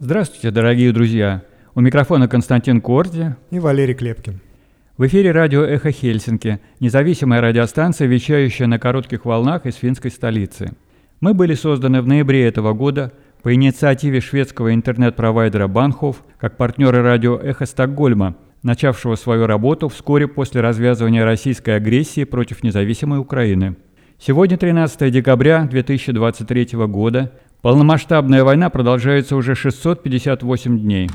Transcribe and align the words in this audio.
Здравствуйте, 0.00 0.52
дорогие 0.52 0.92
друзья! 0.92 1.42
У 1.74 1.80
микрофона 1.80 2.28
Константин 2.28 2.80
Корди 2.80 3.34
и 3.50 3.58
Валерий 3.58 3.94
Клепкин. 3.94 4.40
В 4.96 5.04
эфире 5.08 5.32
радио 5.32 5.64
«Эхо 5.64 5.90
Хельсинки», 5.90 6.60
независимая 6.78 7.40
радиостанция, 7.40 8.06
вещающая 8.06 8.68
на 8.68 8.78
коротких 8.78 9.24
волнах 9.24 9.66
из 9.66 9.74
финской 9.74 10.12
столицы. 10.12 10.70
Мы 11.20 11.34
были 11.34 11.54
созданы 11.54 12.00
в 12.00 12.06
ноябре 12.06 12.46
этого 12.46 12.74
года 12.74 13.12
по 13.42 13.52
инициативе 13.52 14.20
шведского 14.20 14.72
интернет-провайдера 14.72 15.66
Банхов 15.66 16.22
как 16.38 16.56
партнеры 16.56 17.02
радио 17.02 17.36
«Эхо 17.36 17.66
Стокгольма», 17.66 18.36
начавшего 18.62 19.16
свою 19.16 19.48
работу 19.48 19.88
вскоре 19.88 20.28
после 20.28 20.60
развязывания 20.60 21.24
российской 21.24 21.70
агрессии 21.70 22.22
против 22.22 22.62
независимой 22.62 23.18
Украины. 23.18 23.74
Сегодня 24.20 24.56
13 24.58 25.12
декабря 25.12 25.64
2023 25.64 26.86
года, 26.86 27.32
Полномасштабная 27.60 28.44
война 28.44 28.70
продолжается 28.70 29.34
уже 29.34 29.56
658 29.56 30.78
дней. 30.78 31.10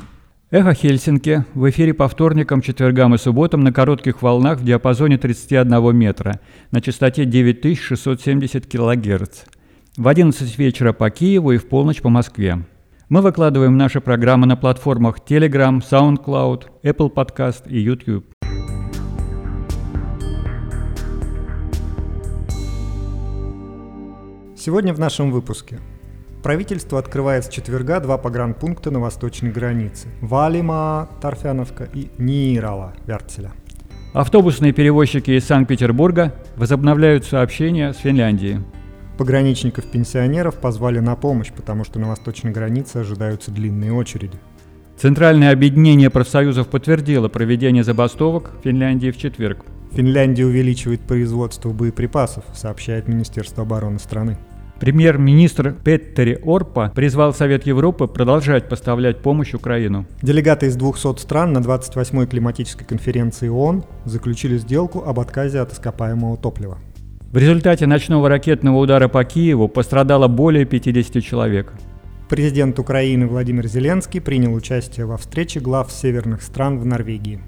Эхо 0.50 0.74
Хельсинки 0.74 1.46
в 1.54 1.70
эфире 1.70 1.94
по 1.94 2.06
вторникам, 2.06 2.60
четвергам 2.60 3.14
и 3.14 3.18
субботам 3.18 3.64
на 3.64 3.72
коротких 3.72 4.20
волнах 4.20 4.58
в 4.58 4.64
диапазоне 4.64 5.16
31 5.16 5.96
метра 5.96 6.40
на 6.70 6.82
частоте 6.82 7.24
9670 7.24 8.66
кГц. 8.66 9.44
В 9.96 10.06
11 10.06 10.58
вечера 10.58 10.92
по 10.92 11.08
Киеву 11.08 11.52
и 11.52 11.56
в 11.56 11.66
полночь 11.66 12.02
по 12.02 12.10
Москве. 12.10 12.58
Мы 13.08 13.22
выкладываем 13.22 13.78
наши 13.78 14.02
программы 14.02 14.46
на 14.46 14.56
платформах 14.56 15.20
Telegram, 15.26 15.80
SoundCloud, 15.80 16.64
Apple 16.82 17.10
Podcast 17.10 17.66
и 17.70 17.78
YouTube. 17.78 18.26
Сегодня 24.54 24.92
в 24.92 25.00
нашем 25.00 25.30
выпуске– 25.30 25.80
Правительство 26.44 26.98
открывает 26.98 27.46
с 27.46 27.48
четверга 27.48 28.00
два 28.00 28.18
погранпункта 28.18 28.90
на 28.90 29.00
восточной 29.00 29.50
границе– 29.50 30.08
Валима, 30.20 31.08
Тарфяновка 31.22 31.88
и 31.94 32.10
Нирала, 32.18 32.92
Вертеля. 33.06 33.52
Автобусные 34.12 34.74
перевозчики 34.74 35.30
из 35.30 35.46
Санкт-Петербурга 35.46 36.34
возобновляют 36.56 37.24
сообщения 37.24 37.94
с 37.94 37.96
Финляндией. 37.96 38.60
Пограничников-пенсионеров 39.16 40.56
позвали 40.56 40.98
на 40.98 41.16
помощь, 41.16 41.50
потому 41.50 41.82
что 41.82 41.98
на 41.98 42.08
восточной 42.08 42.50
границе 42.50 42.98
ожидаются 42.98 43.50
длинные 43.50 43.94
очереди. 43.94 44.38
Центральное 44.98 45.50
объединение 45.50 46.10
профсоюзов 46.10 46.68
подтвердило 46.68 47.28
проведение 47.28 47.84
забастовок 47.84 48.50
в 48.60 48.64
Финляндии 48.64 49.10
в 49.10 49.16
четверг. 49.16 49.64
Финляндия 49.92 50.44
увеличивает 50.44 51.00
производство 51.00 51.70
боеприпасов, 51.70 52.44
сообщает 52.52 53.08
Министерство 53.08 53.62
обороны 53.62 53.98
страны. 53.98 54.36
Премьер-министр 54.80 55.72
Петтери 55.72 56.38
Орпа 56.44 56.92
призвал 56.94 57.32
Совет 57.32 57.64
Европы 57.64 58.08
продолжать 58.08 58.68
поставлять 58.68 59.18
помощь 59.18 59.54
Украину. 59.54 60.04
Делегаты 60.20 60.66
из 60.66 60.76
200 60.76 61.20
стран 61.20 61.52
на 61.52 61.58
28-й 61.58 62.26
климатической 62.26 62.86
конференции 62.86 63.48
ООН 63.48 63.84
заключили 64.04 64.58
сделку 64.58 65.04
об 65.06 65.20
отказе 65.20 65.60
от 65.60 65.72
ископаемого 65.72 66.36
топлива. 66.36 66.78
В 67.30 67.38
результате 67.38 67.86
ночного 67.86 68.28
ракетного 68.28 68.78
удара 68.78 69.08
по 69.08 69.24
Киеву 69.24 69.68
пострадало 69.68 70.28
более 70.28 70.64
50 70.64 71.22
человек. 71.22 71.72
Президент 72.28 72.78
Украины 72.78 73.26
Владимир 73.26 73.66
Зеленский 73.66 74.20
принял 74.20 74.54
участие 74.54 75.06
во 75.06 75.16
встрече 75.16 75.60
глав 75.60 75.92
северных 75.92 76.42
стран 76.42 76.78
в 76.78 76.86
Норвегии. 76.86 77.40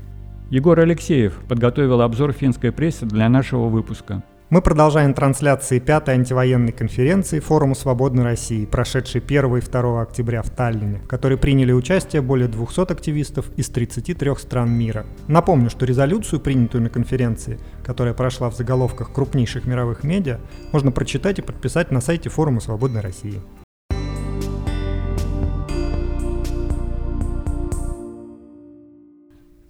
Егор 0.50 0.78
Алексеев 0.78 1.40
подготовил 1.48 2.02
обзор 2.02 2.32
финской 2.32 2.70
прессы 2.70 3.04
для 3.04 3.28
нашего 3.28 3.68
выпуска. 3.68 4.22
Мы 4.48 4.62
продолжаем 4.62 5.12
трансляции 5.12 5.80
пятой 5.80 6.14
антивоенной 6.14 6.70
конференции 6.70 7.40
Форума 7.40 7.74
Свободной 7.74 8.22
России, 8.22 8.64
прошедшей 8.64 9.20
1 9.20 9.56
и 9.56 9.60
2 9.60 10.00
октября 10.00 10.42
в 10.42 10.50
Таллине, 10.50 11.00
в 11.00 11.08
которой 11.08 11.36
приняли 11.36 11.72
участие 11.72 12.22
более 12.22 12.46
200 12.46 12.92
активистов 12.92 13.50
из 13.56 13.68
33 13.70 14.36
стран 14.36 14.70
мира. 14.70 15.04
Напомню, 15.26 15.68
что 15.68 15.84
резолюцию, 15.84 16.38
принятую 16.38 16.84
на 16.84 16.90
конференции, 16.90 17.58
которая 17.84 18.14
прошла 18.14 18.48
в 18.48 18.54
заголовках 18.54 19.12
крупнейших 19.12 19.66
мировых 19.66 20.04
медиа, 20.04 20.38
можно 20.70 20.92
прочитать 20.92 21.40
и 21.40 21.42
подписать 21.42 21.90
на 21.90 22.00
сайте 22.00 22.28
Форума 22.28 22.60
Свободной 22.60 23.00
России. 23.00 23.42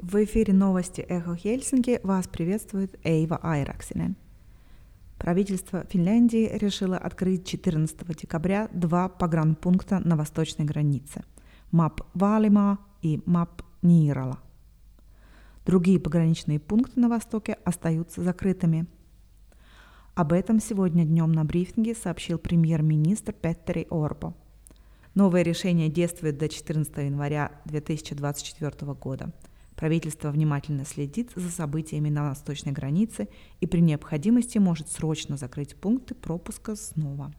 В 0.02 0.22
эфире 0.22 0.52
новости 0.52 1.00
«Эхо 1.00 1.34
Хельсинки» 1.34 1.98
вас 2.02 2.28
приветствует 2.28 2.94
Эйва 3.04 3.40
Айраксинен. 3.42 4.16
Правительство 5.18 5.84
Финляндии 5.88 6.50
решило 6.52 6.98
открыть 6.98 7.46
14 7.46 8.06
декабря 8.16 8.68
два 8.72 9.08
погранпункта 9.08 9.98
на 10.00 10.16
восточной 10.16 10.66
границе– 10.66 11.24
МАП 11.72 12.02
Валима 12.14 12.78
и 13.00 13.22
МАП 13.24 13.62
Нирала. 13.82 14.38
Другие 15.64 15.98
пограничные 15.98 16.60
пункты 16.60 17.00
на 17.00 17.08
востоке 17.08 17.54
остаются 17.64 18.22
закрытыми. 18.22 18.86
Об 20.14 20.32
этом 20.32 20.60
сегодня 20.60 21.04
днем 21.04 21.32
на 21.32 21.44
брифинге 21.44 21.94
сообщил 21.94 22.38
премьер-министр 22.38 23.32
Петтери 23.32 23.86
Орбо. 23.90 24.34
Новое 25.14 25.42
решение 25.42 25.88
действует 25.88 26.36
до 26.36 26.48
14 26.48 26.94
января 26.98 27.52
2024 27.64 28.92
года– 28.92 29.32
Правительство 29.76 30.30
внимательно 30.30 30.84
следит 30.86 31.32
за 31.36 31.50
событиями 31.50 32.08
на 32.08 32.30
восточной 32.30 32.72
границе 32.72 33.28
и 33.60 33.66
при 33.66 33.80
необходимости 33.80 34.56
может 34.56 34.88
срочно 34.88 35.36
закрыть 35.36 35.76
пункты 35.76 36.14
пропуска 36.14 36.74
снова. 36.76 37.34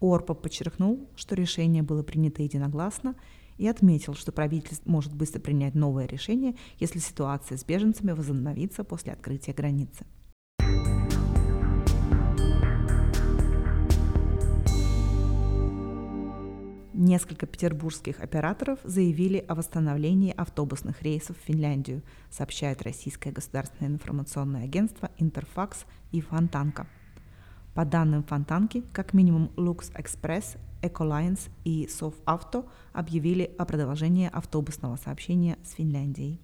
Орпа 0.00 0.34
подчеркнул, 0.34 1.08
что 1.16 1.34
решение 1.36 1.82
было 1.82 2.02
принято 2.02 2.42
единогласно 2.42 3.14
и 3.56 3.66
отметил, 3.68 4.14
что 4.14 4.32
правительство 4.32 4.90
может 4.90 5.14
быстро 5.14 5.40
принять 5.40 5.74
новое 5.74 6.06
решение, 6.06 6.56
если 6.78 6.98
ситуация 6.98 7.56
с 7.56 7.64
беженцами 7.64 8.12
возобновится 8.12 8.84
после 8.84 9.12
открытия 9.12 9.52
границы. 9.52 10.06
Несколько 17.00 17.46
петербургских 17.46 18.18
операторов 18.18 18.80
заявили 18.82 19.38
о 19.46 19.54
восстановлении 19.54 20.34
автобусных 20.36 21.00
рейсов 21.00 21.36
в 21.38 21.44
Финляндию, 21.44 22.02
сообщает 22.28 22.82
российское 22.82 23.30
государственное 23.30 23.92
информационное 23.92 24.64
агентство 24.64 25.08
Интерфакс 25.16 25.84
и 26.10 26.20
Фонтанка. 26.20 26.88
По 27.72 27.84
данным 27.84 28.24
Фонтанки, 28.24 28.82
как 28.92 29.14
минимум 29.14 29.52
Lux 29.54 29.92
Express, 29.94 30.58
Ecolines 30.82 31.50
и 31.62 31.86
Совавто 31.86 32.66
объявили 32.92 33.44
о 33.58 33.64
продолжении 33.64 34.28
автобусного 34.28 34.96
сообщения 34.96 35.56
с 35.62 35.74
Финляндией. 35.74 36.40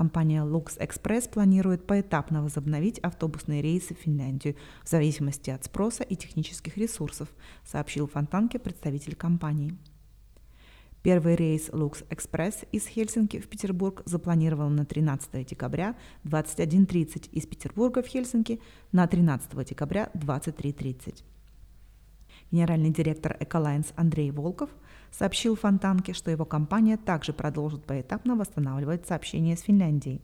Компания 0.00 0.42
Lux 0.46 0.78
Express 0.78 1.28
планирует 1.28 1.86
поэтапно 1.86 2.42
возобновить 2.42 2.98
автобусные 3.00 3.60
рейсы 3.60 3.94
в 3.94 3.98
Финляндию 3.98 4.56
в 4.82 4.88
зависимости 4.88 5.50
от 5.50 5.62
спроса 5.66 6.04
и 6.04 6.16
технических 6.16 6.78
ресурсов, 6.78 7.28
сообщил 7.66 8.06
Фонтанке 8.06 8.58
представитель 8.58 9.14
компании. 9.14 9.76
Первый 11.02 11.36
рейс 11.36 11.68
Lux 11.68 12.08
Express 12.08 12.66
из 12.72 12.86
Хельсинки 12.86 13.40
в 13.40 13.48
Петербург 13.48 14.00
запланирован 14.06 14.74
на 14.74 14.86
13 14.86 15.46
декабря 15.46 15.94
21.30, 16.24 17.28
из 17.32 17.46
Петербурга 17.46 18.02
в 18.02 18.06
Хельсинки 18.06 18.58
на 18.92 19.06
13 19.06 19.68
декабря 19.68 20.10
23.30. 20.14 21.22
Генеральный 22.50 22.90
директор 22.90 23.36
Эколайнс 23.38 23.92
Андрей 23.96 24.30
Волков 24.30 24.70
сообщил 25.10 25.56
Фонтанке, 25.56 26.12
что 26.12 26.30
его 26.30 26.44
компания 26.44 26.96
также 26.96 27.32
продолжит 27.32 27.84
поэтапно 27.84 28.36
восстанавливать 28.36 29.06
сообщения 29.06 29.56
с 29.56 29.62
Финляндией. 29.62 30.22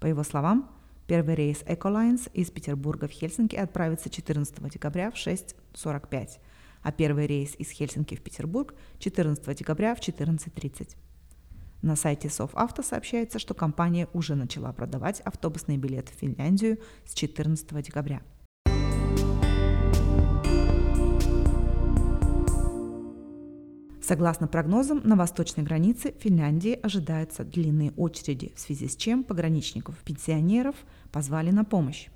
По 0.00 0.06
его 0.06 0.22
словам, 0.22 0.70
первый 1.06 1.34
рейс 1.34 1.62
Эколайнс 1.66 2.28
из 2.32 2.50
Петербурга 2.50 3.08
в 3.08 3.10
Хельсинки 3.10 3.56
отправится 3.56 4.10
14 4.10 4.70
декабря 4.70 5.10
в 5.10 5.14
6.45, 5.14 6.38
а 6.82 6.92
первый 6.92 7.26
рейс 7.26 7.54
из 7.58 7.70
Хельсинки 7.70 8.14
в 8.14 8.22
Петербург 8.22 8.74
14 8.98 9.56
декабря 9.58 9.94
в 9.94 10.00
14.30. 10.00 10.96
На 11.82 11.94
сайте 11.94 12.28
Совавто 12.28 12.82
сообщается, 12.82 13.38
что 13.38 13.54
компания 13.54 14.08
уже 14.12 14.34
начала 14.34 14.72
продавать 14.72 15.20
автобусные 15.20 15.78
билеты 15.78 16.12
в 16.12 16.16
Финляндию 16.16 16.78
с 17.04 17.14
14 17.14 17.82
декабря. 17.82 18.22
Согласно 24.06 24.46
прогнозам, 24.46 25.00
на 25.02 25.16
восточной 25.16 25.64
границе 25.64 26.14
Финляндии 26.20 26.78
ожидаются 26.80 27.42
длинные 27.42 27.90
очереди, 27.96 28.52
в 28.54 28.60
связи 28.60 28.86
с 28.86 28.94
чем 28.94 29.24
пограничников-пенсионеров 29.24 30.76
позвали 31.10 31.50
на 31.50 31.64
помощь. 31.64 32.06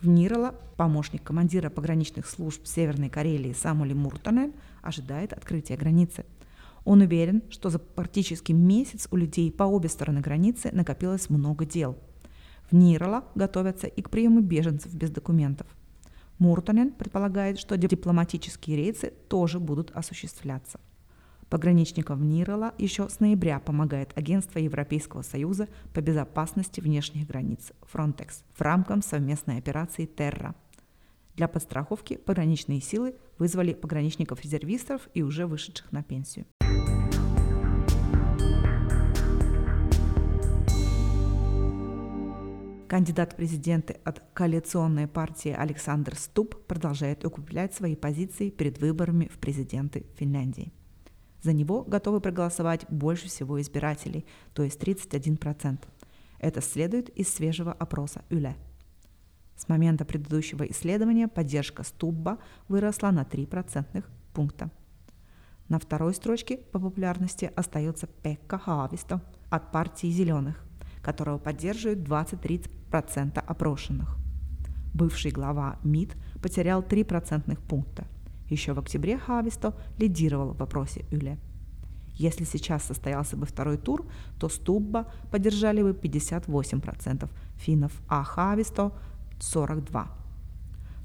В 0.00 0.08
Нирала 0.08 0.52
помощник 0.76 1.22
командира 1.22 1.70
пограничных 1.70 2.26
служб 2.26 2.66
Северной 2.66 3.08
Карелии 3.08 3.52
Самули 3.52 3.92
Муртанен 3.92 4.52
ожидает 4.82 5.32
открытия 5.32 5.76
границы. 5.76 6.24
Он 6.84 7.02
уверен, 7.02 7.44
что 7.50 7.70
за 7.70 7.78
практически 7.78 8.50
месяц 8.50 9.06
у 9.12 9.16
людей 9.16 9.52
по 9.52 9.62
обе 9.62 9.88
стороны 9.88 10.22
границы 10.22 10.70
накопилось 10.72 11.30
много 11.30 11.64
дел. 11.64 11.96
В 12.68 12.74
Нирала 12.74 13.22
готовятся 13.36 13.86
и 13.86 14.02
к 14.02 14.10
приему 14.10 14.40
беженцев 14.40 14.92
без 14.92 15.10
документов. 15.10 15.68
Муртанен 16.40 16.90
предполагает, 16.90 17.60
что 17.60 17.76
дипломатические 17.76 18.76
рейсы 18.76 19.12
тоже 19.28 19.60
будут 19.60 19.92
осуществляться. 19.92 20.80
Пограничникам 21.52 22.30
Нирала 22.30 22.72
еще 22.78 23.10
с 23.10 23.20
ноября 23.20 23.60
помогает 23.60 24.16
Агентство 24.16 24.58
Европейского 24.58 25.20
Союза 25.20 25.68
по 25.92 26.00
безопасности 26.00 26.80
внешних 26.80 27.26
границ 27.26 27.72
Frontex 27.92 28.42
в 28.54 28.62
рамках 28.62 29.04
совместной 29.04 29.58
операции 29.58 30.06
Терра. 30.06 30.54
Для 31.34 31.48
подстраховки 31.48 32.16
пограничные 32.16 32.80
силы 32.80 33.16
вызвали 33.38 33.74
пограничников-резервистов 33.74 35.10
и 35.12 35.20
уже 35.20 35.46
вышедших 35.46 35.92
на 35.92 36.02
пенсию. 36.02 36.46
Кандидат 42.88 43.34
в 43.34 43.36
президенты 43.36 43.98
от 44.04 44.22
коалиционной 44.32 45.06
партии 45.06 45.54
Александр 45.54 46.16
Ступ 46.16 46.64
продолжает 46.66 47.26
укреплять 47.26 47.74
свои 47.74 47.94
позиции 47.94 48.48
перед 48.48 48.78
выборами 48.78 49.28
в 49.30 49.38
президенты 49.38 50.06
Финляндии. 50.16 50.72
За 51.42 51.52
него 51.52 51.82
готовы 51.82 52.20
проголосовать 52.20 52.86
больше 52.88 53.26
всего 53.26 53.60
избирателей, 53.60 54.24
то 54.54 54.62
есть 54.62 54.80
31%. 54.80 55.78
Это 56.38 56.60
следует 56.60 57.08
из 57.10 57.32
свежего 57.34 57.72
опроса 57.72 58.22
ЮЛЕ. 58.30 58.56
С 59.56 59.68
момента 59.68 60.04
предыдущего 60.04 60.64
исследования 60.64 61.28
поддержка 61.28 61.82
Стубба 61.82 62.38
выросла 62.68 63.10
на 63.10 63.24
3 63.24 63.46
процентных 63.46 64.08
пункта. 64.32 64.70
На 65.68 65.78
второй 65.78 66.14
строчке 66.14 66.58
по 66.58 66.78
популярности 66.78 67.50
остается 67.56 68.06
Пекка 68.06 68.58
Хависто 68.58 69.20
от 69.50 69.72
партии 69.72 70.08
«Зеленых», 70.08 70.64
которого 71.02 71.38
поддерживают 71.38 72.00
23% 72.00 73.38
опрошенных. 73.38 74.16
Бывший 74.94 75.30
глава 75.32 75.78
МИД 75.82 76.16
потерял 76.40 76.82
3 76.82 77.04
процентных 77.04 77.60
пункта– 77.60 78.06
еще 78.52 78.72
в 78.72 78.78
октябре 78.78 79.18
Хависто 79.18 79.74
лидировал 79.98 80.52
в 80.52 80.58
вопросе 80.58 81.04
Юле. 81.10 81.38
Если 82.14 82.44
сейчас 82.44 82.84
состоялся 82.84 83.36
бы 83.36 83.46
второй 83.46 83.78
тур, 83.78 84.06
то 84.38 84.48
Стубба 84.48 85.06
поддержали 85.30 85.82
бы 85.82 85.92
58% 85.92 87.28
финнов, 87.56 87.92
а 88.08 88.22
Хависто– 88.22 88.92
42%. 89.40 90.06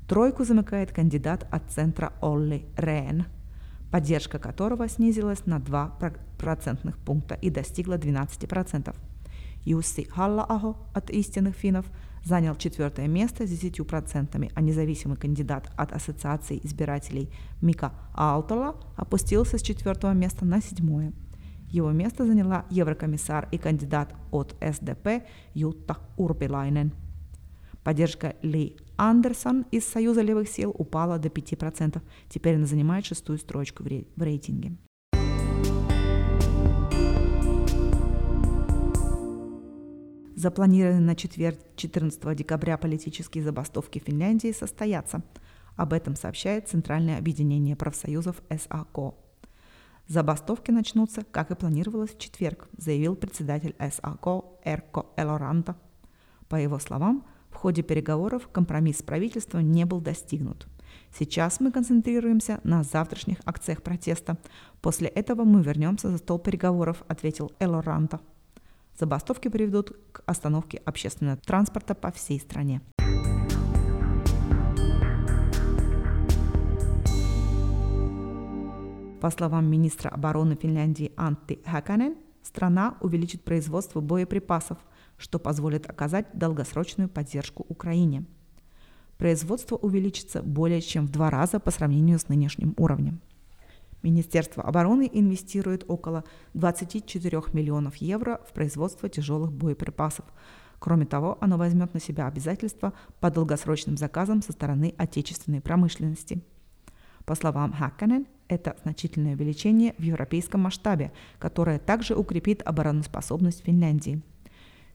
Тройку 0.07 0.45
замыкает 0.45 0.91
кандидат 0.91 1.47
от 1.51 1.71
центра 1.71 2.13
Олли 2.21 2.65
Рен, 2.77 3.25
поддержка 3.91 4.39
которого 4.39 4.87
снизилась 4.87 5.45
на 5.45 5.59
2 5.59 5.99
процентных 6.37 6.97
пункта 6.97 7.35
и 7.35 7.49
достигла 7.49 7.97
12%. 7.97 8.95
Юсси 9.65 10.03
Халлаахо 10.03 10.77
от 10.93 11.09
истинных 11.09 11.55
финнов 11.55 11.85
занял 12.27 12.55
четвертое 12.55 13.07
место 13.07 13.47
с 13.47 13.51
10%, 13.51 14.51
а 14.53 14.61
независимый 14.61 15.17
кандидат 15.17 15.71
от 15.77 15.93
Ассоциации 15.93 16.59
избирателей 16.63 17.29
Мика 17.61 17.93
Алтола 18.13 18.75
опустился 18.97 19.57
с 19.57 19.61
четвертого 19.61 20.11
места 20.11 20.43
на 20.45 20.61
седьмое. 20.61 21.13
Его 21.69 21.91
место 21.91 22.25
заняла 22.25 22.65
еврокомиссар 22.69 23.47
и 23.51 23.57
кандидат 23.57 24.13
от 24.31 24.55
СДП 24.61 25.23
Ютта 25.53 25.97
Урпилайнен. 26.17 26.91
Поддержка 27.83 28.35
Ли 28.41 28.75
Андерсон 28.97 29.65
из 29.71 29.85
Союза 29.85 30.21
левых 30.21 30.49
сил 30.49 30.75
упала 30.77 31.19
до 31.19 31.29
5%. 31.29 32.01
Теперь 32.29 32.55
она 32.55 32.65
занимает 32.65 33.05
шестую 33.05 33.37
строчку 33.37 33.83
в 33.83 34.21
рейтинге. 34.21 34.75
Запланированные 40.37 41.01
на 41.01 41.15
четверг 41.15 41.57
14 41.77 42.35
декабря 42.35 42.77
политические 42.77 43.43
забастовки 43.43 43.97
Финляндии 43.97 44.51
состоятся. 44.51 45.23
Об 45.75 45.93
этом 45.93 46.15
сообщает 46.15 46.67
Центральное 46.67 47.17
объединение 47.17 47.75
профсоюзов 47.75 48.43
САКО. 48.47 49.15
Забастовки 50.07 50.69
начнутся, 50.69 51.23
как 51.31 51.49
и 51.49 51.55
планировалось 51.55 52.13
в 52.13 52.19
четверг, 52.19 52.69
заявил 52.77 53.15
председатель 53.15 53.75
САКО 53.79 54.45
Эрко 54.63 55.07
Элоранта. 55.17 55.75
По 56.49 56.55
его 56.55 56.77
словам, 56.77 57.25
в 57.49 57.55
ходе 57.55 57.81
переговоров 57.81 58.47
компромисс 58.47 58.99
с 58.99 59.01
правительством 59.01 59.71
не 59.71 59.85
был 59.85 60.01
достигнут. 60.01 60.67
Сейчас 61.17 61.59
мы 61.59 61.71
концентрируемся 61.71 62.59
на 62.63 62.83
завтрашних 62.83 63.39
акциях 63.45 63.81
протеста. 63.81 64.37
После 64.81 65.07
этого 65.07 65.45
мы 65.45 65.63
вернемся 65.63 66.11
за 66.11 66.17
стол 66.17 66.37
переговоров, 66.37 67.03
ответил 67.07 67.51
Элоранта. 67.59 68.19
Забастовки 68.99 69.47
приведут 69.47 69.91
к 70.11 70.23
остановке 70.25 70.81
общественного 70.83 71.37
транспорта 71.37 71.93
по 71.93 72.11
всей 72.11 72.39
стране. 72.39 72.81
По 79.21 79.29
словам 79.29 79.69
министра 79.69 80.09
обороны 80.09 80.55
Финляндии 80.55 81.11
Анtti 81.15 81.63
Хаканен, 81.63 82.15
страна 82.41 82.97
увеличит 83.01 83.43
производство 83.43 84.01
боеприпасов, 84.01 84.79
что 85.17 85.37
позволит 85.37 85.87
оказать 85.87 86.27
долгосрочную 86.33 87.07
поддержку 87.07 87.65
Украине. 87.69 88.25
Производство 89.17 89.75
увеличится 89.75 90.41
более 90.41 90.81
чем 90.81 91.05
в 91.05 91.11
два 91.11 91.29
раза 91.29 91.59
по 91.59 91.69
сравнению 91.69 92.17
с 92.17 92.29
нынешним 92.29 92.73
уровнем. 92.77 93.21
Министерство 94.03 94.63
обороны 94.63 95.09
инвестирует 95.11 95.83
около 95.87 96.23
24 96.53 97.41
миллионов 97.53 97.95
евро 97.97 98.41
в 98.47 98.53
производство 98.53 99.09
тяжелых 99.09 99.51
боеприпасов. 99.51 100.25
Кроме 100.79 101.05
того, 101.05 101.37
оно 101.41 101.57
возьмет 101.57 101.93
на 101.93 101.99
себя 101.99 102.27
обязательства 102.27 102.93
по 103.19 103.31
долгосрочным 103.31 103.97
заказам 103.97 104.41
со 104.41 104.51
стороны 104.51 104.93
отечественной 104.97 105.61
промышленности. 105.61 106.41
По 107.25 107.35
словам 107.35 107.73
Хакканен, 107.73 108.27
это 108.47 108.77
значительное 108.83 109.33
увеличение 109.33 109.95
в 109.97 110.03
европейском 110.03 110.61
масштабе, 110.61 111.11
которое 111.39 111.79
также 111.79 112.15
укрепит 112.15 112.61
обороноспособность 112.65 113.63
Финляндии. 113.65 114.21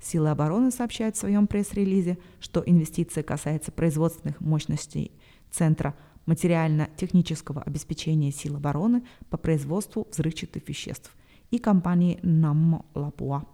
Силы 0.01 0.31
обороны 0.31 0.71
сообщают 0.71 1.17
в 1.17 1.19
своем 1.19 1.47
пресс-релизе, 1.47 2.19
что 2.41 2.63
инвестиция 2.65 3.23
касается 3.23 3.71
производственных 3.71 4.41
мощностей 4.41 5.13
Центра 5.51 5.95
материально-технического 6.27 7.63
обеспечения 7.63 8.31
сил 8.33 8.57
обороны 8.57 9.03
по 9.31 9.37
производству 9.37 10.07
взрывчатых 10.11 10.69
веществ 10.69 11.15
и 11.51 11.59
компании 11.59 12.19
Наммо 12.23 12.85
Лапуа. 12.95 13.47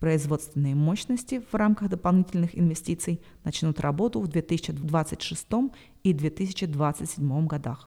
Производственные 0.00 0.74
мощности 0.74 1.42
в 1.50 1.54
рамках 1.54 1.88
дополнительных 1.88 2.58
инвестиций 2.58 3.20
начнут 3.44 3.80
работу 3.80 4.20
в 4.20 4.28
2026 4.28 5.46
и 6.02 6.12
2027 6.12 7.46
годах. 7.46 7.85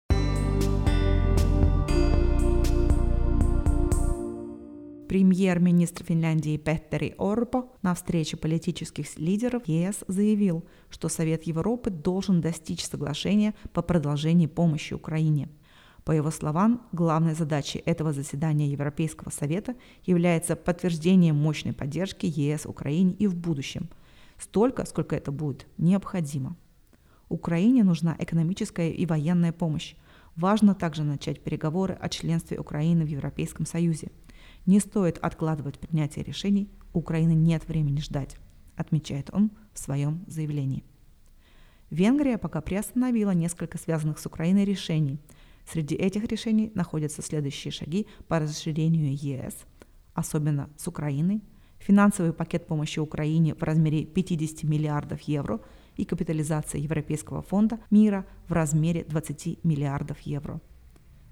Премьер-министр 5.09 6.04
Финляндии 6.04 6.56
Петтери 6.57 7.16
Орпо 7.18 7.66
на 7.81 7.95
встрече 7.95 8.37
политических 8.37 9.18
лидеров 9.18 9.68
ЕС 9.68 10.04
заявил, 10.07 10.63
что 10.92 11.09
Совет 11.09 11.47
Европы 11.47 11.89
должен 11.89 12.42
достичь 12.42 12.85
соглашения 12.85 13.56
по 13.73 13.81
продолжению 13.81 14.49
помощи 14.49 14.94
Украине. 14.94 15.49
По 16.04 16.11
его 16.11 16.30
словам, 16.30 16.83
главной 16.92 17.33
задачей 17.33 17.80
этого 17.80 18.13
заседания 18.13 18.69
Европейского 18.69 19.31
Совета 19.31 19.73
является 20.06 20.56
подтверждение 20.56 21.33
мощной 21.33 21.73
поддержки 21.73 22.28
ЕС 22.28 22.68
Украине 22.68 23.16
и 23.18 23.25
в 23.25 23.35
будущем, 23.35 23.89
столько, 24.37 24.85
сколько 24.85 25.16
это 25.16 25.31
будет 25.31 25.66
необходимо. 25.80 26.56
Украине 27.30 27.83
нужна 27.83 28.16
экономическая 28.19 28.92
и 28.92 29.07
военная 29.07 29.54
помощь. 29.54 29.95
Важно 30.35 30.75
также 30.75 31.04
начать 31.04 31.44
переговоры 31.44 31.97
о 31.99 32.09
членстве 32.09 32.59
Украины 32.59 33.06
в 33.06 33.07
Европейском 33.07 33.66
Союзе– 33.66 34.11
не 34.69 34.80
стоит 34.80 35.18
откладывать 35.18 35.80
принятие 35.80 36.23
решений, 36.23 36.69
у 36.94 36.99
Украины 36.99 37.31
нет 37.31 37.68
времени 37.68 38.02
ждать, 38.02 38.38
отмечает 38.76 39.31
он 39.33 39.49
в 39.73 39.80
своем 39.80 40.23
заявлении. 40.28 40.83
Венгрия 41.90 42.38
пока 42.38 42.61
приостановила 42.61 43.31
несколько 43.31 43.80
связанных 43.80 44.19
с 44.19 44.28
Украиной 44.28 44.66
решений. 44.66 45.19
Среди 45.68 45.95
этих 45.95 46.26
решений 46.26 46.71
находятся 46.76 47.23
следующие 47.23 47.71
шаги 47.71 48.06
по 48.28 48.38
расширению 48.38 49.11
ЕС, 49.11 49.56
особенно 50.14 50.69
с 50.78 50.88
Украиной, 50.88 51.42
финансовый 51.80 52.31
пакет 52.31 52.68
помощи 52.68 52.99
Украине 52.99 53.56
в 53.56 53.64
размере 53.64 54.06
50 54.06 54.64
миллиардов 54.69 55.21
евро 55.21 55.61
и 55.97 56.06
капитализация 56.06 56.80
Европейского 56.80 57.42
фонда 57.42 57.80
мира 57.90 58.23
в 58.47 58.54
размере 58.54 59.04
20 59.04 59.64
миллиардов 59.64 60.19
евро– 60.19 60.61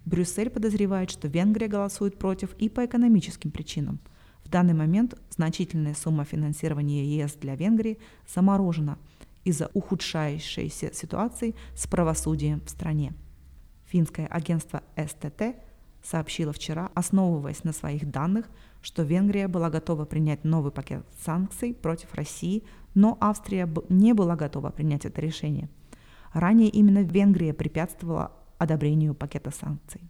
Брюссель 0.07 0.49
подозревает, 0.49 1.11
что 1.11 1.27
Венгрия 1.27 1.67
голосует 1.67 2.17
против 2.17 2.53
и 2.59 2.69
по 2.69 2.85
экономическим 2.85 3.51
причинам. 3.51 3.99
В 4.45 4.49
данный 4.49 4.73
момент 4.73 5.15
значительная 5.29 5.95
сумма 5.95 6.23
финансирования 6.23 7.03
ЕС 7.03 7.33
для 7.33 7.57
Венгрии 7.57 7.99
заморожена 8.25 8.97
из-за 9.43 9.69
ухудшающейся 9.73 10.93
ситуации 10.93 11.55
с 11.75 11.87
правосудием 11.87 12.61
в 12.61 12.69
стране. 12.69 13.15
Финское 13.87 14.27
агентство 14.27 14.81
СТТ 14.95 15.57
сообщило 16.01 16.53
вчера, 16.53 16.89
основываясь 16.95 17.65
на 17.65 17.73
своих 17.73 18.09
данных, 18.09 18.49
что 18.81 19.03
Венгрия 19.03 19.49
была 19.49 19.69
готова 19.69 20.05
принять 20.05 20.45
новый 20.45 20.71
пакет 20.71 21.05
санкций 21.25 21.73
против 21.73 22.13
России, 22.13 22.63
но 22.95 23.17
Австрия 23.19 23.69
не 23.89 24.13
была 24.13 24.37
готова 24.37 24.69
принять 24.69 25.03
это 25.03 25.19
решение. 25.19 25.67
Ранее 26.31 26.69
именно 26.69 26.99
Венгрия 26.99 27.53
препятствовала 27.53 28.31
одобрению 28.57 29.13
пакета 29.13 29.51
санкций. 29.51 30.01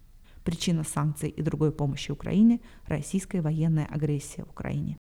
Причина 0.44 0.84
санкций 0.84 1.28
и 1.28 1.42
другой 1.42 1.72
помощи 1.72 2.10
Украине– 2.10 2.60
российская 2.86 3.42
военная 3.42 3.86
агрессия 3.86 4.44
в 4.44 4.50
Украине. 4.50 4.96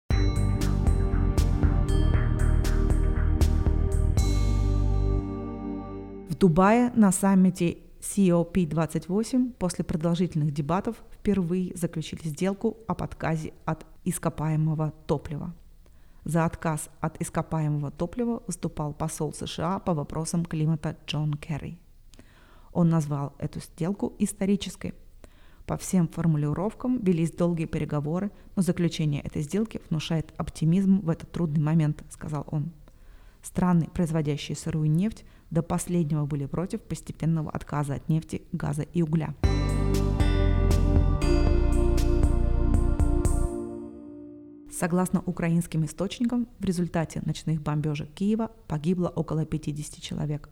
В 6.28 6.38
Дубае 6.38 6.90
на 6.94 7.12
саммите 7.12 7.78
COP28 8.00 9.52
после 9.58 9.84
продолжительных 9.84 10.52
дебатов 10.52 10.96
впервые 11.12 11.76
заключили 11.76 12.28
сделку 12.28 12.76
о 12.86 12.94
подказе 12.94 13.52
от 13.64 13.86
ископаемого 14.04 14.92
топлива. 15.06 15.54
За 16.24 16.44
отказ 16.44 16.90
от 17.00 17.20
ископаемого 17.22 17.90
топлива 17.90 18.42
выступал 18.46 18.92
посол 18.92 19.32
США 19.32 19.78
по 19.78 19.94
вопросам 19.94 20.44
климата 20.44 20.96
Джон 21.06 21.34
Керри. 21.34 21.78
Он 22.76 22.90
назвал 22.90 23.34
эту 23.38 23.60
сделку 23.60 24.12
исторической. 24.18 24.92
По 25.64 25.78
всем 25.78 26.08
формулировкам 26.08 26.98
велись 26.98 27.32
долгие 27.32 27.64
переговоры, 27.64 28.30
но 28.54 28.60
заключение 28.60 29.22
этой 29.22 29.40
сделки 29.40 29.80
внушает 29.88 30.34
оптимизм 30.36 31.00
в 31.00 31.08
этот 31.08 31.32
трудный 31.32 31.62
момент, 31.62 32.04
сказал 32.10 32.46
он. 32.50 32.72
Страны, 33.40 33.88
производящие 33.94 34.56
сырую 34.56 34.90
нефть, 34.90 35.24
до 35.50 35.62
последнего 35.62 36.26
были 36.26 36.44
против 36.44 36.82
постепенного 36.82 37.50
отказа 37.50 37.94
от 37.94 38.10
нефти, 38.10 38.42
газа 38.52 38.82
и 38.82 39.00
угля. 39.00 39.34
Согласно 44.70 45.22
украинским 45.24 45.86
источникам, 45.86 46.46
в 46.58 46.64
результате 46.66 47.22
ночных 47.24 47.62
бомбежек 47.62 48.12
Киева 48.12 48.50
погибло 48.68 49.08
около 49.08 49.46
50 49.46 50.02
человек. 50.02 50.50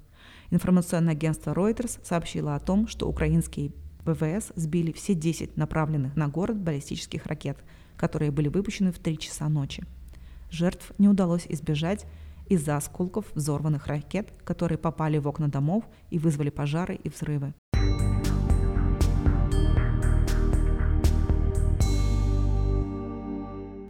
Информационное 0.54 1.14
агентство 1.14 1.52
Reuters 1.52 1.98
сообщило 2.04 2.54
о 2.54 2.60
том, 2.60 2.86
что 2.86 3.08
украинские 3.08 3.72
ВВС 4.04 4.52
сбили 4.54 4.92
все 4.92 5.14
10 5.14 5.56
направленных 5.56 6.14
на 6.14 6.28
город 6.28 6.60
баллистических 6.60 7.26
ракет, 7.26 7.58
которые 7.96 8.30
были 8.30 8.46
выпущены 8.46 8.92
в 8.92 9.00
3 9.00 9.18
часа 9.18 9.48
ночи. 9.48 9.82
Жертв 10.52 10.92
не 10.96 11.08
удалось 11.08 11.46
избежать 11.48 12.06
из-за 12.48 12.76
осколков 12.76 13.26
взорванных 13.34 13.88
ракет, 13.88 14.32
которые 14.44 14.78
попали 14.78 15.18
в 15.18 15.26
окна 15.26 15.48
домов 15.48 15.82
и 16.10 16.20
вызвали 16.20 16.50
пожары 16.50 16.94
и 17.02 17.08
взрывы. 17.08 17.52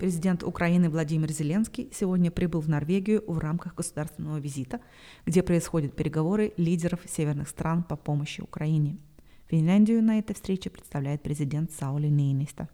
Президент 0.04 0.42
Украины 0.42 0.90
Владимир 0.90 1.32
Зеленский 1.32 1.88
сегодня 1.90 2.30
прибыл 2.30 2.60
в 2.60 2.68
Норвегию 2.68 3.24
в 3.26 3.38
рамках 3.38 3.74
государственного 3.74 4.36
визита, 4.36 4.82
где 5.24 5.42
происходят 5.42 5.96
переговоры 5.96 6.52
лидеров 6.58 7.00
северных 7.08 7.48
стран 7.48 7.82
по 7.82 7.96
помощи 7.96 8.42
Украине. 8.42 8.98
Финляндию 9.48 10.02
на 10.02 10.18
этой 10.18 10.34
встрече 10.34 10.68
представляет 10.68 11.22
президент 11.22 11.72
Саули 11.72 12.08
Нейниста. 12.08 12.68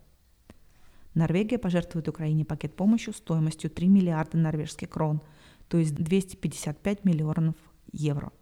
Норвегия 1.14 1.58
пожертвует 1.58 2.08
Украине 2.08 2.44
пакет 2.44 2.74
помощи 2.74 3.10
стоимостью 3.10 3.70
3 3.70 3.86
миллиарда 3.86 4.36
норвежских 4.36 4.90
крон, 4.90 5.22
то 5.68 5.78
есть 5.78 5.94
255 5.94 7.04
миллионов 7.04 7.54
евро, 7.92 8.32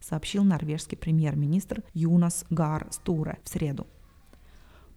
сообщил 0.00 0.42
норвежский 0.42 0.96
премьер-министр 0.96 1.82
Юнас 1.92 2.46
Гар 2.48 2.88
Стуре 2.92 3.40
в 3.44 3.48
среду. 3.50 3.86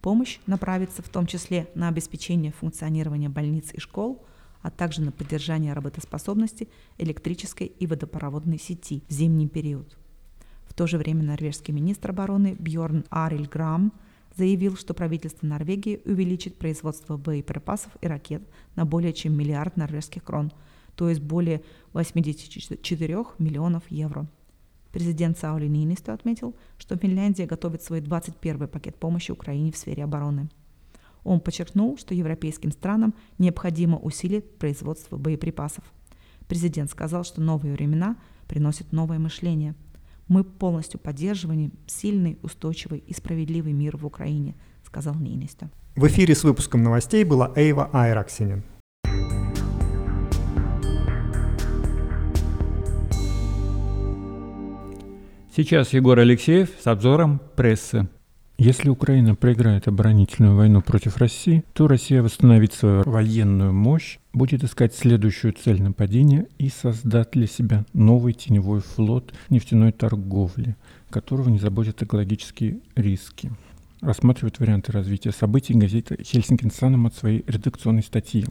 Помощь 0.02 0.40
направится 0.48 1.04
в 1.04 1.10
том 1.10 1.28
числе 1.28 1.68
на 1.76 1.88
обеспечение 1.88 2.52
функционирования 2.52 3.30
больниц 3.30 3.72
и 3.74 3.80
школ, 3.80 4.26
а 4.64 4.72
также 4.72 5.02
на 5.02 5.12
поддержание 5.12 5.74
работоспособности 5.74 6.68
электрической 6.98 7.68
и 7.68 7.86
водопроводной 7.86 8.60
сети 8.60 9.04
в 9.08 9.12
зимний 9.12 9.48
период. 9.48 9.98
В 10.68 10.74
то 10.74 10.88
же 10.88 10.98
время 10.98 11.24
норвежский 11.24 11.74
министр 11.74 12.12
обороны 12.12 12.56
Бьорн 12.58 13.06
Ариль 13.10 13.48
Грам 13.48 13.92
заявил, 14.36 14.76
что 14.76 14.94
правительство 14.94 15.46
Норвегии 15.46 16.02
увеличит 16.06 16.58
производство 16.58 17.18
боеприпасов 17.18 17.92
и 18.02 18.08
ракет 18.08 18.42
на 18.76 18.86
более 18.86 19.14
чем 19.14 19.34
миллиард 19.34 19.78
норвежских 19.78 20.24
крон, 20.24 20.52
то 20.96 21.10
есть 21.10 21.22
более 21.22 21.62
84 21.94 23.26
миллионов 23.38 23.84
евро– 23.90 24.28
Президент 24.92 25.38
Саули 25.38 25.68
Нинисто 25.68 26.14
отметил, 26.14 26.56
что 26.78 26.98
Финляндия 26.98 27.46
готовит 27.46 27.82
свой 27.82 28.02
21-й 28.02 28.68
пакет 28.68 28.98
помощи 28.98 29.32
Украине 29.32 29.72
в 29.72 29.78
сфере 29.78 30.04
обороны. 30.04 30.50
Он 31.24 31.40
подчеркнул, 31.40 31.98
что 31.98 32.14
европейским 32.14 32.72
странам 32.72 33.14
необходимо 33.38 33.98
усилить 33.98 34.58
производство 34.58 35.18
боеприпасов. 35.18 35.84
Президент 36.48 36.90
сказал, 36.90 37.24
что 37.24 37.42
новые 37.42 37.74
времена 37.74 38.18
приносят 38.48 38.92
новое 38.92 39.20
мышление. 39.20 39.76
Мы 40.28 40.44
полностью 40.44 41.00
поддерживаем 41.00 41.72
сильный, 41.88 42.40
устойчивый 42.42 43.00
и 43.00 43.14
справедливый 43.14 43.74
мир 43.74 43.98
в 43.98 44.06
Украине, 44.06 44.56
сказал 44.86 45.16
Нинисто. 45.16 45.70
В 45.96 46.08
эфире 46.08 46.36
с 46.36 46.44
выпуском 46.44 46.84
новостей 46.84 47.24
была 47.24 47.52
Эйва 47.56 47.90
Айраксинин. 47.94 48.64
Сейчас 55.54 55.92
Егор 55.92 56.18
Алексеев 56.18 56.70
с 56.82 56.88
обзором 56.88 57.42
прессы. 57.58 58.08
Если 58.58 58.88
Украина 58.88 59.36
проиграет 59.36 59.86
оборонительную 59.86 60.56
войну 60.56 60.82
против 60.82 61.18
России, 61.18 61.66
то 61.74 61.90
Россия 61.90 62.24
восстановит 62.24 62.72
свою 62.72 63.04
военную 63.04 63.74
мощь, 63.74 64.20
будет 64.32 64.64
искать 64.64 64.96
следующую 64.96 65.52
цель 65.52 65.82
нападения 65.82 66.48
и 66.58 66.70
создать 66.70 67.32
для 67.32 67.48
себя 67.48 67.84
новый 67.92 68.32
теневой 68.32 68.80
флот 68.80 69.34
нефтяной 69.50 69.92
торговли, 69.92 70.78
которого 71.10 71.50
не 71.50 71.60
заботят 71.60 72.02
экологические 72.02 72.80
риски. 72.96 73.52
Рассматривает 74.00 74.58
варианты 74.60 74.94
развития 74.94 75.32
событий 75.32 75.74
газета 75.74 76.16
«Хельсинкин 76.24 76.72
Саном» 76.72 77.08
от 77.08 77.16
своей 77.16 77.44
редакционной 77.46 78.04
статьи. 78.04 78.46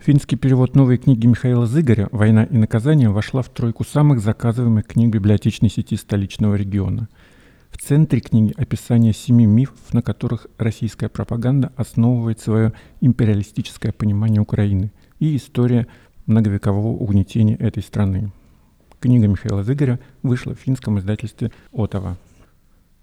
Финский 0.00 0.36
перевод 0.36 0.74
новой 0.74 0.96
книги 0.96 1.26
Михаила 1.26 1.66
Зыгоря 1.66 2.08
«Война 2.10 2.44
и 2.44 2.56
наказание» 2.56 3.10
вошла 3.10 3.42
в 3.42 3.50
тройку 3.50 3.84
самых 3.84 4.20
заказываемых 4.20 4.86
книг 4.86 5.12
библиотечной 5.12 5.68
сети 5.68 5.94
столичного 5.94 6.54
региона. 6.54 7.10
В 7.70 7.76
центре 7.76 8.20
книги 8.20 8.54
описание 8.56 9.12
семи 9.12 9.44
мифов, 9.44 9.92
на 9.92 10.00
которых 10.00 10.46
российская 10.56 11.10
пропаганда 11.10 11.70
основывает 11.76 12.40
свое 12.40 12.72
империалистическое 13.02 13.92
понимание 13.92 14.40
Украины 14.40 14.90
и 15.18 15.36
история 15.36 15.86
многовекового 16.24 16.96
угнетения 16.96 17.56
этой 17.56 17.82
страны. 17.82 18.32
Книга 19.00 19.28
Михаила 19.28 19.64
Зыгоря 19.64 20.00
вышла 20.22 20.54
в 20.54 20.60
финском 20.60 20.98
издательстве 20.98 21.52
«Отова». 21.72 22.16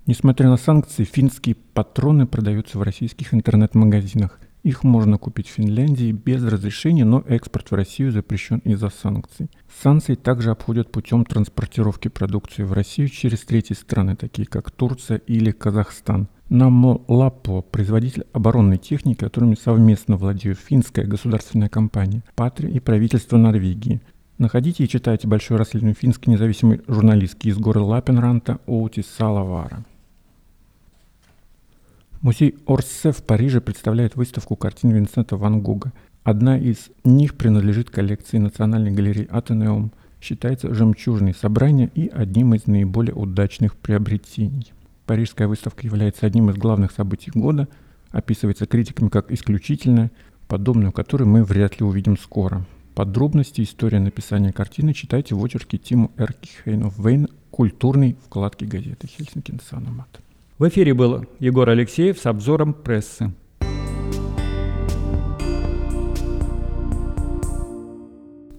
Несмотря 0.07 0.49
на 0.49 0.57
санкции, 0.57 1.03
финские 1.03 1.57
патроны 1.75 2.25
продаются 2.25 2.79
в 2.79 2.81
российских 2.81 3.35
интернет-магазинах– 3.35 4.39
их 4.67 4.83
можно 4.83 5.17
купить 5.17 5.47
в 5.47 5.53
Финляндии 5.53 6.11
без 6.11 6.43
разрешения, 6.43 7.05
но 7.05 7.23
экспорт 7.25 7.71
в 7.71 7.75
Россию 7.75 8.11
запрещен 8.11 8.57
из-за 8.65 8.89
санкций. 8.89 9.49
Санкции 9.81 10.15
также 10.15 10.51
обходят 10.51 10.91
путем 10.91 11.23
транспортировки 11.23 12.09
продукции 12.09 12.63
в 12.63 12.73
Россию 12.73 13.07
через 13.07 13.45
третьи 13.45 13.73
страны, 13.73 14.17
такие 14.17 14.45
как 14.45 14.71
Турция 14.71 15.19
или 15.19 15.51
Казахстан. 15.51 16.27
Намолапо– 16.49 17.61
производитель 17.71 18.25
оборонной 18.33 18.77
техники, 18.77 19.19
которыми 19.19 19.55
совместно 19.55 20.17
владеют 20.17 20.59
финская 20.59 21.05
государственная 21.05 21.69
компания, 21.69 22.23
Патри 22.35 22.69
и 22.69 22.81
правительство 22.81 23.37
Норвегии. 23.37 24.01
Находите 24.37 24.83
и 24.83 24.89
читайте 24.89 25.29
большое 25.29 25.57
расследование 25.57 25.95
финской 25.95 26.33
независимой 26.33 26.81
журналистки 26.87 27.47
из 27.47 27.57
города 27.57 27.85
Лапенранта 27.85 28.59
Оути 28.67 29.01
Салавара. 29.17 29.85
Музей 32.21 32.55
Орсе 32.65 33.11
в 33.11 33.23
Париже 33.23 33.61
представляет 33.61 34.15
выставку 34.15 34.55
картин 34.55 34.89
Винсента 34.91 35.37
Ван 35.37 35.61
Гога. 35.61 35.93
Одна 36.23 36.57
из 36.57 36.89
них 37.03 37.35
принадлежит 37.35 37.91
коллекции 37.91 38.39
Национальной 38.39 38.91
галереи 38.91 39.27
Атенеум, 39.29 39.91
считается 40.19 40.73
жемчужной 40.73 41.35
собрания 41.35 41.91
и 41.93 42.07
одним 42.07 42.55
из 42.55 42.65
наиболее 42.65 43.13
удачных 43.13 43.75
приобретений. 43.75 44.73
Парижская 45.05 45.47
выставка 45.47 45.85
является 45.85 46.25
одним 46.25 46.49
из 46.49 46.55
главных 46.55 46.91
событий 46.91 47.31
года, 47.33 47.67
описывается 48.09 48.65
критиками 48.65 49.09
как 49.09 49.31
исключительная, 49.31 50.11
подобную 50.47 50.91
которой 50.91 51.23
мы 51.23 51.43
вряд 51.43 51.79
ли 51.79 51.85
увидим 51.85 52.17
скоро. 52.17 52.65
Подробности 52.95 53.61
истории 53.61 53.99
написания 53.99 54.51
картины 54.51 54.93
читайте 54.93 55.35
в 55.35 55.45
очерке 55.45 55.77
Тиму 55.77 56.11
Эркихейнов 56.17 56.97
Вейн 56.97 57.27
культурной 57.51 58.17
вкладки 58.25 58.65
газеты 58.65 59.07
Хельсинки 59.07 59.57
Санамат. 59.69 60.19
В 60.59 60.67
эфире 60.69 60.95
был 60.95 61.23
Егор 61.37 61.69
Алексеев 61.69 62.17
с 62.17 62.25
обзором 62.25 62.73
прессы. 62.73 63.31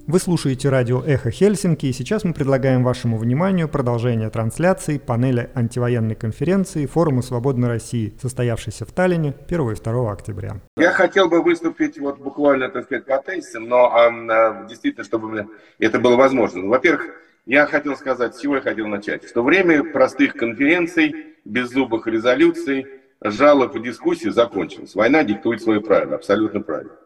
Вы 0.07 0.21
слушаете 0.21 0.69
радио 0.69 1.03
«Эхо 1.03 1.33
Хельсинки», 1.33 1.87
и 1.87 1.93
сейчас 1.93 2.23
мы 2.23 2.35
предлагаем 2.35 2.85
вашему 2.85 3.19
вниманию 3.19 3.69
продолжение 3.69 4.31
трансляции 4.31 4.99
панели 4.99 5.51
антивоенной 5.57 6.15
конференции 6.15 6.87
Форума 6.87 7.21
Свободной 7.21 7.67
России, 7.67 8.15
состоявшейся 8.23 8.87
в 8.87 8.93
Таллине 8.93 9.35
1 9.49 9.71
и 9.73 9.75
2 9.75 10.13
октября. 10.13 10.61
Я 10.77 10.93
хотел 10.93 11.29
бы 11.29 11.43
выступить 11.43 11.99
вот 11.99 12.21
буквально, 12.21 12.69
так 12.69 12.85
сказать, 12.85 13.07
по 13.07 13.21
тезисам, 13.21 13.69
но 13.69 13.93
э, 13.93 14.69
действительно, 14.69 15.03
чтобы 15.03 15.49
это 15.81 15.99
было 15.99 16.15
возможно. 16.15 16.65
Во-первых, 16.69 17.07
я 17.45 17.67
хотел 17.67 17.97
сказать, 17.97 18.37
с 18.37 18.41
чего 18.41 18.55
я 18.57 18.61
хотел 18.61 18.87
начать, 18.87 19.29
что 19.29 19.43
время 19.43 19.83
простых 19.83 20.35
конференций 20.35 21.35
беззубых 21.45 22.07
резолюций 22.07 22.87
жалоб 23.21 23.77
и 23.77 23.81
дискуссий 23.81 24.31
закончилась. 24.31 24.95
Война 24.95 25.25
диктует 25.25 25.63
свои 25.63 25.81
правила, 25.81 26.17
абсолютно 26.17 26.61
правильно. 26.61 26.97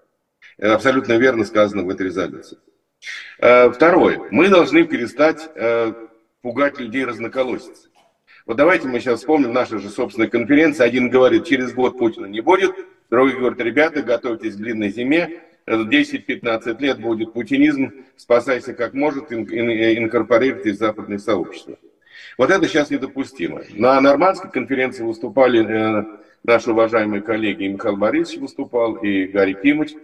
Абсолютно 0.60 1.14
верно 1.14 1.44
сказано 1.44 1.82
в 1.82 1.90
этой 1.90 2.06
резолюции. 2.06 2.58
Э, 3.38 3.70
второе. 3.70 4.20
Мы 4.30 4.48
должны 4.48 4.84
перестать 4.84 5.48
э, 5.54 5.92
пугать 6.42 6.78
людей 6.78 7.04
разноколосицей. 7.04 7.90
Вот 8.46 8.56
давайте 8.56 8.88
мы 8.88 9.00
сейчас 9.00 9.20
вспомним 9.20 9.52
наши 9.52 9.78
же 9.78 9.88
собственные 9.88 10.28
конференции. 10.28 10.84
Один 10.84 11.10
говорит, 11.10 11.46
через 11.46 11.72
год 11.72 11.98
Путина 11.98 12.26
не 12.26 12.40
будет. 12.40 12.72
Другой 13.08 13.36
говорит, 13.36 13.60
ребята, 13.60 14.02
готовьтесь 14.02 14.54
к 14.54 14.58
длинной 14.58 14.90
зиме. 14.90 15.42
10-15 15.66 16.80
лет 16.80 17.00
будет 17.00 17.32
путинизм. 17.32 17.92
Спасайся 18.16 18.74
как 18.74 18.94
может, 18.94 19.32
инкорпорируйтесь 19.32 20.76
в 20.76 20.78
западное 20.78 21.18
сообщество. 21.18 21.78
Вот 22.38 22.50
это 22.50 22.66
сейчас 22.66 22.90
недопустимо. 22.90 23.62
На 23.70 24.00
нормандской 24.00 24.50
конференции 24.50 25.02
выступали 25.02 25.64
э, 25.64 26.04
наши 26.44 26.70
уважаемые 26.70 27.22
коллеги, 27.22 27.64
и 27.64 27.68
Михаил 27.68 27.96
Борисович 27.96 28.40
выступал, 28.40 28.96
и 28.96 29.26
Гарри 29.26 29.54
Кимыч. 29.54 29.94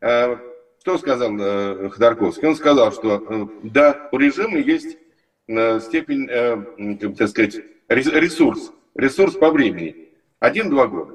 Э, 0.00 0.36
что 0.80 0.98
сказал 0.98 1.36
э, 1.38 1.88
Ходорковский? 1.90 2.48
Он 2.48 2.56
сказал, 2.56 2.92
что 2.92 3.24
э, 3.28 3.46
да, 3.62 4.08
у 4.12 4.18
режима 4.18 4.58
есть 4.58 4.98
э, 5.48 5.80
степень, 5.80 6.28
э, 6.28 7.06
так 7.16 7.28
сказать, 7.28 7.56
ресурс, 7.88 8.72
ресурс 8.94 9.34
по 9.34 9.50
времени. 9.50 10.10
Один-два 10.40 10.86
года. 10.86 11.14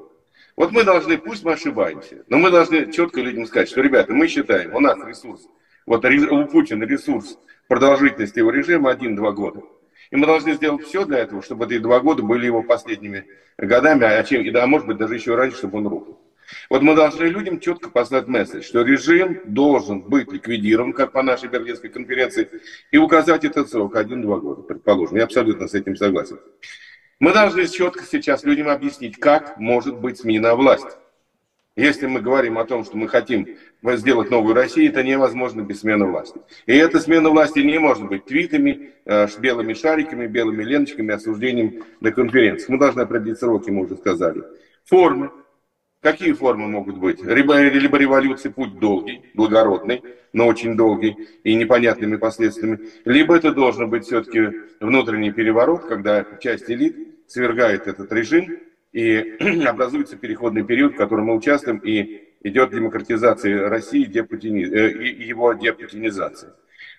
Вот 0.56 0.72
мы 0.72 0.84
должны, 0.84 1.16
пусть 1.16 1.44
мы 1.44 1.52
ошибаемся, 1.52 2.24
но 2.28 2.38
мы 2.38 2.50
должны 2.50 2.92
четко 2.92 3.20
людям 3.20 3.46
сказать, 3.46 3.68
что, 3.68 3.80
ребята, 3.80 4.12
мы 4.12 4.28
считаем, 4.28 4.74
у 4.74 4.80
нас 4.80 4.98
ресурс, 5.06 5.48
вот 5.86 6.04
у 6.04 6.46
Путина 6.46 6.84
ресурс 6.84 7.38
продолжительности 7.68 8.38
его 8.38 8.50
режима 8.50 8.90
один-два 8.90 9.32
года. 9.32 9.62
И 10.12 10.16
мы 10.16 10.26
должны 10.26 10.52
сделать 10.52 10.84
все 10.84 11.06
для 11.06 11.20
этого, 11.20 11.42
чтобы 11.42 11.64
эти 11.64 11.78
два 11.78 12.00
года 12.00 12.22
были 12.22 12.44
его 12.44 12.62
последними 12.62 13.26
годами, 13.56 14.04
а, 14.04 14.22
чем, 14.22 14.42
и 14.42 14.50
да, 14.50 14.66
может 14.66 14.86
быть, 14.86 14.98
даже 14.98 15.14
еще 15.14 15.34
раньше, 15.34 15.56
чтобы 15.56 15.78
он 15.78 15.88
рухнул. 15.88 16.20
Вот 16.68 16.82
мы 16.82 16.94
должны 16.94 17.24
людям 17.24 17.58
четко 17.58 17.88
послать 17.88 18.28
месседж, 18.28 18.62
что 18.62 18.82
режим 18.82 19.40
должен 19.46 20.02
быть 20.02 20.30
ликвидирован, 20.30 20.92
как 20.92 21.12
по 21.12 21.22
нашей 21.22 21.48
Берлинской 21.48 21.88
конференции, 21.88 22.46
и 22.90 22.98
указать 22.98 23.44
этот 23.46 23.70
срок 23.70 23.96
один-два 23.96 24.36
года, 24.36 24.60
предположим. 24.60 25.16
Я 25.16 25.24
абсолютно 25.24 25.66
с 25.66 25.72
этим 25.72 25.96
согласен. 25.96 26.38
Мы 27.18 27.32
должны 27.32 27.66
четко 27.66 28.04
сейчас 28.04 28.44
людям 28.44 28.68
объяснить, 28.68 29.16
как 29.16 29.56
может 29.56 29.98
быть 29.98 30.18
сменена 30.18 30.54
власть. 30.56 30.98
Если 31.74 32.06
мы 32.06 32.20
говорим 32.20 32.58
о 32.58 32.64
том, 32.64 32.84
что 32.84 32.98
мы 32.98 33.08
хотим 33.08 33.46
сделать 33.82 34.30
новую 34.30 34.54
Россию, 34.54 34.90
это 34.90 35.02
невозможно 35.02 35.62
без 35.62 35.80
смены 35.80 36.04
власти. 36.04 36.38
И 36.66 36.76
эта 36.76 37.00
смена 37.00 37.30
власти 37.30 37.60
не 37.60 37.78
может 37.78 38.06
быть 38.08 38.26
твитами, 38.26 38.90
э, 39.06 39.26
белыми 39.38 39.72
шариками, 39.72 40.26
белыми 40.26 40.62
ленточками, 40.62 41.14
осуждением 41.14 41.82
на 42.00 42.12
конференциях. 42.12 42.68
Мы 42.68 42.78
должны 42.78 43.00
определить 43.00 43.38
сроки, 43.38 43.70
мы 43.70 43.84
уже 43.86 43.96
сказали. 43.96 44.42
Формы. 44.84 45.30
Какие 46.02 46.32
формы 46.32 46.68
могут 46.68 46.98
быть? 46.98 47.22
Либо, 47.22 47.58
либо 47.62 47.96
революции 47.96 48.48
путь 48.50 48.78
долгий, 48.78 49.22
благородный, 49.34 50.02
но 50.32 50.48
очень 50.48 50.76
долгий 50.76 51.16
и 51.44 51.54
непонятными 51.54 52.16
последствиями. 52.16 52.80
Либо 53.04 53.36
это 53.36 53.52
должен 53.52 53.88
быть 53.88 54.04
все-таки 54.04 54.50
внутренний 54.80 55.30
переворот, 55.30 55.84
когда 55.84 56.26
часть 56.40 56.68
элит 56.68 56.96
свергает 57.28 57.86
этот 57.86 58.12
режим, 58.12 58.58
и 58.92 59.36
образуется 59.66 60.16
переходный 60.16 60.64
период, 60.64 60.94
в 60.94 60.96
котором 60.96 61.26
мы 61.26 61.36
участвуем, 61.36 61.78
и 61.78 62.28
идет 62.42 62.70
демократизация 62.70 63.68
России 63.68 64.04
депутини... 64.04 64.64
Э, 64.64 64.90
и 64.90 65.24
его 65.24 65.52
депутинизация. 65.54 66.54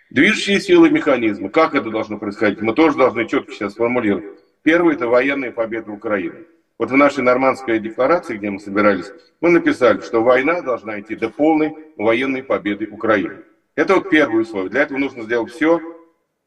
Движущие 0.10 0.60
силы 0.60 0.90
механизмы. 0.90 1.50
Как 1.50 1.76
это 1.76 1.90
должно 1.90 2.18
происходить? 2.18 2.62
Мы 2.62 2.74
тоже 2.74 2.98
должны 2.98 3.28
четко 3.28 3.52
сейчас 3.52 3.74
сформулировать. 3.74 4.26
Первое– 4.62 4.94
это 4.96 5.08
военная 5.08 5.52
победа 5.52 5.92
Украины. 5.92 6.46
Вот 6.80 6.92
в 6.92 6.96
нашей 6.96 7.24
нормандской 7.24 7.80
декларации, 7.80 8.38
где 8.38 8.50
мы 8.50 8.60
собирались, 8.60 9.12
мы 9.42 9.50
написали, 9.50 10.02
что 10.02 10.24
война 10.24 10.62
должна 10.62 11.00
идти 11.00 11.16
до 11.16 11.30
полной 11.30 11.76
военной 11.98 12.44
победы 12.44 12.88
Украины. 12.88 13.44
Это 13.76 13.96
вот 13.96 14.10
первое 14.10 14.42
условие. 14.42 14.70
Для 14.70 14.82
этого 14.82 14.98
нужно 14.98 15.24
сделать 15.24 15.52
все, 15.52 15.80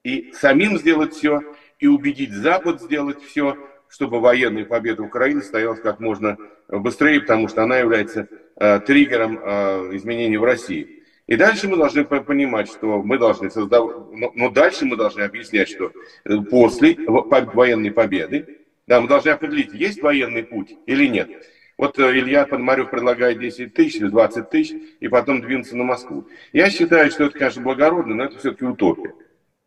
и 0.05 0.33
самим 0.33 0.79
сделать 0.79 1.15
все, 1.15 1.43
и 1.79 1.87
убедить 1.87 2.33
Запад 2.33 2.81
сделать 2.81 3.23
все, 3.23 3.57
чтобы 3.89 4.21
военная 4.21 4.65
победа 4.65 5.03
Украины 5.03 5.43
состоялась 5.43 5.81
как 5.81 6.01
можно 6.01 6.37
быстрее, 6.69 7.21
потому 7.21 7.49
что 7.49 7.63
она 7.63 7.79
является 7.79 8.29
э, 8.57 8.81
триггером 8.81 9.39
э, 9.43 9.97
изменений 9.97 10.37
в 10.37 10.45
России. 10.45 11.03
И 11.27 11.35
дальше 11.37 11.69
мы 11.69 11.77
должны 11.77 12.05
понимать, 12.05 12.69
что 12.69 13.03
мы 13.03 13.19
должны 13.19 13.51
создавать, 13.51 13.97
но, 14.13 14.31
но 14.35 14.51
дальше 14.51 14.85
мы 14.85 14.97
должны 14.97 15.23
объяснять, 15.23 15.69
что 15.69 15.91
э, 16.25 16.37
после 16.51 16.97
военной 17.07 17.91
победы, 17.91 18.61
да, 18.87 19.01
мы 19.01 19.09
должны 19.09 19.31
определить, 19.31 19.73
есть 19.73 20.01
военный 20.03 20.45
путь 20.45 20.77
или 20.87 21.07
нет. 21.07 21.29
Вот 21.77 21.99
э, 21.99 22.19
Илья 22.19 22.47
Пономарев 22.47 22.91
предлагает 22.91 23.39
10 23.41 23.75
тысяч 23.75 23.97
или 23.97 24.09
20 24.09 24.49
тысяч, 24.51 24.75
и 25.01 25.09
потом 25.09 25.41
двинуться 25.41 25.77
на 25.77 25.85
Москву. 25.85 26.29
Я 26.53 26.71
считаю, 26.71 27.11
что 27.11 27.25
это, 27.25 27.39
конечно, 27.39 27.63
благородно, 27.63 28.15
но 28.15 28.25
это 28.25 28.39
все-таки 28.39 28.65
утопия. 28.65 29.13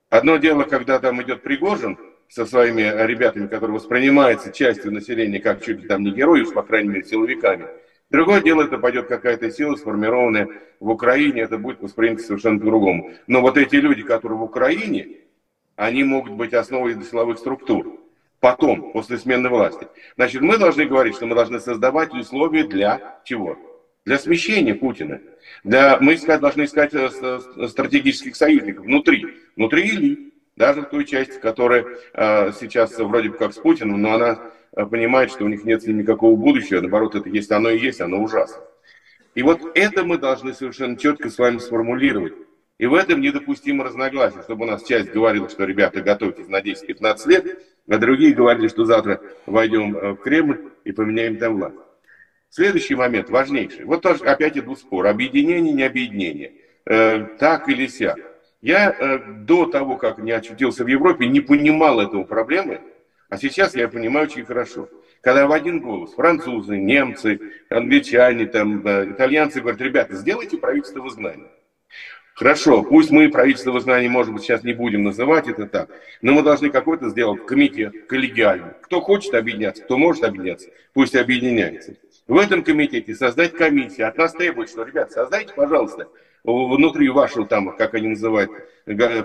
Одно 0.09 0.37
дело, 0.37 0.63
когда 0.63 0.99
там 0.99 1.21
идет 1.21 1.43
Пригожин, 1.43 1.97
со 2.29 2.45
своими 2.45 2.83
ребятами, 3.05 3.47
которые 3.47 3.75
воспринимаются 3.75 4.51
частью 4.51 4.93
населения 4.93 5.39
как 5.39 5.63
чуть 5.65 5.81
ли 5.81 5.87
там 5.87 6.03
не 6.03 6.11
герои, 6.11 6.43
по 6.43 6.61
крайней 6.61 6.89
мере 6.89 7.03
силовиками. 7.03 7.67
Другое 8.11 8.41
дело, 8.41 8.63
это 8.63 8.77
пойдет 8.77 9.07
какая-то 9.07 9.51
сила, 9.51 9.75
сформированная 9.75 10.47
в 10.79 10.89
Украине, 10.89 11.41
это 11.41 11.57
будет 11.57 11.81
воспринято 11.81 12.23
совершенно 12.23 12.59
по-другому. 12.59 13.11
Но 13.27 13.41
вот 13.41 13.57
эти 13.57 13.75
люди, 13.75 14.03
которые 14.03 14.37
в 14.37 14.43
Украине, 14.43 15.17
они 15.75 16.03
могут 16.03 16.33
быть 16.33 16.53
основой 16.53 17.01
силовых 17.03 17.37
структур. 17.39 17.99
Потом, 18.39 18.93
после 18.93 19.17
смены 19.17 19.49
власти. 19.49 19.87
Значит, 20.15 20.41
мы 20.41 20.57
должны 20.57 20.85
говорить, 20.85 21.15
что 21.15 21.25
мы 21.25 21.35
должны 21.35 21.59
создавать 21.59 22.13
условия 22.13 22.63
для 22.63 23.19
чего? 23.25 23.57
Для 24.05 24.17
смещения 24.17 24.73
Путина. 24.73 25.19
Для, 25.63 25.97
мы 25.99 26.15
искать, 26.15 26.39
должны 26.39 26.63
искать 26.63 26.93
э, 26.93 27.09
стратегических 27.67 28.35
союзников 28.35 28.85
внутри. 28.85 29.25
Внутри 29.57 29.89
элит 29.89 30.28
даже 30.59 30.81
в 30.81 30.89
той 30.89 31.05
части, 31.05 31.39
которая 31.39 31.85
э, 32.13 32.51
сейчас 32.51 32.97
вроде 32.99 33.29
бы 33.29 33.37
как 33.37 33.53
с 33.53 33.57
Путиным, 33.57 34.01
но 34.01 34.13
она 34.15 34.51
э, 34.73 34.85
понимает, 34.85 35.31
что 35.31 35.45
у 35.45 35.47
них 35.47 35.63
нет 35.63 35.81
с 35.81 35.87
ним 35.87 35.99
никакого 35.99 36.35
будущего, 36.35 36.81
наоборот, 36.81 37.15
это 37.15 37.29
есть 37.29 37.49
оно 37.49 37.69
и 37.69 37.79
есть, 37.79 38.01
оно 38.01 38.21
ужасно. 38.21 38.61
И 39.35 39.41
вот 39.41 39.61
это 39.73 40.03
мы 40.03 40.17
должны 40.17 40.53
совершенно 40.53 40.97
четко 40.97 41.29
с 41.29 41.37
вами 41.37 41.59
сформулировать. 41.59 42.33
И 42.77 42.85
в 42.87 42.93
этом 42.93 43.21
недопустимо 43.21 43.85
разногласие, 43.85 44.41
чтобы 44.43 44.65
у 44.65 44.67
нас 44.67 44.83
часть 44.83 45.11
говорила, 45.11 45.49
что 45.49 45.63
ребята 45.63 46.01
готовьтесь 46.01 46.49
на 46.49 46.59
10-15 46.59 47.29
лет, 47.29 47.63
а 47.89 47.97
другие 47.97 48.33
говорили, 48.33 48.67
что 48.67 48.83
завтра 48.83 49.21
войдем 49.45 49.93
в 49.93 50.15
Кремль 50.17 50.71
и 50.83 50.91
поменяем 50.91 51.37
там 51.37 51.55
власть. 51.55 51.77
Следующий 52.49 52.95
момент, 52.95 53.29
важнейший. 53.29 53.85
Вот 53.85 54.01
тоже 54.01 54.25
опять 54.25 54.57
идут 54.57 54.79
споры. 54.79 55.07
Объединение, 55.07 55.71
не 55.71 55.83
объединение. 55.83 56.53
Э, 56.85 57.23
так 57.39 57.69
или 57.69 57.87
сяк. 57.87 58.28
Я 58.61 58.91
э, 58.91 59.19
до 59.45 59.65
того, 59.67 59.95
как 59.95 60.17
не 60.17 60.31
очутился 60.31 60.83
в 60.83 60.87
Европе, 60.87 61.27
не 61.27 61.39
понимал 61.39 62.01
этого 62.01 62.23
проблемы, 62.23 62.81
а 63.29 63.37
сейчас 63.37 63.75
я 63.75 63.87
понимаю 63.87 64.27
очень 64.27 64.43
хорошо. 64.43 64.89
Когда 65.21 65.47
в 65.47 65.51
один 65.51 65.79
голос 65.79 66.13
французы, 66.13 66.77
немцы, 66.77 67.39
англичане, 67.69 68.47
там, 68.47 68.85
э, 68.85 69.11
итальянцы 69.11 69.61
говорят, 69.61 69.81
ребята, 69.81 70.15
сделайте 70.15 70.57
правительство 70.57 71.01
в 71.01 71.07
изгнании. 71.07 71.47
Хорошо, 72.35 72.83
пусть 72.83 73.11
мы 73.11 73.29
правительство 73.29 73.71
в 73.71 73.79
изгнании, 73.79 74.07
может 74.07 74.33
быть, 74.33 74.43
сейчас 74.43 74.63
не 74.63 74.73
будем 74.73 75.03
называть 75.03 75.47
это 75.49 75.65
так, 75.65 75.89
но 76.21 76.33
мы 76.33 76.41
должны 76.41 76.69
какой-то 76.69 77.09
сделать 77.09 77.45
комитет 77.45 78.07
коллегиальный. 78.07 78.71
Кто 78.81 79.01
хочет 79.01 79.33
объединяться, 79.33 79.83
кто 79.83 79.97
может 79.97 80.23
объединяться, 80.23 80.69
пусть 80.93 81.15
объединяется. 81.15 81.95
В 82.27 82.37
этом 82.37 82.63
комитете 82.63 83.13
создать 83.13 83.53
комиссию. 83.53 84.07
От 84.07 84.17
нас 84.17 84.33
требуют, 84.33 84.69
что, 84.69 84.83
ребят, 84.83 85.11
создайте, 85.11 85.53
пожалуйста, 85.53 86.07
внутри 86.43 87.09
вашего, 87.09 87.45
там, 87.45 87.75
как 87.75 87.93
они 87.93 88.09
называют, 88.09 88.51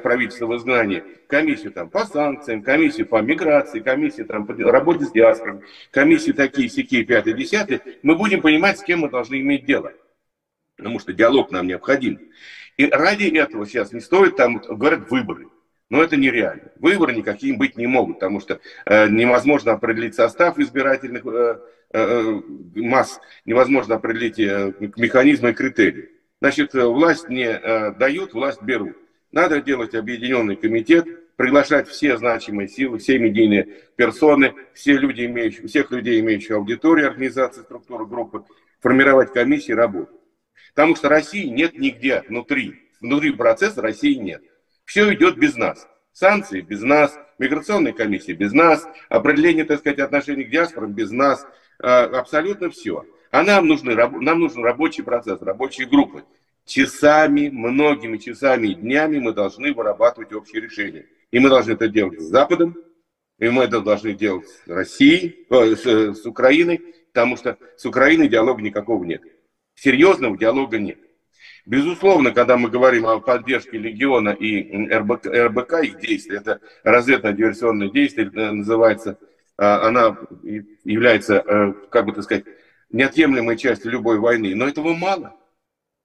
правительства 0.03 0.47
в 0.47 0.57
изгнании, 0.57 1.03
комиссию 1.27 1.73
там 1.73 1.89
по 1.89 2.05
санкциям, 2.05 2.63
комиссию 2.63 3.07
по 3.07 3.21
миграции, 3.23 3.81
комиссию 3.81 4.27
там 4.27 4.47
по 4.47 4.55
работе 4.55 5.05
с 5.07 5.13
диаспором, 5.13 5.63
комиссию 5.91 6.35
такие, 6.35 6.69
сякие, 6.69 7.05
пятые, 7.05 7.35
десятые, 7.35 7.81
мы 8.03 8.17
будем 8.17 8.41
понимать, 8.43 8.79
с 8.79 8.83
кем 8.83 9.01
мы 9.01 9.11
должны 9.11 9.41
иметь 9.41 9.65
дело. 9.65 9.93
Потому 10.77 10.99
что 10.99 11.13
диалог 11.13 11.51
нам 11.51 11.67
необходим. 11.67 12.21
И 12.77 12.87
ради 12.87 13.27
этого 13.37 13.67
сейчас 13.67 13.93
не 13.93 14.01
стоит 14.01 14.37
там, 14.37 14.59
говорят, 14.59 15.11
выборы. 15.11 15.49
Но 15.91 16.03
это 16.03 16.17
нереально. 16.17 16.73
Выборы 16.81 17.15
никакие 17.15 17.57
быть 17.57 17.77
не 17.77 17.87
могут, 17.87 18.17
потому 18.17 18.41
что 18.41 18.61
э, 18.87 19.09
невозможно 19.09 19.73
определить 19.73 20.15
состав 20.15 20.59
избирательных 20.59 21.25
э, 21.27 21.61
э, 21.93 22.41
масс, 22.75 23.21
невозможно 23.45 23.95
определить 23.95 24.39
э, 24.41 24.73
механизмы 24.97 25.51
и 25.51 25.55
критерии. 25.55 26.11
Значит, 26.41 26.75
э, 26.75 26.85
власть 26.85 27.29
не 27.29 27.47
э, 27.47 27.93
дают, 27.93 28.35
власть 28.35 28.63
берут. 28.63 28.97
Надо 29.33 29.61
делать 29.61 29.95
объединенный 29.95 30.57
комитет, 30.57 31.07
приглашать 31.37 31.89
все 31.89 32.17
значимые 32.17 32.69
силы, 32.69 32.99
все 32.99 33.19
медийные 33.19 33.65
персоны, 33.97 34.55
все 34.75 34.97
люди, 34.97 35.25
имеющие, 35.25 35.67
всех 35.67 35.91
людей, 35.91 36.21
имеющих 36.21 36.53
аудиторию, 36.53 37.09
организации, 37.09 37.63
структуры, 37.63 38.07
группы, 38.07 38.45
формировать 38.81 39.33
комиссии, 39.33 39.73
работу. 39.73 40.21
Потому 40.75 40.97
что 40.97 41.09
России 41.09 41.47
нет 41.47 41.79
нигде 41.79 42.23
внутри. 42.29 42.91
Внутри 43.01 43.33
процесса 43.33 43.83
России 43.83 44.15
нет. 44.15 44.43
Все 44.85 45.13
идет 45.15 45.37
без 45.37 45.57
нас. 45.57 45.89
Санкции 46.13 46.61
без 46.61 46.83
нас, 46.83 47.19
миграционные 47.39 47.93
комиссии 47.93 48.33
без 48.33 48.53
нас, 48.53 48.87
определение, 49.09 49.65
так 49.65 49.81
сказать, 49.81 49.99
отношений 49.99 50.45
к 50.45 50.51
диаспорам 50.51 50.93
без 50.93 51.11
нас, 51.11 51.47
абсолютно 51.79 52.71
все. 52.71 53.05
А 53.35 53.43
нам, 53.43 53.67
нужны, 53.67 53.97
нам 53.97 54.39
нужен 54.39 54.63
рабочий 54.63 55.03
процесс, 55.03 55.43
рабочие 55.43 55.89
группы. 55.89 56.23
Часами, 56.65 57.49
многими 57.49 58.19
часами 58.19 58.69
и 58.69 58.75
днями 58.77 59.19
мы 59.19 59.33
должны 59.33 59.75
вырабатывать 59.75 60.33
общие 60.33 60.63
решения. 60.63 61.07
И 61.33 61.41
мы 61.41 61.49
должны 61.49 61.73
это 61.73 61.89
делать 61.89 62.21
с 62.21 62.27
Западом, 62.27 62.77
и 63.41 63.49
мы 63.49 63.65
это 63.65 63.81
должны 63.81 64.13
делать 64.13 64.47
с 64.47 64.69
Россией, 64.69 65.47
э, 65.51 65.75
с, 65.75 65.85
с 66.23 66.25
Украиной, 66.27 66.81
потому 67.13 67.37
что 67.37 67.59
с 67.77 67.85
Украиной 67.85 68.29
диалога 68.29 68.63
никакого 68.63 69.03
нет. 69.03 69.23
Серьезного 69.75 70.39
диалога 70.39 70.79
нет. 70.79 70.99
Безусловно, 71.67 72.31
когда 72.31 72.57
мы 72.57 72.71
говорим 72.71 73.05
о 73.05 73.19
поддержке 73.19 73.79
Легиона 73.79 74.29
и 74.29 74.95
РБК, 74.95 75.27
РБК 75.27 75.73
их 75.83 75.99
действий, 75.99 76.37
это 76.37 76.61
разведно-диверсионное 76.85 77.91
действие, 77.91 78.31
э, 78.33 78.53
называется, 78.53 79.19
э, 79.59 79.65
она 79.65 80.19
является, 80.85 81.75
как 81.91 82.07
бы 82.07 82.13
так 82.13 82.23
сказать, 82.23 82.45
неотъемлемой 82.95 83.57
частью 83.57 83.93
любой 83.93 84.19
войны. 84.19 84.55
Но 84.55 84.67
этого 84.67 84.95
мало. 84.95 85.37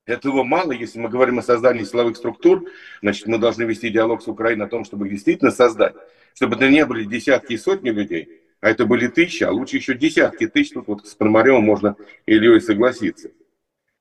Этого 0.06 0.43
мало, 0.43 0.71
если 0.71 0.99
мы 0.99 1.08
говорим 1.08 1.38
о 1.38 1.43
создании 1.43 1.84
силовых 1.84 2.17
структур, 2.17 2.65
значит, 3.02 3.28
мы 3.28 3.38
должны 3.38 3.63
вести 3.63 3.89
диалог 3.89 4.23
с 4.23 4.28
Украиной 4.28 4.65
о 4.65 4.69
том, 4.69 4.84
чтобы 4.84 5.08
действительно 5.08 5.52
создать, 5.52 5.93
чтобы 6.34 6.56
это 6.56 6.67
не 6.67 6.84
были 6.86 7.04
десятки 7.04 7.54
и 7.54 7.58
сотни 7.58 7.91
людей, 7.91 8.41
а 8.60 8.71
это 8.71 8.86
были 8.86 9.08
тысячи, 9.08 9.43
а 9.43 9.52
лучше 9.52 9.78
еще 9.78 9.93
десятки 9.93 10.47
тысяч, 10.47 10.73
тут 10.73 10.88
вот 10.88 11.08
с 11.08 11.13
Пономаревым 11.13 11.63
можно 11.63 11.95
Ильей 12.25 12.60
согласиться. 12.60 13.30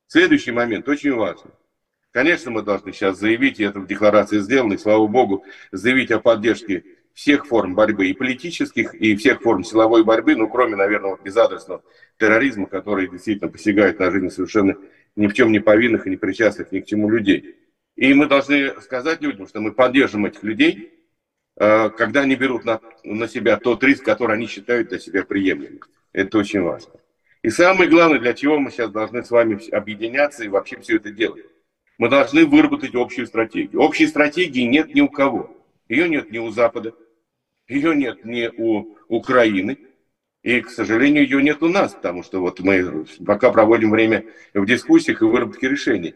Следующий 0.07 0.53
момент 0.53 0.89
очень 0.89 1.13
важный. 1.13 1.53
Конечно, 2.11 2.51
мы 2.51 2.63
должны 2.63 2.95
сейчас 2.95 3.19
заявить, 3.19 3.61
и 3.61 3.65
это 3.65 3.79
в 3.79 3.87
декларации 3.87 4.39
сделано, 4.39 4.73
и 4.73 4.79
слава 4.79 5.07
богу, 5.07 5.45
заявить 5.73 6.11
о 6.11 6.21
поддержке 6.21 6.85
всех 7.19 7.47
форм 7.47 7.75
борьбы, 7.75 8.07
и 8.07 8.13
политических, 8.13 8.95
и 8.95 9.17
всех 9.17 9.43
форм 9.43 9.65
силовой 9.65 10.05
борьбы, 10.05 10.37
ну, 10.37 10.49
кроме, 10.49 10.77
наверное, 10.77 11.11
вот 11.11 11.23
безадресного 11.23 11.83
терроризма, 12.17 12.67
который 12.67 13.09
действительно 13.09 13.51
посягает 13.51 13.99
на 13.99 14.13
жизнь 14.13 14.31
совершенно 14.31 14.77
ни 15.17 15.27
в 15.27 15.35
чем 15.35 15.51
не 15.51 15.59
повинных 15.59 16.07
и 16.07 16.11
не 16.11 16.17
причастных 16.17 16.71
ни 16.71 16.79
к 16.79 16.87
чему 16.87 17.11
людей. 17.11 17.57
И 17.97 18.15
мы 18.15 18.27
должны 18.27 18.81
сказать 18.83 19.21
людям, 19.21 19.49
что 19.49 19.61
мы 19.61 19.73
поддержим 19.73 20.27
этих 20.27 20.45
людей, 20.45 20.93
э, 21.57 21.91
когда 21.91 22.21
они 22.21 22.37
берут 22.37 22.65
на, 22.65 22.81
на 23.03 23.27
себя 23.27 23.57
тот 23.57 23.83
риск, 23.83 24.05
который 24.05 24.37
они 24.37 24.47
считают 24.47 24.91
для 24.91 25.01
себя 25.01 25.25
приемлемым. 25.25 25.81
Это 26.13 26.39
очень 26.39 26.61
важно. 26.61 26.93
И 27.43 27.51
самое 27.51 27.91
главное, 27.91 28.21
для 28.21 28.33
чего 28.33 28.61
мы 28.61 28.71
сейчас 28.71 28.93
должны 28.93 29.25
с 29.25 29.33
вами 29.33 29.59
объединяться 29.75 30.45
и 30.45 30.49
вообще 30.49 30.79
все 30.79 30.99
это 30.99 31.11
делать. 31.11 31.47
Мы 31.99 32.11
должны 32.11 32.47
выработать 32.47 32.95
общую 32.95 33.27
стратегию. 33.27 33.83
Общей 33.83 34.07
стратегии 34.07 34.63
нет 34.63 34.95
ни 34.95 35.01
у 35.01 35.09
кого. 35.09 35.53
Ее 35.89 36.09
нет 36.09 36.31
ни 36.31 36.39
у 36.39 36.51
Запада, 36.51 36.95
ее 37.69 37.95
нет 37.95 38.25
ни 38.25 38.51
у 38.57 38.97
Украины, 39.09 39.79
и, 40.43 40.61
к 40.61 40.71
сожалению, 40.71 41.25
ее 41.25 41.43
нет 41.43 41.63
у 41.63 41.69
нас, 41.69 41.95
потому 41.95 42.23
что 42.23 42.41
вот 42.41 42.61
мы 42.61 43.07
пока 43.27 43.51
проводим 43.51 43.91
время 43.91 44.25
в 44.55 44.65
дискуссиях 44.65 45.21
и 45.21 45.25
выработке 45.25 45.69
решений. 45.69 46.15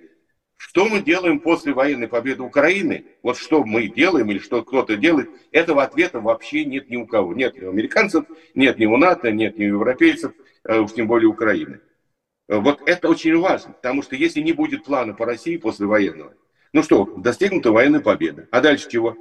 Что 0.57 0.89
мы 0.89 1.03
делаем 1.03 1.41
после 1.41 1.73
военной 1.73 2.07
победы 2.07 2.45
Украины? 2.45 3.05
Вот 3.23 3.37
что 3.37 3.65
мы 3.65 3.89
делаем 3.89 4.31
или 4.31 4.39
что 4.39 4.63
кто-то 4.63 4.97
делает, 4.97 5.29
этого 5.51 5.83
ответа 5.83 6.21
вообще 6.21 6.65
нет 6.65 6.89
ни 6.89 6.97
у 6.97 7.05
кого. 7.05 7.35
Нет 7.35 7.61
ни 7.61 7.65
у 7.65 7.71
американцев, 7.71 8.25
нет 8.55 8.79
ни 8.79 8.87
у 8.87 8.97
НАТО, 8.97 9.33
нет 9.33 9.59
ни 9.59 9.65
у 9.65 9.75
европейцев, 9.75 10.33
а 10.63 10.81
уж 10.81 10.93
тем 10.93 11.09
более 11.09 11.29
Украины. 11.29 11.81
Вот 12.47 12.81
это 12.87 13.09
очень 13.09 13.37
важно, 13.39 13.73
потому 13.73 14.03
что 14.03 14.15
если 14.15 14.41
не 14.41 14.53
будет 14.53 14.85
плана 14.85 15.15
по 15.15 15.27
России 15.27 15.57
после 15.57 15.87
военного, 15.87 16.35
ну 16.73 16.83
что, 16.85 17.07
достигнута 17.17 17.73
военная 17.73 18.01
победа. 18.01 18.47
А 18.53 18.61
дальше 18.61 18.89
чего? 18.89 19.17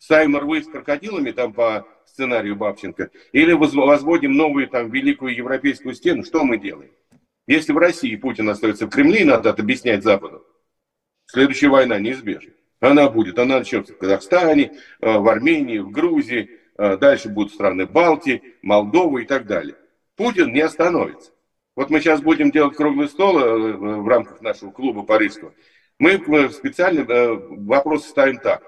Ставим 0.00 0.36
рвы 0.36 0.62
с 0.62 0.66
крокодилами 0.66 1.30
там 1.30 1.52
по 1.52 1.86
сценарию 2.06 2.56
Бабченко, 2.56 3.10
или 3.32 3.52
возводим 3.52 4.32
новую 4.32 4.66
там 4.66 4.90
великую 4.90 5.36
европейскую 5.36 5.94
стену, 5.94 6.24
что 6.24 6.42
мы 6.42 6.58
делаем? 6.58 6.90
Если 7.46 7.72
в 7.72 7.78
России 7.78 8.16
Путин 8.16 8.48
остается 8.48 8.86
в 8.86 8.90
Кремле, 8.90 9.24
надо 9.24 9.50
объяснять 9.50 10.02
Западу, 10.02 10.44
следующая 11.26 11.68
война 11.68 11.98
неизбежна. 11.98 12.52
Она 12.80 13.10
будет, 13.10 13.38
она 13.38 13.58
начнется 13.58 13.92
в 13.92 13.98
Казахстане, 13.98 14.72
э, 15.00 15.18
в 15.18 15.28
Армении, 15.28 15.78
в 15.78 15.90
Грузии, 15.90 16.50
э, 16.78 16.96
дальше 16.96 17.28
будут 17.28 17.52
страны 17.52 17.86
Балтии, 17.86 18.42
Молдова 18.62 19.18
и 19.18 19.26
так 19.26 19.46
далее. 19.46 19.76
Путин 20.16 20.52
не 20.52 20.60
остановится. 20.60 21.32
Вот 21.76 21.90
мы 21.90 22.00
сейчас 22.00 22.22
будем 22.22 22.50
делать 22.50 22.74
круглый 22.74 23.08
стол 23.08 23.38
э, 23.38 23.72
в 23.72 24.08
рамках 24.08 24.40
нашего 24.40 24.70
клуба 24.70 25.02
парижского. 25.02 25.52
Мы 25.98 26.18
специально 26.50 27.04
вопрос 27.04 28.06
ставим 28.06 28.38
так. 28.38 28.62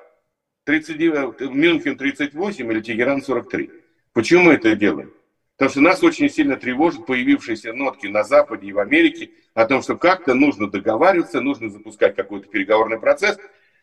39, 0.64 1.40
Мюнхен 1.52 1.96
38 1.96 2.72
или 2.72 2.80
Тегеран 2.80 3.20
43. 3.20 3.70
Почему 4.12 4.44
мы 4.44 4.54
это 4.54 4.76
делаем? 4.76 5.12
Потому 5.56 5.70
что 5.70 5.80
нас 5.80 6.02
очень 6.02 6.30
сильно 6.30 6.56
тревожат 6.56 7.04
появившиеся 7.04 7.72
нотки 7.72 8.06
на 8.06 8.22
Западе 8.22 8.68
и 8.68 8.72
в 8.72 8.78
Америке 8.78 9.30
о 9.54 9.66
том, 9.66 9.82
что 9.82 9.96
как-то 9.96 10.34
нужно 10.34 10.70
договариваться, 10.70 11.40
нужно 11.40 11.68
запускать 11.68 12.14
какой-то 12.14 12.48
переговорный 12.48 12.98
процесс. 12.98 13.38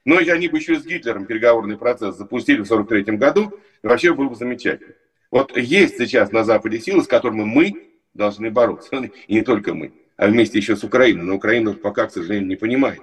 Но 0.06 0.18
они 0.18 0.48
бы 0.48 0.58
еще 0.58 0.80
с 0.80 0.86
Гитлером 0.86 1.26
переговорный 1.26 1.78
процесс 1.78 2.16
запустили 2.16 2.62
в 2.62 2.66
43 2.66 3.18
году, 3.18 3.54
и 3.84 3.88
вообще 3.88 4.14
было 4.14 4.30
бы 4.30 4.36
замечательно. 4.36 4.94
Вот 5.32 5.56
есть 5.58 5.98
сейчас 5.98 6.32
на 6.32 6.44
Западе 6.46 6.80
силы, 6.80 7.04
с 7.04 7.08
которыми 7.08 7.44
мы 7.44 7.90
должны 8.14 8.50
бороться. 8.50 8.96
И 9.28 9.36
не 9.36 9.42
только 9.42 9.74
мы, 9.74 9.92
а 10.16 10.28
вместе 10.28 10.58
еще 10.58 10.78
с 10.78 10.84
Украиной. 10.84 11.26
Но 11.26 11.36
Украина 11.36 11.74
пока, 11.74 12.08
к 12.08 12.12
сожалению, 12.12 12.48
не 12.48 12.56
понимает. 12.56 13.02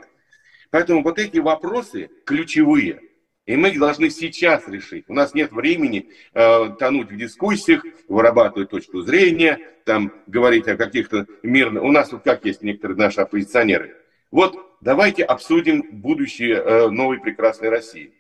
Поэтому 0.70 1.02
вот 1.02 1.18
эти 1.18 1.38
вопросы 1.38 2.08
ключевые– 2.24 3.00
и 3.46 3.56
мы 3.56 3.72
должны 3.72 4.10
сейчас 4.10 4.68
решить. 4.68 5.04
У 5.08 5.14
нас 5.14 5.32
нет 5.32 5.52
времени 5.52 6.10
э, 6.34 6.70
тонуть 6.78 7.10
в 7.10 7.16
дискуссиях, 7.16 7.84
вырабатывать 8.08 8.70
точку 8.70 9.02
зрения, 9.02 9.60
там 9.84 10.12
говорить 10.26 10.66
о 10.66 10.76
каких-то 10.76 11.26
мирных... 11.44 11.84
У 11.84 11.92
нас 11.92 12.10
вот 12.10 12.24
как 12.24 12.44
есть 12.44 12.62
некоторые 12.62 12.98
наши 12.98 13.20
оппозиционеры. 13.20 13.96
Вот 14.32 14.76
давайте 14.80 15.22
обсудим 15.22 15.84
будущее 15.92 16.56
э, 16.56 16.88
новой 16.88 17.20
прекрасной 17.20 17.68
России. 17.68 18.12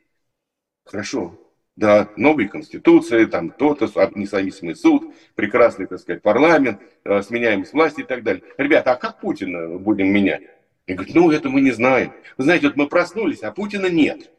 Хорошо. 0.84 1.38
Да, 1.74 2.08
новые 2.16 2.48
конституции, 2.48 3.26
там 3.26 3.50
то-то, 3.50 3.86
независимый 4.14 4.74
суд, 4.76 5.12
прекрасный, 5.34 5.86
так 5.86 5.98
сказать, 5.98 6.22
парламент, 6.22 6.80
э, 7.04 7.20
сменяемость 7.20 7.74
власти 7.74 8.00
и 8.00 8.04
так 8.04 8.22
далее. 8.22 8.44
Ребята, 8.56 8.92
а 8.92 8.96
как 8.96 9.20
Путина 9.20 9.76
будем 9.76 10.06
менять? 10.06 10.42
И 10.86 10.94
говорят, 10.94 11.14
ну 11.14 11.30
это 11.32 11.50
мы 11.50 11.60
не 11.60 11.72
знаем. 11.72 12.12
Вы 12.38 12.44
знаете, 12.44 12.68
вот 12.68 12.76
мы 12.76 12.88
проснулись, 12.88 13.42
а 13.42 13.50
Путина 13.50 13.90
нет. 13.90 14.30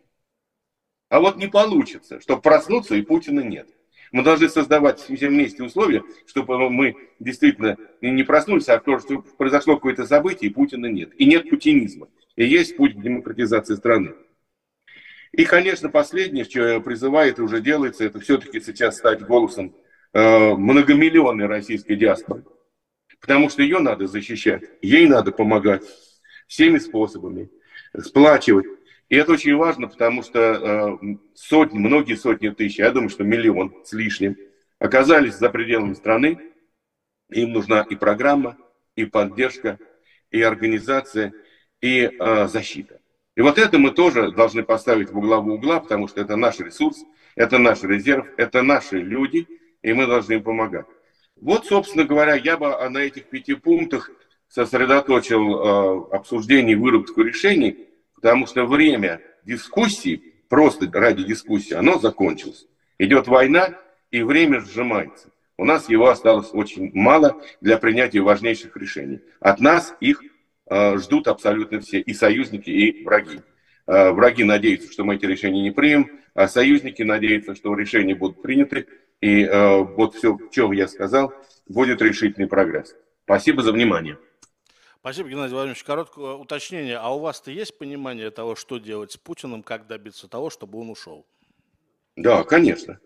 А 1.09 1.19
вот 1.19 1.37
не 1.37 1.47
получится, 1.47 2.19
чтобы 2.19 2.41
проснуться 2.41 2.95
и 2.95 3.01
Путина 3.01 3.39
нет. 3.39 3.67
Мы 4.11 4.23
должны 4.23 4.49
создавать 4.49 4.99
все 4.99 5.27
вместе 5.27 5.63
условия, 5.63 6.03
чтобы 6.25 6.69
мы 6.69 6.95
действительно 7.19 7.77
не 8.01 8.23
проснулись, 8.23 8.69
а 8.69 8.79
то, 8.79 8.99
что 8.99 9.21
произошло 9.37 9.75
какое-то 9.75 10.05
событие, 10.05 10.49
и 10.49 10.53
Путина 10.53 10.85
нет. 10.85 11.11
И 11.19 11.25
нет 11.25 11.49
путинизма. 11.49 12.07
И 12.35 12.45
есть 12.45 12.77
путь 12.77 12.95
к 12.95 13.01
демократизации 13.01 13.75
страны. 13.75 14.13
И, 15.33 15.43
конечно, 15.45 15.89
последнее, 15.89 16.45
что 16.45 16.79
призывает 16.79 17.39
и 17.39 17.41
уже 17.41 17.61
делается, 17.61 18.05
это 18.05 18.19
все-таки 18.19 18.61
сейчас 18.61 18.97
стать 18.97 19.21
голосом 19.21 19.75
э, 20.13 20.53
многомиллионной 20.53 21.47
российской 21.47 21.95
диаспоры. 21.95 22.45
Потому 23.19 23.49
что 23.49 23.61
ее 23.61 23.79
надо 23.79 24.07
защищать, 24.07 24.63
ей 24.81 25.07
надо 25.07 25.31
помогать 25.31 25.83
всеми 26.47 26.77
способами, 26.77 27.49
сплачивать 27.99 28.67
и 29.09 29.15
это 29.15 29.31
очень 29.31 29.55
важно, 29.55 29.87
потому 29.87 30.21
что 30.21 30.39
э, 30.39 31.15
сотни, 31.33 31.77
многие 31.77 32.15
сотни 32.15 32.49
тысяч, 32.49 32.79
я 32.79 32.91
думаю, 32.91 33.09
что 33.09 33.23
миллион 33.23 33.73
с 33.85 33.93
лишним, 33.93 34.35
оказались 34.79 35.35
за 35.35 35.49
пределами 35.49 35.93
страны. 35.93 36.39
Им 37.29 37.53
нужна 37.53 37.81
и 37.81 37.95
программа, 37.95 38.57
и 38.95 39.05
поддержка, 39.05 39.79
и 40.31 40.41
организация, 40.41 41.33
и 41.81 42.09
э, 42.19 42.47
защита. 42.47 42.99
И 43.35 43.41
вот 43.41 43.57
это 43.57 43.77
мы 43.77 43.91
тоже 43.91 44.31
должны 44.31 44.63
поставить 44.63 45.11
в 45.11 45.17
углову 45.17 45.53
угла, 45.53 45.79
потому 45.79 46.07
что 46.07 46.19
это 46.19 46.35
наш 46.35 46.59
ресурс, 46.59 47.03
это 47.35 47.59
наш 47.59 47.83
резерв, 47.83 48.27
это 48.35 48.61
наши 48.61 48.97
люди, 48.97 49.47
и 49.83 49.93
мы 49.93 50.07
должны 50.07 50.33
им 50.33 50.43
помогать. 50.43 50.85
Вот, 51.35 51.65
собственно 51.65 52.03
говоря, 52.03 52.35
я 52.35 52.57
бы 52.57 52.67
на 52.89 52.97
этих 52.97 53.25
пяти 53.25 53.53
пунктах 53.53 54.09
сосредоточил 54.47 55.55
э, 55.55 56.15
обсуждение 56.15 56.75
выработку 56.75 57.21
решений, 57.21 57.86
Потому 58.17 58.47
что 58.47 58.65
время 58.65 59.21
дискуссии, 59.45 60.33
просто 60.49 60.89
ради 60.91 61.23
дискуссии, 61.23 61.75
оно 61.75 61.99
закончилось. 61.99 62.67
Идет 62.97 63.27
война, 63.27 63.77
и 64.09 64.23
время 64.23 64.61
сжимается. 64.61 65.29
У 65.57 65.65
нас 65.65 65.87
его 65.87 66.09
осталось 66.09 66.49
очень 66.51 66.91
мало 66.93 67.41
для 67.61 67.77
принятия 67.77 68.21
важнейших 68.21 68.75
решений. 68.75 69.21
От 69.39 69.59
нас 69.59 69.95
их 69.99 70.21
э, 70.69 70.97
ждут 70.97 71.27
абсолютно 71.27 71.79
все, 71.79 71.99
и 71.99 72.13
союзники, 72.13 72.69
и 72.69 73.03
враги. 73.03 73.41
Э, 73.85 74.11
враги 74.11 74.43
надеются, 74.43 74.91
что 74.91 75.03
мы 75.03 75.15
эти 75.15 75.25
решения 75.25 75.61
не 75.61 75.71
примем, 75.71 76.09
а 76.33 76.47
союзники 76.47 77.03
надеются, 77.03 77.55
что 77.55 77.75
решения 77.75 78.15
будут 78.15 78.41
приняты. 78.41 78.87
И 79.21 79.43
э, 79.43 79.77
вот 79.77 80.15
все, 80.15 80.35
о 80.35 80.39
чем 80.51 80.71
я 80.71 80.87
сказал, 80.87 81.33
будет 81.67 82.01
решительный 82.01 82.47
прогресс. 82.47 82.95
Спасибо 83.25 83.61
за 83.61 83.71
внимание. 83.71 84.17
Спасибо, 85.07 85.29
Геннадий 85.29 85.53
Владимирович. 85.53 85.85
Короткое 85.85 86.33
уточнение. 86.33 86.97
А 86.97 87.15
у 87.15 87.19
вас-то 87.19 87.49
есть 87.49 87.77
понимание 87.77 88.29
того, 88.29 88.57
что 88.57 88.77
делать 88.77 89.13
с 89.13 89.15
Путиным, 89.15 89.63
как 89.63 89.87
добиться 89.87 90.27
того, 90.27 90.49
чтобы 90.49 90.79
он 90.79 90.89
ушел? 90.89 91.25
Да, 92.17 92.43
конечно. 92.43 92.99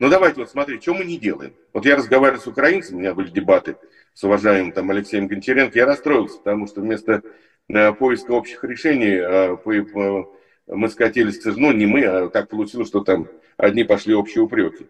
Но 0.00 0.08
давайте 0.08 0.40
вот 0.40 0.50
смотреть, 0.50 0.82
что 0.82 0.94
мы 0.94 1.04
не 1.04 1.16
делаем. 1.16 1.54
Вот 1.72 1.86
я 1.86 1.94
разговаривал 1.94 2.42
с 2.42 2.48
украинцами, 2.48 2.96
у 2.96 2.98
меня 2.98 3.14
были 3.14 3.30
дебаты 3.30 3.76
с 4.14 4.24
уважаемым 4.24 4.72
там 4.72 4.90
Алексеем 4.90 5.28
Гончаренко, 5.28 5.78
я 5.78 5.86
расстроился, 5.86 6.38
потому 6.38 6.66
что 6.66 6.80
вместо 6.80 7.22
э, 7.68 7.92
поиска 7.92 8.32
общих 8.32 8.64
решений 8.64 9.14
э, 9.14 9.56
по, 9.56 9.84
по, 9.92 10.36
мы 10.66 10.88
скатились, 10.88 11.40
ну 11.44 11.70
не 11.70 11.86
мы, 11.86 12.04
а 12.04 12.30
так 12.30 12.48
получилось, 12.48 12.88
что 12.88 13.04
там 13.04 13.28
одни 13.58 13.84
пошли 13.84 14.12
общие 14.12 14.42
упреки. 14.42 14.88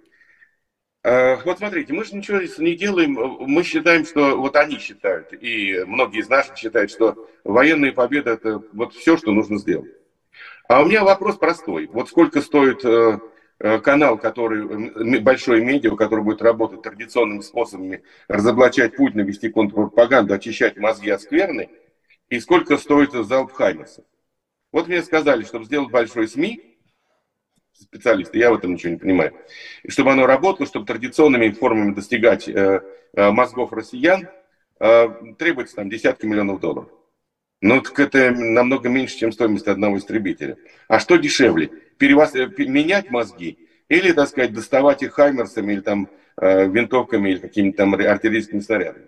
Э, 1.05 1.37
вот 1.45 1.59
смотрите, 1.59 1.93
мы 1.93 2.03
же 2.05 2.17
ничего 2.17 2.40
не 2.40 2.77
делаем, 2.77 3.12
мы 3.12 3.62
считаем, 3.62 4.07
что, 4.07 4.38
вот 4.38 4.57
они 4.57 4.79
считают, 4.79 5.35
и 5.35 5.85
многие 5.87 6.21
из 6.21 6.31
нас 6.31 6.51
считают, 6.57 6.90
что 6.90 7.29
военная 7.45 7.93
победа 7.93 8.31
это 8.31 8.62
вот 8.73 8.95
все, 8.95 9.19
что 9.19 9.31
нужно 9.31 9.59
сделать. 9.59 9.93
А 10.67 10.81
у 10.81 10.87
меня 10.87 11.05
вопрос 11.05 11.37
простой. 11.37 11.88
Вот 11.88 12.09
сколько 12.09 12.40
стоит 12.40 12.83
э, 12.87 13.19
э, 13.59 13.79
канал, 13.81 14.17
который, 14.17 15.21
большой 15.21 15.62
медиа, 15.62 15.95
который 15.95 16.25
будет 16.25 16.40
работать 16.40 16.81
традиционными 16.81 17.43
способами, 17.43 18.03
разоблачать 18.27 18.97
Путина, 18.97 19.21
вести 19.21 19.51
контрпропаганду, 19.51 20.33
очищать 20.33 20.79
мозги 20.79 21.11
от 21.11 21.21
скверны, 21.21 21.69
и 22.31 22.40
сколько 22.40 22.79
стоит 22.79 23.12
залп 23.12 23.53
Хаймерса? 23.53 24.05
Вот 24.73 24.88
мне 24.88 25.03
сказали, 25.03 25.45
чтобы 25.45 25.67
сделать 25.67 25.90
большой 25.90 26.29
СМИ, 26.29 26.74
специалисты, 27.75 28.39
я 28.39 28.51
в 28.51 28.55
этом 28.55 28.75
ничего 28.75 28.93
не 28.93 28.99
понимаю. 28.99 29.33
И 29.83 29.91
чтобы 29.91 30.13
оно 30.13 30.27
работало, 30.27 30.67
чтобы 30.67 30.87
традиционными 30.87 31.51
формами 31.51 31.95
достигать 31.95 32.49
э, 32.49 32.83
э, 33.13 33.31
мозгов 33.31 33.73
россиян, 33.73 34.29
э, 34.81 35.09
требуется 35.39 35.77
там 35.77 35.91
десятки 35.91 36.27
миллионов 36.27 36.61
долларов. 36.61 36.89
Ну, 37.61 37.81
так 37.81 37.99
это 37.99 38.31
намного 38.31 38.89
меньше, 38.89 39.17
чем 39.17 39.33
стоимость 39.33 39.69
одного 39.69 39.99
истребителя. 39.99 40.59
А 40.89 40.99
что 40.99 41.17
дешевле? 41.17 41.71
Перевос... 41.99 42.35
Э, 42.35 42.47
менять 42.59 43.11
мозги 43.11 43.59
или, 43.89 44.13
так 44.13 44.29
сказать, 44.29 44.53
доставать 44.53 45.03
их 45.03 45.13
хаймерсами 45.13 45.73
или 45.73 45.81
там 45.81 46.09
э, 46.37 46.69
винтовками 46.69 47.31
или 47.31 47.39
какими-то 47.39 47.79
там 47.79 47.95
артиллерийскими 47.95 48.61
снарядами? 48.61 49.07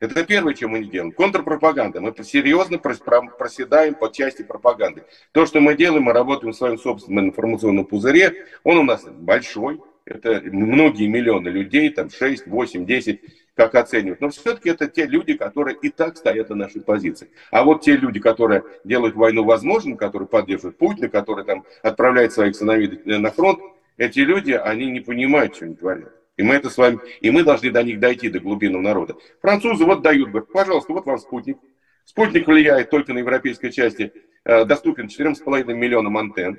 Это 0.00 0.24
первое, 0.24 0.54
чем 0.54 0.70
мы 0.70 0.80
не 0.80 0.86
делаем. 0.86 1.12
Контрпропаганда. 1.12 2.00
Мы 2.00 2.14
серьезно 2.22 2.78
проседаем 2.78 3.94
по 3.94 4.08
части 4.08 4.42
пропаганды. 4.42 5.04
То, 5.32 5.46
что 5.46 5.60
мы 5.60 5.74
делаем, 5.74 6.04
мы 6.04 6.12
работаем 6.12 6.52
в 6.52 6.56
своем 6.56 6.78
собственном 6.78 7.28
информационном 7.28 7.84
пузыре. 7.84 8.46
Он 8.64 8.78
у 8.78 8.82
нас 8.82 9.04
большой. 9.04 9.80
Это 10.04 10.40
многие 10.44 11.08
миллионы 11.08 11.48
людей, 11.48 11.90
там 11.90 12.10
6, 12.10 12.46
8, 12.46 12.86
10, 12.86 13.20
как 13.56 13.74
оценивают. 13.74 14.20
Но 14.20 14.28
все-таки 14.28 14.68
это 14.68 14.86
те 14.86 15.04
люди, 15.04 15.34
которые 15.34 15.76
и 15.82 15.88
так 15.88 16.16
стоят 16.16 16.50
на 16.50 16.56
нашей 16.56 16.80
позиции. 16.80 17.28
А 17.50 17.64
вот 17.64 17.80
те 17.80 17.96
люди, 17.96 18.20
которые 18.20 18.62
делают 18.84 19.16
войну 19.16 19.42
возможным, 19.42 19.96
которые 19.96 20.28
поддерживают 20.28 20.78
Путина, 20.78 21.08
которые 21.08 21.44
там 21.44 21.64
отправляют 21.82 22.32
своих 22.32 22.54
сыновей 22.54 23.00
на 23.04 23.30
фронт, 23.32 23.58
эти 23.96 24.20
люди, 24.20 24.52
они 24.52 24.90
не 24.92 25.00
понимают, 25.00 25.56
что 25.56 25.64
они 25.64 25.74
творят. 25.74 26.12
И 26.36 26.42
мы 26.42 26.54
это 26.54 26.68
с 26.68 26.76
вами, 26.76 27.00
и 27.20 27.30
мы 27.30 27.42
должны 27.44 27.70
до 27.70 27.82
них 27.82 27.98
дойти, 27.98 28.28
до 28.28 28.40
глубинного 28.40 28.82
народа. 28.82 29.16
Французы 29.40 29.84
вот 29.84 30.02
дают, 30.02 30.28
говорят, 30.28 30.52
пожалуйста, 30.52 30.92
вот 30.92 31.06
вам 31.06 31.18
спутник. 31.18 31.58
Спутник 32.04 32.46
влияет 32.46 32.90
только 32.90 33.12
на 33.12 33.18
европейской 33.18 33.70
части, 33.70 34.12
э, 34.44 34.64
доступен 34.64 35.08
4,5 35.08 35.74
миллионам 35.74 36.16
антенн. 36.18 36.58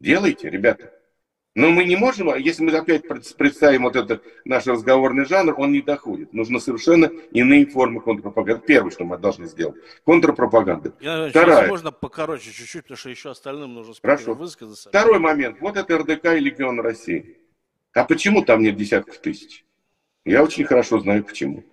Делайте, 0.00 0.48
ребята. 0.48 0.92
Но 1.56 1.70
мы 1.70 1.84
не 1.84 1.96
можем, 1.96 2.28
а 2.28 2.36
если 2.36 2.62
мы 2.62 2.72
опять 2.72 3.04
представим 3.38 3.84
вот 3.84 3.96
этот 3.96 4.22
наш 4.44 4.66
разговорный 4.66 5.24
жанр, 5.24 5.54
он 5.56 5.72
не 5.72 5.80
доходит. 5.80 6.34
Нужно 6.34 6.60
совершенно 6.60 7.06
иные 7.32 7.64
формы 7.64 8.02
контрпропаганды. 8.02 8.62
Первое, 8.66 8.90
что 8.90 9.04
мы 9.04 9.16
должны 9.16 9.46
сделать. 9.46 9.76
Контрпропаганда. 10.04 10.92
Я, 11.00 11.30
Вторая. 11.30 11.68
Можно 11.68 11.92
покороче 11.92 12.52
чуть-чуть, 12.52 12.82
потому 12.82 12.98
что 12.98 13.08
еще 13.08 13.30
остальным 13.30 13.72
нужно 13.72 13.94
Хорошо. 14.02 14.34
высказаться. 14.34 14.90
Второй 14.90 15.18
момент. 15.18 15.56
Вот 15.60 15.78
это 15.78 15.96
РДК 15.96 16.26
и 16.34 16.40
Легион 16.40 16.80
России. 16.80 17.38
А 17.96 18.04
почему 18.04 18.44
там 18.44 18.60
нет 18.60 18.76
десятков 18.76 19.16
тысяч? 19.18 19.64
Я 20.26 20.44
очень 20.44 20.64
хорошо 20.64 21.00
знаю 21.00 21.24
почему. 21.24 21.64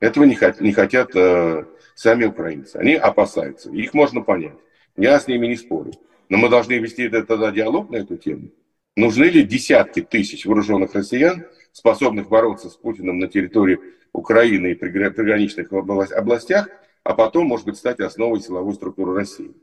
Этого 0.00 0.24
не, 0.24 0.34
хот, 0.34 0.60
не 0.60 0.72
хотят 0.72 1.14
э, 1.14 1.64
сами 1.94 2.24
украинцы. 2.24 2.74
Они 2.74 2.94
опасаются. 2.94 3.70
Их 3.70 3.94
можно 3.94 4.20
понять. 4.20 4.58
Я 4.96 5.20
с 5.20 5.28
ними 5.28 5.46
не 5.46 5.54
спорю. 5.54 5.92
Но 6.28 6.38
мы 6.38 6.48
должны 6.48 6.72
вести 6.72 7.08
тогда 7.08 7.52
диалог 7.52 7.88
на 7.88 7.98
эту 7.98 8.16
тему. 8.16 8.50
Нужны 8.96 9.26
ли 9.26 9.44
десятки 9.44 10.02
тысяч 10.02 10.44
вооруженных 10.44 10.92
россиян, 10.92 11.46
способных 11.70 12.28
бороться 12.28 12.68
с 12.68 12.74
Путиным 12.74 13.20
на 13.20 13.28
территории 13.28 13.78
Украины 14.12 14.72
и 14.72 14.74
приграничных 14.74 15.72
областях, 15.72 16.68
а 17.04 17.14
потом, 17.14 17.46
может 17.46 17.66
быть, 17.66 17.76
стать 17.76 18.00
основой 18.00 18.40
силовой 18.40 18.74
структуры 18.74 19.14
России? 19.14 19.54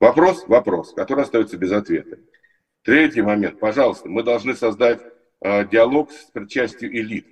Вопрос, 0.00 0.48
вопрос, 0.48 0.92
который 0.94 1.22
остается 1.22 1.56
без 1.58 1.70
ответа. 1.70 2.18
Третий 2.82 3.22
момент. 3.22 3.60
Пожалуйста, 3.60 4.08
мы 4.08 4.24
должны 4.24 4.56
создать 4.56 5.00
диалог 5.44 6.10
с 6.10 6.30
причастью 6.32 6.94
элит, 6.96 7.26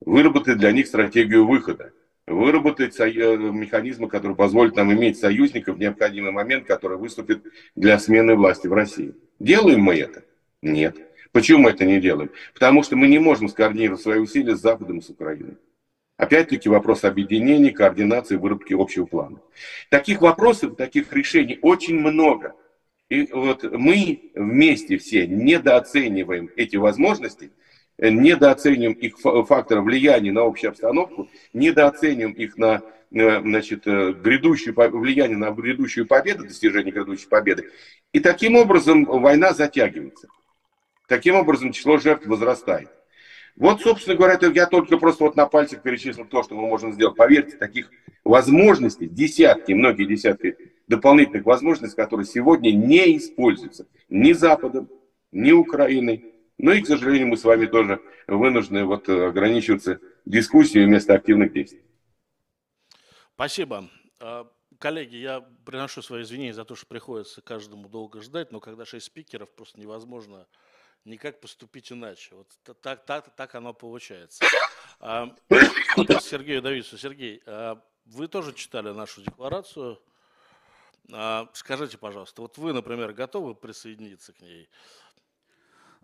выработать 0.00 0.58
для 0.58 0.72
них 0.72 0.88
стратегию 0.88 1.46
выхода, 1.46 1.92
выработать 2.26 2.98
э, 2.98 3.36
механизмы, 3.36 4.08
которые 4.08 4.36
позволят 4.36 4.74
нам 4.76 4.92
иметь 4.92 5.18
союзников 5.18 5.76
в 5.76 5.78
необходимый 5.78 6.32
момент, 6.32 6.66
который 6.66 6.98
выступит 6.98 7.44
для 7.76 7.98
смены 7.98 8.34
власти 8.34 8.66
в 8.66 8.72
России. 8.72 9.14
Делаем 9.38 9.80
мы 9.80 9.94
это? 9.94 10.24
Нет. 10.62 10.96
Почему 11.30 11.60
мы 11.60 11.70
это 11.70 11.84
не 11.84 12.00
делаем? 12.00 12.30
Потому 12.54 12.82
что 12.82 12.96
мы 12.96 13.06
не 13.06 13.18
можем 13.18 13.48
скоординировать 13.48 14.02
свои 14.02 14.18
усилия 14.18 14.56
с 14.56 14.60
Западом 14.60 14.98
и 14.98 15.02
с 15.02 15.08
Украиной. 15.08 15.58
Опять-таки 16.16 16.68
вопрос 16.68 17.04
объединения, 17.04 17.70
координации, 17.70 18.34
выработки 18.34 18.74
общего 18.74 19.06
плана. 19.06 19.38
Таких 19.88 20.20
вопросов, 20.20 20.74
таких 20.76 21.12
решений 21.12 21.58
очень 21.62 22.00
много– 22.00 22.54
и 23.08 23.26
вот 23.32 23.62
мы 23.64 24.32
вместе 24.34 24.98
все 24.98 25.26
недооцениваем 25.26 26.50
эти 26.56 26.76
возможности, 26.76 27.50
недооцениваем 27.98 28.92
их 28.92 29.18
фактор 29.46 29.80
влияния 29.80 30.30
на 30.30 30.42
общую 30.42 30.70
обстановку, 30.70 31.28
недооцениваем 31.52 32.32
их 32.32 32.58
на 32.58 32.82
э, 33.10 33.40
значит, 33.40 33.86
э, 33.86 34.12
грядущую, 34.12 34.74
влияние 34.76 35.38
на 35.38 35.50
грядущую 35.50 36.06
победу, 36.06 36.44
достижение 36.44 36.92
грядущей 36.92 37.28
победы. 37.28 37.70
И 38.12 38.20
таким 38.20 38.56
образом 38.56 39.04
война 39.04 39.52
затягивается. 39.54 40.28
Таким 41.08 41.34
образом 41.34 41.72
число 41.72 41.96
жертв 41.98 42.26
возрастает. 42.26 42.90
Вот, 43.56 43.80
собственно 43.80 44.16
говоря, 44.16 44.38
я 44.54 44.66
только 44.66 44.98
просто 44.98 45.24
вот 45.24 45.36
на 45.36 45.46
пальцах 45.46 45.82
перечислил 45.82 46.26
то, 46.26 46.42
что 46.42 46.54
мы 46.54 46.62
можем 46.62 46.92
сделать. 46.92 47.16
Поверьте, 47.16 47.56
таких 47.56 47.90
возможностей 48.24 49.08
десятки, 49.08 49.72
многие 49.72 50.04
десятки 50.04 50.56
дополнительных 50.86 51.44
возможностей, 51.44 51.96
которые 51.96 52.26
сегодня 52.26 52.70
не 52.72 53.16
используются 53.16 53.86
ни 54.08 54.32
Западом, 54.32 54.88
ни 55.32 55.52
Украиной. 55.52 56.34
Ну 56.58 56.72
и, 56.72 56.82
к 56.82 56.86
сожалению, 56.86 57.28
мы 57.28 57.36
с 57.36 57.44
вами 57.44 57.66
тоже 57.66 58.00
вынуждены 58.26 58.84
вот 58.84 59.08
э, 59.08 59.26
ограничиваться 59.26 60.00
дискуссией 60.24 60.86
вместо 60.86 61.14
активных 61.14 61.52
действий. 61.52 61.82
Спасибо. 63.34 63.88
А, 64.20 64.48
коллеги, 64.78 65.16
я 65.16 65.40
приношу 65.64 66.02
свои 66.02 66.22
извинения 66.22 66.52
за 66.52 66.64
то, 66.64 66.74
что 66.74 66.86
приходится 66.86 67.40
каждому 67.42 67.88
долго 67.88 68.20
ждать, 68.20 68.50
но 68.50 68.58
когда 68.58 68.84
шесть 68.84 69.06
спикеров, 69.06 69.50
просто 69.54 69.80
невозможно 69.80 70.46
никак 71.04 71.40
поступить 71.40 71.92
иначе. 71.92 72.34
Вот 72.34 72.80
так, 72.80 73.04
так, 73.04 73.34
так 73.34 73.54
оно 73.54 73.72
получается. 73.74 74.44
А, 75.00 75.34
Сергею 76.20 76.62
Давидовичу. 76.62 76.98
Сергей, 76.98 77.42
а, 77.46 77.82
вы 78.04 78.28
тоже 78.28 78.52
читали 78.52 78.90
нашу 78.90 79.22
декларацию. 79.22 80.00
А, 81.12 81.48
скажите, 81.54 81.98
пожалуйста, 81.98 82.42
вот 82.42 82.58
вы, 82.58 82.72
например, 82.72 83.12
готовы 83.12 83.54
присоединиться 83.54 84.32
к 84.32 84.40
ней? 84.40 84.68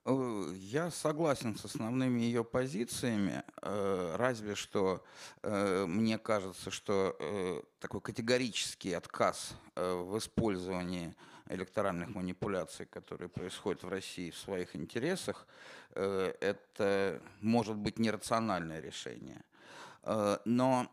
Э, 0.07 0.53
я 0.55 0.91
согласен 0.91 1.57
с 1.57 1.65
основными 1.65 2.21
ее 2.21 2.45
позициями, 2.45 3.43
э, 3.63 4.17
разве 4.17 4.55
что 4.55 5.03
э, 5.43 5.87
мне 5.87 6.19
кажется, 6.19 6.71
что 6.71 7.65
такой 7.81 8.01
категорический 8.01 8.97
отказ 8.97 9.55
в 9.75 10.19
использовании 10.19 11.15
электоральных 11.49 12.15
манипуляций, 12.15 12.87
которые 12.87 13.29
происходят 13.29 13.83
в 13.83 13.89
России 13.89 14.31
в 14.31 14.37
своих 14.37 14.75
интересах, 14.77 15.47
это 15.95 17.21
может 17.41 17.77
быть 17.77 17.99
нерациональное 17.99 18.81
решение. 18.81 19.43
Но 20.45 20.89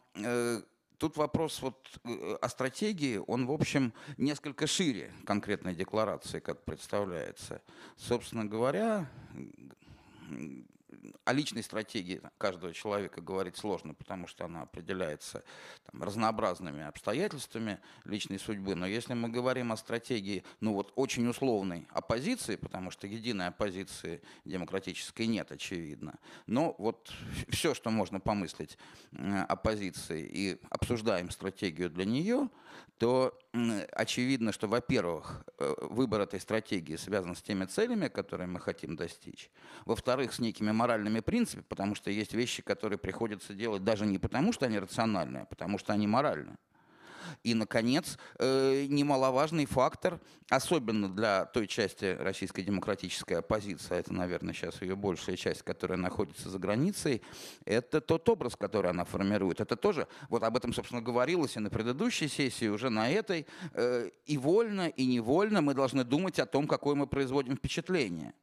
Тут 1.01 1.17
вопрос 1.17 1.63
вот 1.63 1.89
э, 2.03 2.37
о 2.39 2.47
стратегии, 2.47 3.19
он, 3.25 3.47
в 3.47 3.51
общем, 3.51 3.91
несколько 4.17 4.67
шире 4.67 5.11
конкретной 5.25 5.73
декларации, 5.73 6.39
как 6.39 6.63
представляется. 6.63 7.63
Собственно 7.97 8.45
говоря, 8.45 9.09
о 11.23 11.33
личной 11.33 11.63
стратегии 11.63 12.21
каждого 12.37 12.73
человека 12.73 13.21
говорить 13.21 13.57
сложно, 13.57 13.93
потому 13.93 14.27
что 14.27 14.45
она 14.45 14.63
определяется 14.63 15.43
там, 15.91 16.03
разнообразными 16.03 16.83
обстоятельствами 16.83 17.79
личной 18.05 18.39
судьбы. 18.39 18.75
Но 18.75 18.85
если 18.85 19.13
мы 19.13 19.29
говорим 19.29 19.71
о 19.71 19.77
стратегии, 19.77 20.43
ну 20.59 20.73
вот 20.73 20.91
очень 20.95 21.27
условной 21.27 21.87
оппозиции, 21.91 22.55
потому 22.55 22.91
что 22.91 23.07
единой 23.07 23.47
оппозиции 23.47 24.21
демократической 24.45 25.27
нет, 25.27 25.51
очевидно. 25.51 26.15
Но 26.47 26.75
вот 26.77 27.11
все, 27.49 27.73
что 27.73 27.89
можно 27.89 28.19
помыслить 28.19 28.77
оппозиции 29.47 30.27
и 30.31 30.61
обсуждаем 30.69 31.29
стратегию 31.29 31.89
для 31.89 32.05
нее, 32.05 32.49
то 32.97 33.37
очевидно, 33.93 34.51
что, 34.51 34.67
во-первых, 34.67 35.43
э, 35.57 35.73
выбор 35.81 36.21
этой 36.21 36.39
стратегии 36.39 36.95
связан 36.95 37.35
с 37.35 37.41
теми 37.41 37.65
целями, 37.65 38.07
которые 38.07 38.47
мы 38.47 38.59
хотим 38.59 38.95
достичь. 38.95 39.49
Во-вторых, 39.85 40.33
с 40.33 40.39
некими 40.39 40.71
моральными 40.71 40.90
принципами, 41.21 41.63
потому 41.67 41.95
что 41.95 42.11
есть 42.11 42.33
вещи, 42.33 42.61
которые 42.61 42.97
приходится 42.97 43.53
делать 43.53 43.83
даже 43.83 44.05
не 44.05 44.17
потому, 44.17 44.53
что 44.53 44.65
они 44.65 44.79
рациональные, 44.79 45.43
а 45.43 45.45
потому 45.45 45.77
что 45.77 45.93
они 45.93 46.07
моральные. 46.07 46.57
И, 47.43 47.53
наконец, 47.53 48.17
э, 48.39 48.85
немаловажный 48.87 49.65
фактор, 49.65 50.19
особенно 50.49 51.09
для 51.09 51.45
той 51.45 51.67
части 51.67 52.17
российской 52.19 52.63
демократической 52.63 53.33
оппозиции, 53.33 53.95
это, 53.95 54.13
наверное, 54.13 54.53
сейчас 54.53 54.81
ее 54.81 54.95
большая 54.95 55.37
часть, 55.37 55.63
которая 55.63 55.97
находится 55.97 56.49
за 56.49 56.59
границей, 56.59 57.21
это 57.65 58.01
тот 58.01 58.27
образ, 58.29 58.55
который 58.55 58.91
она 58.91 59.05
формирует. 59.05 59.61
Это 59.61 59.75
тоже, 59.75 60.07
вот 60.29 60.43
об 60.43 60.57
этом, 60.57 60.73
собственно, 60.73 61.01
говорилось 61.01 61.55
и 61.55 61.59
на 61.59 61.69
предыдущей 61.69 62.27
сессии, 62.27 62.67
уже 62.67 62.89
на 62.89 63.09
этой. 63.09 63.45
Э, 63.73 64.09
и 64.25 64.37
вольно, 64.37 64.87
и 64.89 65.05
невольно 65.05 65.61
мы 65.61 65.73
должны 65.73 66.03
думать 66.03 66.39
о 66.39 66.45
том, 66.45 66.67
какое 66.67 66.95
мы 66.95 67.07
производим 67.07 67.55
впечатление. 67.55 68.33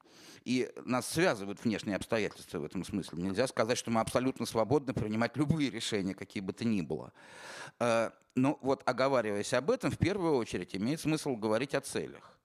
И 0.45 0.71
нас 0.85 1.07
связывают 1.07 1.65
внешние 1.65 1.97
обстоятельства 1.97 2.59
в 2.59 2.65
этом 2.65 2.85
смысле. 2.85 3.23
Нельзя 3.23 3.47
сказать, 3.47 3.77
что 3.77 3.91
мы 3.91 4.01
абсолютно 4.01 4.47
свободны 4.47 4.95
принимать 4.95 5.37
любые 5.37 5.71
решения, 5.71 6.15
какие 6.15 6.43
бы 6.43 6.53
то 6.53 6.65
ни 6.65 6.81
было. 6.81 7.13
Но 8.39 8.51
ну, 8.51 8.59
вот 8.63 8.83
оговариваясь 8.85 9.53
об 9.53 9.71
этом, 9.71 9.91
в 9.91 9.99
первую 9.99 10.37
очередь 10.37 10.75
имеет 10.75 11.01
смысл 11.01 11.35
говорить 11.35 11.75
о 11.75 11.81
целях. 11.81 12.39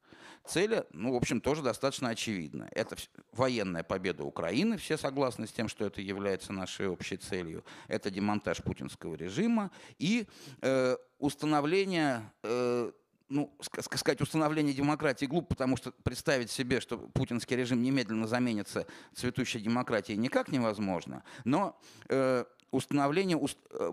Цели, 0.45 0.83
ну, 0.91 1.13
в 1.13 1.15
общем, 1.15 1.39
тоже 1.39 1.61
достаточно 1.61 2.09
очевидны. 2.09 2.67
Это 2.71 2.97
военная 3.31 3.83
победа 3.83 4.25
Украины, 4.25 4.77
все 4.77 4.97
согласны 4.97 5.47
с 5.47 5.51
тем, 5.51 5.69
что 5.69 5.85
это 5.85 6.01
является 6.01 6.51
нашей 6.51 6.87
общей 6.89 7.15
целью. 7.15 7.63
Это 7.87 8.09
демонтаж 8.09 8.61
путинского 8.61 9.15
режима 9.15 9.71
и 9.99 10.27
э, 10.61 10.97
установление 11.19 12.29
э, 12.41 12.91
ну, 13.29 13.55
сказать, 13.61 14.19
установление 14.21 14.73
демократии 14.73 15.25
глупо, 15.25 15.55
потому 15.55 15.77
что 15.77 15.91
представить 15.91 16.51
себе, 16.51 16.81
что 16.81 16.97
путинский 16.97 17.55
режим 17.55 17.81
немедленно 17.81 18.27
заменится 18.27 18.85
цветущей 19.15 19.61
демократией, 19.61 20.17
никак 20.17 20.49
невозможно. 20.49 21.23
Но 21.45 21.79
э, 22.09 22.43
установление, 22.73 23.37
уст, 23.37 23.57
э, 23.71 23.91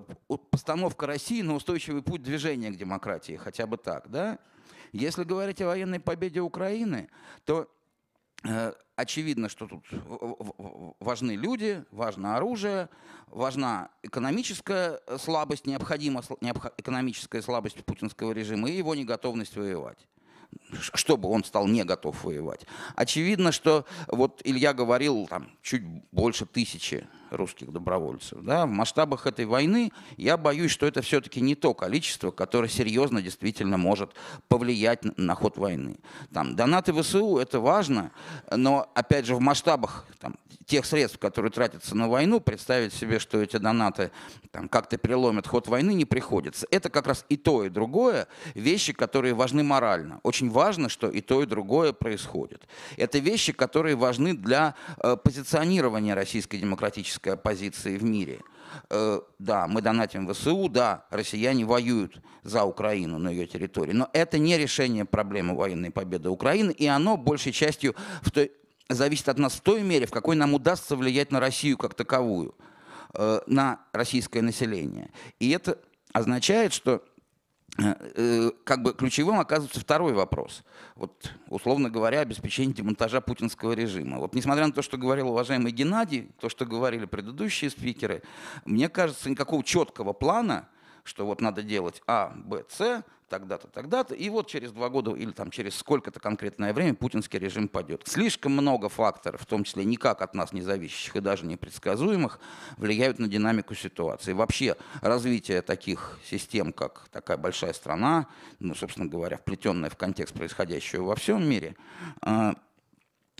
постановка 0.51 1.07
России 1.07 1.43
на 1.43 1.55
устойчивый 1.55 2.03
путь 2.03 2.23
движения 2.23 2.71
к 2.71 2.77
демократии, 2.77 3.37
хотя 3.37 3.66
бы 3.66 3.77
так, 3.77 4.11
да? 4.11 4.38
Если 4.93 5.25
говорить 5.25 5.61
о 5.61 5.66
военной 5.66 6.01
победе 6.01 6.40
Украины, 6.40 7.09
то 7.45 7.69
э, 8.45 8.73
очевидно, 8.97 9.49
что 9.49 9.66
тут 9.66 9.85
важны 10.99 11.33
люди, 11.33 11.85
важно 11.90 12.37
оружие, 12.37 12.88
важна 13.27 13.90
экономическая 14.03 15.01
слабость, 15.19 15.66
необходима 15.66 16.23
экономическая 16.77 17.43
слабость 17.43 17.85
путинского 17.85 18.33
режима 18.33 18.69
и 18.69 18.77
его 18.77 18.95
неготовность 18.95 19.57
воевать 19.57 20.07
чтобы 20.81 21.29
он 21.29 21.45
стал 21.45 21.66
не 21.69 21.85
готов 21.85 22.25
воевать. 22.25 22.66
Очевидно, 22.97 23.53
что 23.53 23.85
вот 24.09 24.40
Илья 24.45 24.73
говорил, 24.73 25.27
там 25.29 25.51
чуть 25.62 25.83
больше 26.11 26.47
тысячи 26.47 27.07
русских 27.31 27.73
добровольцев. 27.73 28.38
Да? 28.43 28.66
В 28.66 28.71
масштабах 28.71 29.27
этой 29.27 29.47
войны 29.47 29.93
я 30.16 30.37
боюсь, 30.37 30.71
что 30.71 30.87
это 30.87 31.03
все-таки 31.03 31.40
не 31.40 31.55
то 31.55 31.75
количество, 31.75 32.31
которое 32.31 32.69
серьезно 32.69 33.23
действительно 33.23 33.77
может 33.77 34.14
повлиять 34.49 35.01
на 35.19 35.35
ход 35.35 35.57
войны. 35.57 35.97
Там, 36.33 36.57
донаты 36.57 36.93
ВСУ– 36.93 37.38
это 37.38 37.61
важно, 37.61 38.12
но, 38.55 38.90
опять 38.95 39.27
же, 39.27 39.35
в 39.35 39.40
масштабах 39.40 40.07
там, 40.19 40.37
тех 40.71 40.87
средств, 40.87 41.19
которые 41.19 41.51
тратятся 41.51 41.97
на 41.97 42.09
войну, 42.09 42.40
представить 42.40 42.95
себе, 42.95 43.19
что 43.19 43.43
эти 43.43 43.57
донаты 43.57 44.12
там, 44.53 44.69
как-то 44.69 44.97
переломят 44.97 45.47
ход 45.47 45.66
войны, 45.66 45.93
не 45.95 46.05
приходится. 46.05 46.66
Это 46.71 46.90
как 46.90 47.09
раз 47.09 47.27
и 47.29 47.37
то, 47.37 47.64
и 47.64 47.69
другое 47.69 48.29
вещи, 48.55 48.93
которые 48.93 49.35
важны 49.35 49.62
морально. 49.64 50.21
Очень 50.23 50.49
важно, 50.49 50.88
что 50.88 51.11
и 51.11 51.21
то, 51.21 51.43
и 51.43 51.47
другое 51.47 51.93
происходит. 51.93 52.69
Это 52.97 53.19
вещи, 53.19 53.53
которые 53.53 53.97
важны 53.97 54.35
для 54.35 54.75
э, 54.99 55.16
позиционирования 55.16 56.14
российской 56.14 56.59
демократической 56.59 57.20
политической 57.21 57.29
оппозиции 57.31 57.97
в 57.97 58.05
мире. 58.05 58.41
Э, 58.89 59.21
да, 59.39 59.67
мы 59.67 59.83
донатим 59.83 60.33
ВСУ, 60.33 60.69
да, 60.69 61.05
россияне 61.11 61.65
воюют 61.65 62.21
за 62.43 62.65
Украину 62.65 63.19
на 63.19 63.29
ее 63.29 63.47
территории, 63.47 63.93
но 63.93 64.09
это 64.13 64.39
не 64.39 64.57
решение 64.59 65.05
проблемы 65.05 65.55
военной 65.55 65.91
победы 65.91 66.31
Украины, 66.31 66.73
и 66.73 66.87
оно 66.87 67.17
большей 67.17 67.53
частью 67.53 67.95
в 68.23 68.31
той, 68.31 68.53
зависит 68.89 69.29
от 69.29 69.39
нас 69.39 69.55
в 69.55 69.61
той 69.61 69.83
мере, 69.83 70.07
в 70.07 70.11
какой 70.11 70.37
нам 70.37 70.55
удастся 70.55 70.97
влиять 70.97 71.33
на 71.33 71.41
Россию 71.41 71.77
как 71.79 71.95
таковую, 71.95 72.55
э, 73.15 73.41
на 73.47 73.81
российское 73.93 74.43
население. 74.43 75.11
И 75.41 75.51
это 75.51 75.79
означает, 76.13 76.73
что 76.73 77.03
как 78.64 78.83
бы 78.83 78.93
ключевым 78.93 79.40
оказывается 79.40 79.81
второй 79.81 80.12
вопрос. 80.12 80.62
Вот, 80.95 81.33
условно 81.49 81.90
говоря, 81.90 82.21
обеспечение 82.21 82.75
демонтажа 82.75 83.21
путинского 83.21 83.73
режима. 83.73 84.19
Вот 84.19 84.35
несмотря 84.35 84.66
на 84.66 84.73
то, 84.73 84.83
что 84.83 84.97
говорил 84.97 85.29
уважаемый 85.29 85.73
Геннадий, 85.73 86.31
то, 86.40 86.49
что 86.49 86.66
говорили 86.66 87.07
предыдущие 87.07 87.71
спикеры, 87.71 88.23
мне 88.64 88.88
кажется, 88.88 89.31
никакого 89.31 89.64
четкого 89.64 90.12
плана, 90.12 90.69
что 91.05 91.27
вот 91.27 91.40
надо 91.40 91.62
делать 91.62 92.03
А, 92.07 92.33
Б, 92.35 92.64
С, 92.69 93.03
тогда-то, 93.31 93.69
тогда-то, 93.69 94.14
и 94.14 94.29
вот 94.29 94.49
через 94.49 94.73
два 94.73 94.90
года 94.90 95.14
или 95.14 95.31
там 95.31 95.51
через 95.51 95.77
сколько-то 95.77 96.21
конкретное 96.21 96.75
время 96.75 96.95
путинский 96.95 97.38
режим 97.38 97.69
падет. 97.69 98.03
Слишком 98.07 98.53
много 98.53 98.88
факторов, 98.90 99.40
в 99.40 99.47
том 99.47 99.64
числе 99.64 99.85
никак 99.85 100.21
от 100.21 100.35
нас 100.35 100.53
не 100.53 100.61
зависящих 100.61 101.16
и 101.16 101.21
даже 101.21 101.47
непредсказуемых, 101.47 102.40
влияют 102.77 103.19
на 103.19 103.29
динамику 103.29 103.75
ситуации. 103.75 104.33
Вообще 104.33 104.77
развитие 105.01 105.62
таких 105.62 106.19
систем, 106.29 106.73
как 106.73 107.09
такая 107.11 107.38
большая 107.38 107.73
страна, 107.73 108.27
ну, 108.59 108.75
собственно 108.75 109.07
говоря, 109.09 109.38
вплетенная 109.38 109.88
в 109.88 109.97
контекст 109.97 110.35
происходящего 110.35 111.05
во 111.05 111.14
всем 111.14 111.49
мире, 111.49 111.77
а, 112.21 112.55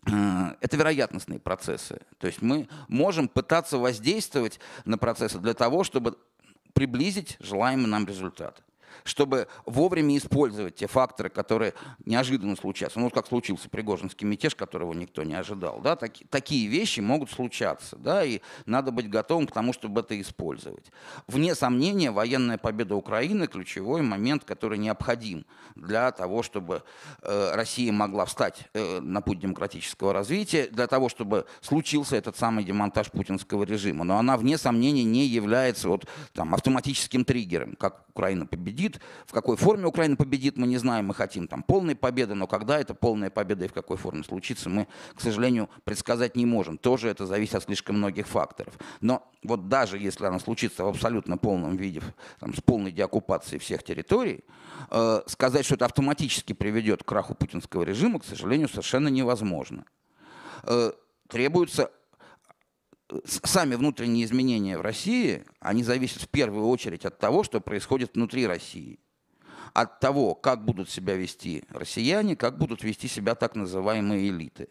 а, 0.07 0.57
это 0.61 0.76
вероятностные 0.76 1.40
процессы. 1.40 2.00
То 2.18 2.29
есть 2.29 2.40
мы 2.40 2.68
можем 2.87 3.29
пытаться 3.29 3.76
воздействовать 3.76 4.61
на 4.85 4.96
процессы 4.96 5.38
для 5.38 5.55
того, 5.55 5.83
чтобы 5.83 6.16
приблизить 6.74 7.37
желаемый 7.40 7.88
нам 7.88 8.07
результат 8.07 8.62
чтобы 9.04 9.48
вовремя 9.66 10.16
использовать 10.16 10.76
те 10.76 10.86
факторы, 10.86 11.28
которые 11.28 11.74
неожиданно 12.04 12.56
случаются. 12.56 13.00
Ну, 13.00 13.10
как 13.10 13.26
случился 13.26 13.68
Пригожинский 13.68 14.26
мятеж, 14.26 14.54
которого 14.54 14.92
никто 14.92 15.22
не 15.22 15.34
ожидал. 15.34 15.80
Да? 15.80 15.96
Так, 15.96 16.12
такие 16.30 16.66
вещи 16.68 17.00
могут 17.00 17.30
случаться, 17.30 17.96
да? 17.96 18.24
и 18.24 18.40
надо 18.66 18.90
быть 18.90 19.10
готовым 19.10 19.46
к 19.46 19.52
тому, 19.52 19.72
чтобы 19.72 20.00
это 20.00 20.20
использовать. 20.20 20.90
Вне 21.26 21.54
сомнения, 21.54 22.10
военная 22.10 22.58
победа 22.58 22.94
Украины– 22.94 23.46
ключевой 23.50 24.02
момент, 24.02 24.44
который 24.44 24.78
необходим 24.78 25.44
для 25.74 26.10
того, 26.12 26.42
чтобы 26.42 26.82
э, 27.22 27.52
Россия 27.54 27.92
могла 27.92 28.24
встать 28.24 28.68
э, 28.72 29.00
на 29.00 29.20
путь 29.20 29.40
демократического 29.40 30.12
развития, 30.12 30.68
для 30.68 30.86
того, 30.86 31.08
чтобы 31.08 31.46
случился 31.60 32.16
этот 32.16 32.36
самый 32.36 32.64
демонтаж 32.64 33.10
путинского 33.10 33.64
режима. 33.64 34.04
Но 34.04 34.18
она, 34.18 34.36
вне 34.36 34.56
сомнения, 34.56 35.04
не 35.04 35.26
является 35.26 35.88
вот, 35.88 36.06
там, 36.32 36.54
автоматическим 36.54 37.24
триггером, 37.24 37.76
как 37.76 38.04
Украина 38.10 38.46
победит, 38.46 38.89
победит, 38.90 39.00
в 39.26 39.33
какой 39.33 39.57
форме 39.57 39.87
Украина 39.87 40.16
победит, 40.16 40.57
мы 40.57 40.66
не 40.66 40.79
знаем, 40.79 41.07
мы 41.07 41.14
хотим 41.14 41.46
там 41.46 41.62
полной 41.62 41.94
победы, 41.94 42.35
но 42.35 42.46
когда 42.46 42.79
эта 42.79 42.94
полная 42.94 43.31
победа 43.31 43.64
и 43.64 43.68
в 43.68 43.72
какой 43.72 43.96
форме 43.96 44.24
случится, 44.24 44.68
мы, 44.68 44.87
к 45.14 45.20
сожалению, 45.20 45.68
предсказать 45.85 46.37
не 46.37 46.46
можем. 46.46 46.79
Тоже 46.79 47.09
это 47.09 47.26
зависит 47.26 47.55
от 47.55 47.64
слишком 47.64 47.96
многих 47.96 48.26
факторов. 48.26 48.74
Но 49.00 49.22
вот 49.42 49.68
даже 49.68 49.98
если 49.98 50.26
она 50.26 50.38
случится 50.38 50.85
в 50.85 50.88
абсолютно 50.88 51.37
полном 51.38 51.76
виде, 51.76 52.03
там, 52.40 52.55
с 52.55 52.61
полной 52.61 52.92
деоккупацией 52.92 53.61
всех 53.61 53.83
территорий, 53.83 54.44
э, 54.90 55.22
сказать, 55.26 55.64
что 55.64 55.74
это 55.74 55.85
автоматически 55.85 56.53
приведет 56.53 57.03
к 57.03 57.07
краху 57.07 57.35
путинского 57.35 57.85
режима, 57.85 58.18
к 58.18 58.24
сожалению, 58.24 58.68
совершенно 58.68 59.09
невозможно. 59.09 59.85
Э, 60.64 60.92
требуется 61.29 61.90
сами 63.25 63.75
внутренние 63.75 64.25
изменения 64.25 64.79
в 64.79 64.83
России, 64.83 65.44
они 65.61 65.83
зависят 65.83 66.23
в 66.23 66.29
первую 66.29 66.66
очередь 66.68 67.05
от 67.05 67.18
того, 67.18 67.42
что 67.44 67.61
происходит 67.61 68.14
внутри 68.14 68.46
России. 68.46 68.99
От 69.73 70.01
того, 70.01 70.35
как 70.35 70.64
будут 70.64 70.90
себя 70.90 71.14
вести 71.14 71.64
россияне, 71.70 72.37
как 72.37 72.59
будут 72.59 72.82
вести 72.82 73.09
себя 73.09 73.34
так 73.34 73.55
называемые 73.55 74.28
элиты. 74.28 74.68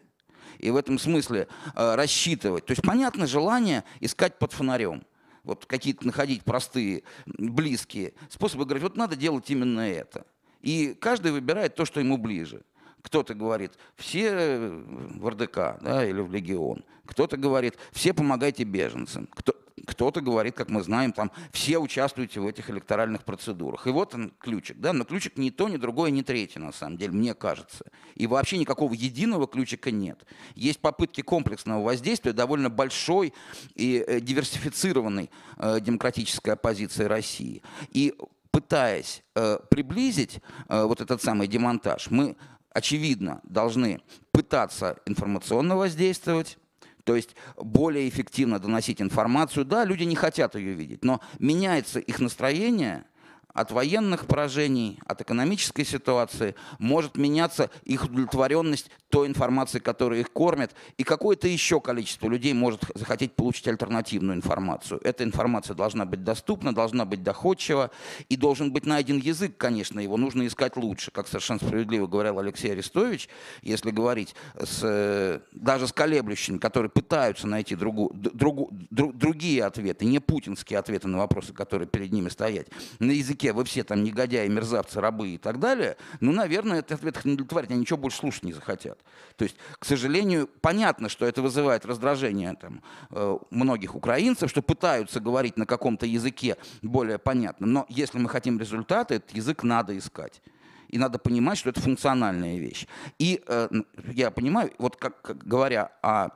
И 0.57 0.69
в 0.71 0.75
этом 0.75 0.99
смысле 0.99 1.47
э, 1.75 1.95
рассчитывать. 1.95 2.65
То 2.65 2.71
есть, 2.71 2.81
понятно, 2.81 3.27
желание 3.27 3.85
искать 4.01 4.37
под 4.37 4.51
фонарем. 4.51 5.03
Вот 5.43 5.65
какие-то 5.65 6.05
находить 6.05 6.43
простые, 6.43 7.03
близкие 7.25 8.13
способы 8.29 8.65
говорить, 8.65 8.83
вот 8.83 8.97
надо 8.97 9.15
делать 9.15 9.49
именно 9.49 9.81
это. 9.81 10.25
И 10.61 10.93
каждый 10.99 11.31
выбирает 11.31 11.75
то, 11.75 11.85
что 11.85 12.01
ему 12.01 12.17
ближе. 12.17 12.61
Кто-то 13.01 13.33
говорит, 13.33 13.73
все 13.95 14.69
в 14.69 15.29
РДК 15.29 15.81
да, 15.81 16.05
или 16.05 16.21
в 16.21 16.31
Легион. 16.31 16.83
Кто-то 17.05 17.37
говорит, 17.37 17.75
все 17.91 18.13
помогайте 18.13 18.63
беженцам. 18.63 19.27
Кто, 19.33 19.53
кто-то 19.85 20.21
говорит, 20.21 20.55
как 20.55 20.69
мы 20.69 20.83
знаем, 20.83 21.11
там 21.11 21.31
все 21.51 21.77
участвуете 21.79 22.39
в 22.39 22.47
этих 22.47 22.69
электоральных 22.69 23.23
процедурах. 23.23 23.87
И 23.87 23.89
вот 23.89 24.13
он 24.13 24.31
ключик, 24.39 24.77
да, 24.79 24.93
но 24.93 25.05
ключик 25.05 25.37
ни 25.37 25.49
то, 25.49 25.69
ни 25.69 25.77
другое, 25.77 26.11
ни 26.11 26.21
третье, 26.21 26.59
на 26.59 26.71
самом 26.71 26.97
деле, 26.97 27.13
мне 27.13 27.33
кажется. 27.33 27.85
И 28.15 28.27
вообще 28.27 28.57
никакого 28.57 28.93
единого 28.93 29.47
ключика 29.47 29.91
нет. 29.91 30.25
Есть 30.55 30.79
попытки 30.79 31.21
комплексного 31.21 31.83
воздействия 31.83 32.33
довольно 32.33 32.69
большой 32.69 33.33
и 33.75 34.03
э, 34.05 34.19
диверсифицированной 34.19 35.29
э, 35.57 35.79
демократической 35.81 36.51
оппозиции 36.51 37.05
России. 37.05 37.61
И 37.89 38.15
пытаясь 38.51 39.23
э, 39.35 39.59
приблизить 39.69 40.39
э, 40.67 40.83
вот 40.83 41.01
этот 41.01 41.21
самый 41.21 41.47
демонтаж, 41.47 42.09
мы, 42.11 42.35
очевидно, 42.79 43.41
должны 43.43 44.01
пытаться 44.31 44.97
информационно 45.05 45.75
воздействовать, 45.75 46.57
то 47.03 47.15
есть 47.15 47.35
более 47.57 48.07
эффективно 48.07 48.59
доносить 48.59 49.01
информацию. 49.01 49.65
Да, 49.65 49.85
люди 49.85 50.03
не 50.03 50.15
хотят 50.15 50.55
ее 50.55 50.73
видеть, 50.73 51.03
но 51.03 51.21
меняется 51.39 51.99
их 51.99 52.19
настроение– 52.19 53.05
от 53.53 53.71
военных 53.71 54.25
поражений, 54.25 54.99
от 55.05 55.21
экономической 55.21 55.83
ситуации, 55.83 56.55
может 56.77 57.17
меняться 57.17 57.69
их 57.83 58.05
удовлетворенность 58.05 58.89
той 59.09 59.27
информацией, 59.27 59.81
которая 59.81 60.19
их 60.19 60.31
кормит, 60.31 60.71
и 60.97 61.03
какое-то 61.03 61.47
еще 61.47 61.81
количество 61.81 62.27
людей 62.27 62.53
может 62.53 62.83
захотеть 62.93 63.33
получить 63.33 63.67
альтернативную 63.67 64.37
информацию. 64.37 65.01
Эта 65.03 65.23
информация 65.23 65.75
должна 65.75 66.05
быть 66.05 66.23
доступна, 66.23 66.73
должна 66.73 67.05
быть 67.05 67.23
доходчива, 67.23 67.89
и 68.29 68.35
должен 68.35 68.71
быть 68.71 68.85
найден 68.85 69.17
язык, 69.17 69.57
конечно, 69.57 69.99
его 69.99 70.17
нужно 70.17 70.45
искать 70.45 70.77
лучше, 70.77 71.11
как 71.11 71.27
совершенно 71.27 71.59
справедливо 71.59 72.07
говорил 72.07 72.39
Алексей 72.39 72.71
Арестович, 72.71 73.29
если 73.63 73.89
говорить 73.89 74.35
с, 74.59 75.41
даже 75.51 75.87
с 75.87 75.91
колеблющими, 75.91 76.59
которые 76.59 76.91
пытаются 76.91 77.47
найти 77.47 77.75
другу, 77.75 78.11
другу, 78.13 78.69
друг, 78.71 79.17
другие 79.17 79.63
ответы, 79.63 80.05
не 80.05 80.19
путинские 80.19 80.77
ответы 80.77 81.07
на 81.07 81.17
вопросы, 81.17 81.53
которые 81.53 81.87
перед 81.87 82.11
ними 82.11 82.29
стоят, 82.29 82.67
на 82.99 83.11
языке 83.11 83.38
языке 83.39 83.53
вы 83.53 83.63
все 83.63 83.83
там 83.83 84.03
негодяи, 84.03 84.47
мерзавцы, 84.47 84.99
рабы 84.99 85.29
и 85.29 85.37
так 85.37 85.59
далее, 85.59 85.95
ну, 86.19 86.31
наверное, 86.31 86.79
этот 86.79 86.99
ответ 86.99 87.17
их 87.17 87.25
не 87.25 87.33
удовлетворит, 87.33 87.71
они 87.71 87.81
ничего 87.81 87.97
больше 87.97 88.17
слушать 88.17 88.43
не 88.43 88.53
захотят. 88.53 88.99
То 89.37 89.43
есть, 89.43 89.55
к 89.79 89.85
сожалению, 89.85 90.47
понятно, 90.61 91.09
что 91.09 91.25
это 91.25 91.41
вызывает 91.41 91.85
раздражение 91.85 92.55
там, 92.55 92.81
э, 93.11 93.37
многих 93.51 93.95
украинцев, 93.95 94.49
что 94.49 94.61
пытаются 94.61 95.19
говорить 95.19 95.57
на 95.57 95.65
каком-то 95.65 96.05
языке 96.05 96.57
более 96.81 97.17
понятно, 97.17 97.67
но 97.67 97.85
если 97.89 98.19
мы 98.19 98.29
хотим 98.29 98.59
результаты, 98.59 99.15
этот 99.15 99.31
язык 99.31 99.63
надо 99.63 99.97
искать. 99.97 100.41
И 100.89 100.97
надо 100.97 101.19
понимать, 101.19 101.57
что 101.59 101.69
это 101.69 101.79
функциональная 101.81 102.57
вещь. 102.57 102.87
И 103.19 103.41
э, 103.47 103.69
я 104.13 104.31
понимаю, 104.31 104.71
вот 104.79 104.95
как, 104.95 105.21
как 105.21 105.37
говоря 105.37 105.91
о 106.01 106.29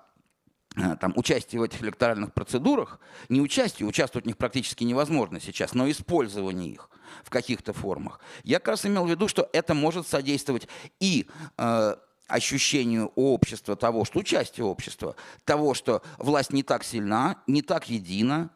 там, 0.76 1.14
участие 1.16 1.62
в 1.62 1.64
этих 1.64 1.82
электоральных 1.82 2.34
процедурах, 2.34 3.00
не 3.30 3.42
участие, 3.42 3.88
участвовать 3.88 4.26
в 4.26 4.28
них 4.28 4.38
практически 4.38 4.84
невозможно 4.84 5.40
сейчас, 5.40 5.74
но 5.74 5.90
использование 5.90 6.72
их 6.72 6.90
в 7.24 7.30
каких-то 7.30 7.74
формах. 7.74 8.20
Я 8.44 8.60
как 8.60 8.70
раз 8.70 8.86
имел 8.86 9.06
в 9.06 9.10
виду, 9.10 9.28
что 9.28 9.50
это 9.54 9.74
может 9.74 10.08
содействовать 10.08 10.68
и 11.00 11.28
э, 11.58 11.96
ощущению 12.28 13.12
общества 13.16 13.76
того, 13.76 14.06
что 14.06 14.20
участие 14.20 14.66
общества, 14.66 15.16
того, 15.46 15.74
что 15.74 16.02
власть 16.18 16.52
не 16.52 16.64
так 16.64 16.84
сильна, 16.84 17.38
не 17.48 17.62
так 17.62 17.90
едина, 17.90 18.50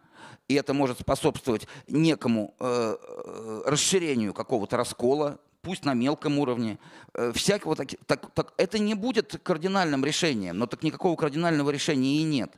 и 0.47 0.55
это 0.55 0.74
может 0.74 0.99
способствовать 0.99 1.68
некому 1.88 2.55
э, 2.59 2.95
э 2.99 3.61
расширению 3.65 4.34
какого-то 4.34 4.78
раскола 4.78 5.39
пусть 5.68 5.84
на 5.84 5.93
мелком 5.93 6.39
уровне, 6.39 6.78
э, 7.13 7.34
всякого 7.36 7.76
так, 7.76 7.89
так, 8.05 8.32
так, 8.34 8.53
это 8.55 8.80
не 8.80 8.93
будет 8.93 9.38
кардинальным 9.43 10.05
решением, 10.05 10.57
но 10.57 10.65
так 10.65 10.82
никакого 10.82 11.18
кардинального 11.18 11.70
решения 11.72 12.22
и 12.22 12.24
нет. 12.24 12.53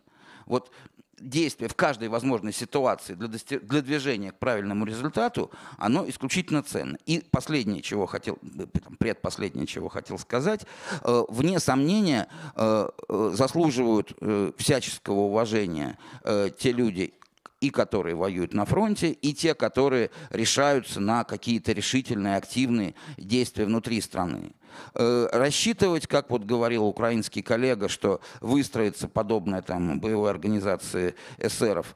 Вот 0.46 0.72
действие 1.20 1.70
в 1.70 1.76
каждой 1.76 2.08
возможной 2.08 2.54
ситуации 2.54 3.16
для, 3.16 3.28
дости- 3.28 3.60
для 3.60 3.82
движения 3.82 4.32
к 4.32 4.38
правильному 4.38 4.86
результату, 4.86 5.50
оно 5.80 6.08
исключительно 6.08 6.62
ценно. 6.62 6.98
И 7.08 7.24
последнее, 7.32 7.82
чего 7.82 8.06
хотел, 8.06 8.38
э, 8.44 8.68
предпоследнее, 9.00 9.66
чего 9.66 9.90
хотел 9.90 10.20
сказать, 10.20 10.68
э, 11.02 11.24
вне 11.30 11.60
сомнения 11.60 12.28
э, 12.56 12.90
э, 13.10 13.32
заслуживают 13.34 14.14
э, 14.22 14.52
всяческого 14.56 15.22
уважения 15.22 15.98
э, 16.24 16.52
те 16.56 16.72
люди, 16.72 17.16
и 17.62 17.70
которые 17.70 18.16
воюют 18.16 18.54
на 18.54 18.66
фронте, 18.66 19.12
и 19.12 19.34
те, 19.34 19.54
которые 19.54 20.12
решаются 20.30 21.00
на 21.00 21.24
какие-то 21.24 21.72
решительные, 21.72 22.38
активные 22.38 22.96
действия 23.18 23.66
внутри 23.66 24.02
страны. 24.02 24.52
Э, 24.96 25.28
рассчитывать, 25.32 26.08
как 26.08 26.30
вот 26.30 26.44
говорил 26.44 26.86
украинский 26.86 27.42
коллега, 27.42 27.90
что 27.90 28.22
выстроится 28.42 29.08
подобная 29.08 29.62
там 29.62 30.00
боевой 30.00 30.30
организации 30.30 31.16
эсеров, 31.38 31.96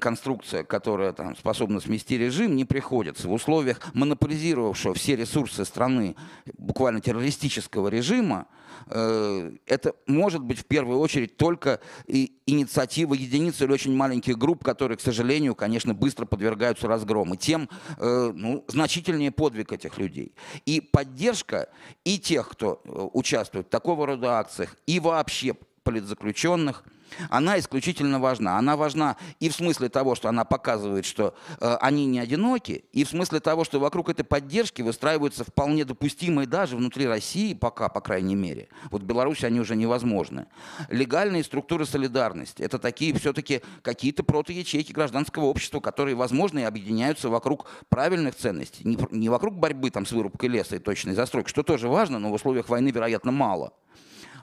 конструкция, 0.00 0.64
которая 0.64 1.12
там 1.12 1.36
способна 1.36 1.80
смести 1.80 2.18
режим, 2.18 2.56
не 2.56 2.64
приходится. 2.64 3.28
В 3.28 3.32
условиях 3.32 3.80
монополизировавшего 3.94 4.94
все 4.94 5.16
ресурсы 5.16 5.64
страны 5.64 6.16
буквально 6.58 7.00
террористического 7.00 7.88
режима, 7.88 8.46
э, 8.86 9.52
это 9.66 9.94
может 10.06 10.42
быть 10.42 10.58
в 10.58 10.64
первую 10.64 10.98
очередь 10.98 11.36
только 11.36 11.80
инициатива 12.06 13.14
единиц 13.14 13.60
или 13.60 13.72
очень 13.72 13.94
маленьких 13.94 14.36
групп, 14.36 14.64
которые, 14.64 14.98
к 14.98 15.00
сожалению, 15.00 15.54
конечно, 15.54 15.94
быстро 15.94 16.26
подвергаются 16.26 16.88
разгрому. 16.88 17.36
Тем 17.36 17.68
э, 17.98 18.32
ну, 18.34 18.64
значительнее 18.68 19.30
подвиг 19.30 19.72
этих 19.72 19.98
людей. 19.98 20.34
И 20.66 20.80
поддержка 20.80 21.68
и 22.04 22.11
тех, 22.18 22.48
кто 22.48 22.80
э, 22.84 23.08
участвует 23.12 23.66
в 23.66 23.70
такого 23.70 24.06
рода 24.06 24.38
акциях, 24.38 24.76
и 24.86 25.00
вообще 25.00 25.54
политзаключенных– 25.82 26.84
она 27.28 27.58
исключительно 27.58 28.20
важна. 28.20 28.58
Она 28.58 28.76
важна 28.76 29.16
и 29.40 29.48
в 29.48 29.54
смысле 29.54 29.88
того, 29.88 30.14
что 30.14 30.28
она 30.28 30.44
показывает, 30.44 31.04
что 31.04 31.34
э, 31.60 31.76
они 31.80 32.06
не 32.06 32.18
одиноки, 32.18 32.84
и 32.92 33.04
в 33.04 33.08
смысле 33.08 33.40
того, 33.40 33.64
что 33.64 33.80
вокруг 33.80 34.08
этой 34.08 34.24
поддержки 34.24 34.82
выстраиваются 34.82 35.44
вполне 35.44 35.84
допустимые 35.84 36.46
даже 36.46 36.76
внутри 36.76 37.06
России, 37.06 37.54
пока, 37.54 37.88
по 37.88 38.00
крайней 38.00 38.34
мере. 38.34 38.68
Вот 38.90 39.02
в 39.02 39.04
Беларуси 39.04 39.44
они 39.44 39.60
уже 39.60 39.76
невозможны. 39.76 40.46
Легальные 40.88 41.44
структуры 41.44 41.86
солидарности. 41.86 42.62
Это 42.62 42.78
такие 42.78 43.14
все-таки 43.14 43.62
какие-то 43.82 44.22
протоячейки 44.22 44.92
гражданского 44.92 45.44
общества, 45.44 45.80
которые, 45.80 46.14
возможно, 46.14 46.60
и 46.60 46.62
объединяются 46.62 47.28
вокруг 47.28 47.66
правильных 47.88 48.34
ценностей. 48.34 48.84
Не, 48.84 48.98
не 49.10 49.28
вокруг 49.28 49.54
борьбы 49.54 49.90
там, 49.90 50.06
с 50.06 50.12
вырубкой 50.12 50.48
леса 50.48 50.76
и 50.76 50.78
точной 50.78 51.14
застройки, 51.14 51.48
что 51.48 51.62
тоже 51.62 51.88
важно, 51.88 52.18
но 52.18 52.30
в 52.30 52.34
условиях 52.34 52.68
войны, 52.68 52.90
вероятно, 52.90 53.32
мало 53.32 53.72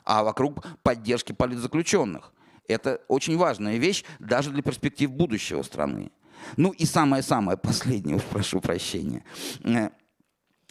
а 0.04 0.22
вокруг 0.22 0.64
поддержки 0.82 1.32
политзаключенных. 1.32 2.32
Это 2.68 3.00
очень 3.08 3.36
важная 3.36 3.78
вещь 3.78 4.04
даже 4.18 4.50
для 4.50 4.62
перспектив 4.62 5.10
будущего 5.10 5.62
страны. 5.62 6.12
Ну 6.56 6.70
и 6.70 6.84
самое-самое 6.84 7.58
последнее, 7.58 8.20
прошу 8.30 8.60
прощения. 8.60 9.24
Э, 9.64 9.90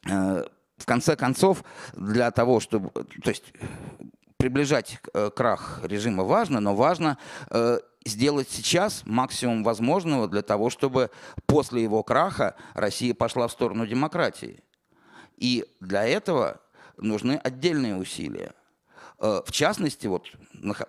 э, 0.05 0.43
в 0.77 0.85
конце 0.85 1.15
концов, 1.15 1.63
для 1.93 2.31
того, 2.31 2.59
чтобы... 2.59 2.89
То 2.89 3.29
есть 3.29 3.53
приближать 4.37 4.99
э, 5.13 5.29
крах 5.35 5.81
режима 5.83 6.23
важно, 6.23 6.59
но 6.61 6.75
важно 6.75 7.17
сделать 8.05 8.47
сейчас 8.49 9.03
максимум 9.05 9.63
возможного 9.63 10.29
для 10.29 10.41
того, 10.41 10.69
чтобы 10.69 11.11
после 11.45 11.83
его 11.83 12.01
краха 12.01 12.55
Россия 12.73 13.13
пошла 13.13 13.47
в 13.47 13.51
сторону 13.51 13.85
демократии. 13.85 14.63
И 15.35 15.65
для 15.81 16.05
этого 16.05 16.61
нужны 16.97 17.33
отдельные 17.33 17.97
усилия. 17.97 18.53
Э, 19.21 19.41
в 19.45 19.51
частности, 19.51 20.07
вот 20.07 20.27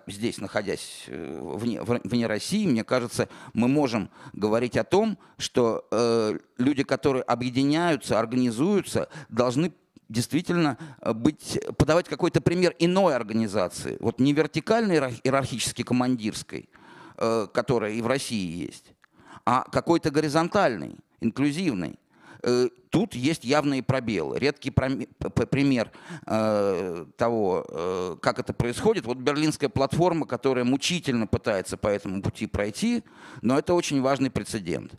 здесь, 0.07 0.37
находясь 0.39 1.03
э, 1.07 1.39
вне, 1.41 1.81
вне 1.81 2.27
России, 2.27 2.65
мне 2.65 2.83
кажется, 2.83 3.27
мы 3.53 3.67
можем 3.67 4.09
говорить 4.31 4.77
о 4.77 4.85
том, 4.85 5.17
что 5.37 5.85
э, 5.91 6.37
люди, 6.57 6.83
которые 6.83 7.23
объединяются, 7.23 8.19
организуются, 8.19 9.09
должны 9.27 9.73
действительно 10.07 10.77
быть, 11.15 11.59
подавать 11.77 12.09
какой-то 12.09 12.41
пример 12.41 12.75
иной 12.79 13.15
организации, 13.15 13.97
вот 14.01 14.19
не 14.19 14.33
вертикальной 14.33 14.97
иерархически 14.97 15.83
командирской, 15.83 16.67
которая 17.15 17.93
и 17.93 18.01
в 18.01 18.07
России 18.07 18.61
есть, 18.63 18.93
а 19.45 19.63
какой-то 19.71 20.11
горизонтальной, 20.11 20.97
инклюзивной. 21.21 21.97
Э, 22.43 22.69
тут 22.89 23.13
есть 23.13 23.43
явные 23.43 23.83
пробелы. 23.83 24.39
Редкий 24.39 24.71
пример 24.71 25.91
э, 26.25 27.05
того, 27.17 27.65
э, 27.69 28.15
как 28.21 28.39
это 28.39 28.53
происходит. 28.53 29.05
Вот 29.05 29.17
берлинская 29.17 29.69
платформа, 29.69 30.25
которая 30.25 30.65
мучительно 30.65 31.27
пытается 31.27 31.77
по 31.77 31.87
этому 31.87 32.21
пути 32.21 32.47
пройти, 32.47 33.03
но 33.41 33.57
это 33.57 33.73
очень 33.73 34.01
важный 34.01 34.31
прецедент. 34.31 34.93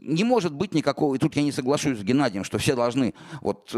Не 0.00 0.22
может 0.22 0.52
быть 0.52 0.74
никакого, 0.74 1.14
и 1.14 1.18
тут 1.18 1.34
я 1.34 1.42
не 1.42 1.50
соглашусь 1.50 1.98
с 1.98 2.02
Геннадием, 2.02 2.44
что 2.44 2.58
все 2.58 2.76
должны 2.76 3.14
вот 3.40 3.72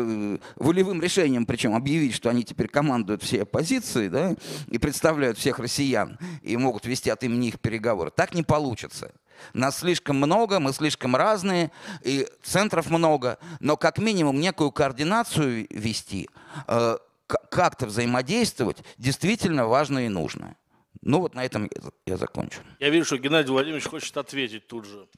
волевым 0.56 1.00
решением, 1.00 1.46
причем 1.46 1.74
объявить, 1.74 2.14
что 2.14 2.28
они 2.30 2.42
теперь 2.42 2.66
командуют 2.66 3.22
все 3.22 3.42
оппозиции, 3.42 4.08
да, 4.08 4.34
и 4.68 4.78
представляют 4.78 5.38
всех 5.38 5.60
россиян, 5.60 6.18
и 6.42 6.56
могут 6.56 6.84
вести 6.84 7.10
от 7.10 7.22
имени 7.22 7.48
их 7.48 7.60
переговоры. 7.60 8.10
Так 8.10 8.34
не 8.34 8.42
получится. 8.42 9.12
Нас 9.52 9.78
слишком 9.78 10.16
много, 10.16 10.60
мы 10.60 10.72
слишком 10.72 11.16
разные, 11.16 11.70
и 12.02 12.26
центров 12.42 12.90
много, 12.90 13.38
но 13.60 13.76
как 13.76 13.98
минимум 13.98 14.40
некую 14.40 14.70
координацию 14.72 15.66
вести, 15.70 16.28
э, 16.66 16.98
как-то 17.26 17.86
взаимодействовать 17.86 18.78
действительно 18.96 19.66
важно 19.66 20.06
и 20.06 20.08
нужно. 20.08 20.56
Ну 21.02 21.20
вот 21.20 21.34
на 21.34 21.44
этом 21.44 21.70
я 22.06 22.16
закончу. 22.16 22.60
Я 22.80 22.90
вижу, 22.90 23.04
что 23.04 23.18
Геннадий 23.18 23.50
Владимирович 23.50 23.86
хочет 23.86 24.16
ответить 24.16 24.66
тут 24.66 24.84
же. 24.84 25.08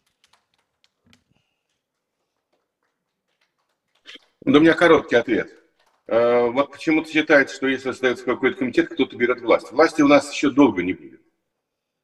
Да 4.42 4.58
у 4.58 4.60
меня 4.60 4.74
короткий 4.74 5.16
ответ. 5.16 5.50
Э, 6.06 6.48
вот 6.48 6.72
почему-то 6.72 7.10
считается, 7.10 7.54
что 7.54 7.68
если 7.68 7.90
остается 7.90 8.24
какой-то 8.24 8.58
комитет, 8.58 8.88
кто-то 8.88 9.16
берет 9.16 9.40
власть. 9.40 9.70
Власти 9.70 10.02
у 10.02 10.08
нас 10.08 10.32
еще 10.32 10.50
долго 10.50 10.82
не 10.82 10.94
будет. 10.94 11.19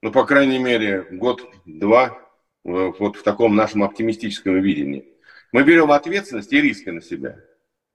Ну, 0.06 0.12
по 0.12 0.24
крайней 0.24 0.60
мере, 0.60 1.04
год-два 1.10 2.16
вот 2.62 3.16
в 3.16 3.24
таком 3.24 3.56
нашем 3.56 3.82
оптимистическом 3.82 4.60
видении. 4.60 5.04
Мы 5.50 5.64
берем 5.64 5.90
ответственность 5.90 6.52
и 6.52 6.60
риски 6.60 6.90
на 6.90 7.02
себя. 7.02 7.40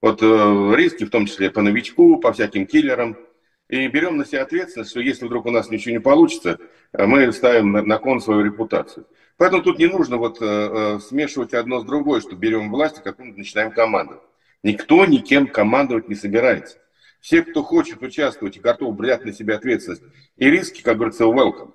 Вот 0.02 0.22
э, 0.22 0.74
риски, 0.76 1.04
в 1.04 1.10
том 1.10 1.24
числе 1.24 1.50
по 1.50 1.62
новичку, 1.62 2.18
по 2.18 2.34
всяким 2.34 2.66
киллерам. 2.66 3.16
И 3.70 3.88
берем 3.88 4.18
на 4.18 4.26
себя 4.26 4.42
ответственность, 4.42 4.90
что 4.90 5.00
если 5.00 5.24
вдруг 5.24 5.46
у 5.46 5.50
нас 5.50 5.70
ничего 5.70 5.92
не 5.94 6.00
получится, 6.00 6.58
э, 6.92 7.06
мы 7.06 7.32
ставим 7.32 7.72
на, 7.72 7.82
на 7.82 7.96
кон 7.96 8.20
свою 8.20 8.42
репутацию. 8.42 9.06
Поэтому 9.38 9.62
тут 9.62 9.78
не 9.78 9.86
нужно 9.86 10.18
вот 10.18 10.36
э, 10.42 10.44
э, 10.44 10.98
смешивать 11.00 11.54
одно 11.54 11.80
с 11.80 11.84
другой, 11.84 12.20
что 12.20 12.36
берем 12.36 12.70
власть 12.70 12.98
и 12.98 13.02
как-то 13.02 13.24
начинаем 13.24 13.72
командовать. 13.72 14.20
Никто 14.62 15.06
никем 15.06 15.46
командовать 15.46 16.10
не 16.10 16.14
собирается. 16.14 16.76
Все, 17.20 17.42
кто 17.42 17.62
хочет 17.62 18.02
участвовать 18.02 18.58
и 18.58 18.60
готов 18.60 18.94
брать 18.96 19.24
на 19.24 19.32
себя 19.32 19.56
ответственность 19.56 20.02
и 20.36 20.50
риски, 20.50 20.82
как 20.82 20.98
говорится, 20.98 21.24
welcome. 21.24 21.72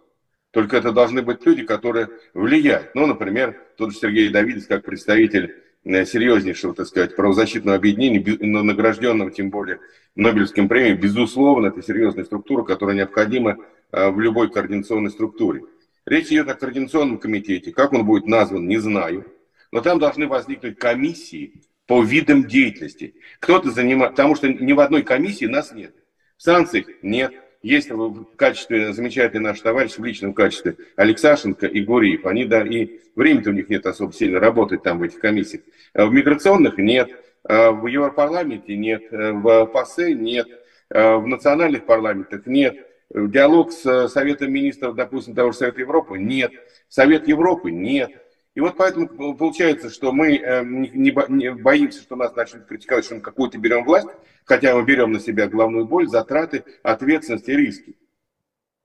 Только 0.51 0.77
это 0.77 0.91
должны 0.91 1.21
быть 1.21 1.45
люди, 1.45 1.63
которые 1.63 2.09
влияют. 2.33 2.95
Ну, 2.95 3.05
например, 3.05 3.61
тот 3.77 3.91
же 3.91 3.97
Сергей 3.97 4.29
Давидович, 4.29 4.67
как 4.67 4.85
представитель 4.85 5.55
э, 5.83 6.05
серьезнейшего, 6.05 6.73
так 6.73 6.87
сказать, 6.87 7.15
правозащитного 7.15 7.77
объединения, 7.77 8.23
награжденного 8.39 9.31
тем 9.31 9.49
более 9.49 9.79
Нобелевским 10.15 10.67
премией, 10.67 10.95
безусловно, 10.95 11.67
это 11.67 11.81
серьезная 11.83 12.23
структура, 12.23 12.63
которая 12.63 12.95
необходима 12.95 13.57
э, 13.91 14.09
в 14.09 14.19
любой 14.19 14.49
координационной 14.49 15.11
структуре. 15.11 15.63
Речь 16.05 16.27
идет 16.27 16.49
о 16.49 16.55
координационном 16.55 17.17
комитете. 17.17 17.71
Как 17.71 17.93
он 17.93 18.05
будет 18.05 18.25
назван, 18.25 18.67
не 18.67 18.77
знаю. 18.77 19.25
Но 19.71 19.81
там 19.81 19.99
должны 19.99 20.27
возникнуть 20.27 20.79
комиссии, 20.79 21.61
по 21.87 22.03
видам 22.03 22.43
деятельности. 22.45 23.15
Кто-то 23.39 23.71
занимает, 23.71 24.11
потому 24.11 24.35
что 24.35 24.49
ни 24.49 24.73
в 24.73 24.79
одной 24.79 25.01
комиссии 25.03 25.45
нас 25.45 25.71
нет. 25.71 25.95
В 26.35 26.43
санкциях 26.43 26.85
нет. 27.01 27.33
Есть 27.63 27.89
в 27.89 28.25
качестве 28.35 28.93
замечательный 28.93 29.41
наш 29.41 29.59
товарищ 29.61 29.97
в 29.97 30.03
личном 30.03 30.33
качестве 30.33 30.75
Алексашенко 30.95 31.65
и 31.65 31.81
Гуриев. 31.81 32.25
Они, 32.25 32.45
да, 32.45 32.61
и 32.61 32.99
времени-то 33.15 33.49
у 33.49 33.53
них 33.53 33.67
нет 33.69 33.85
особо 33.85 34.13
сильно 34.13 34.39
работать 34.39 34.83
там 34.83 34.99
в 34.99 35.03
этих 35.03 35.19
комиссиях. 35.19 35.63
А 35.93 36.05
в 36.05 36.13
миграционных 36.13 36.77
нет, 36.77 37.09
а 37.43 37.71
в 37.71 37.87
Европарламенте 37.87 38.77
нет, 38.77 39.03
в 39.11 39.65
ПАСЕ 39.65 40.13
нет, 40.13 40.47
в 40.89 41.25
национальных 41.25 41.85
парламентах 41.85 42.45
нет. 42.45 42.87
Диалог 43.09 43.71
с 43.71 44.09
Советом 44.09 44.51
министров, 44.51 44.95
допустим, 44.95 45.33
того 45.33 45.51
же 45.51 45.57
Совета 45.57 45.79
Европы 45.79 46.17
нет. 46.19 46.51
Совет 46.89 47.27
Европы 47.27 47.71
нет. 47.71 48.11
И 48.57 48.59
вот 48.59 48.75
поэтому 48.75 49.07
получается, 49.35 49.91
что 49.91 50.11
мы 50.11 50.35
э, 50.35 50.63
не 50.65 51.11
боимся, 51.11 52.01
что 52.01 52.15
нас 52.15 52.35
начнут 52.35 52.65
критиковать, 52.65 53.05
что 53.05 53.13
мы 53.13 53.21
какую-то 53.21 53.59
берем 53.59 53.85
власть, 53.85 54.07
хотя 54.45 54.75
мы 54.75 54.83
берем 54.83 55.11
на 55.11 55.19
себя 55.19 55.47
главную 55.47 55.85
боль, 55.85 56.07
затраты, 56.07 56.63
ответственность 56.81 57.47
и 57.49 57.55
риски. 57.55 57.95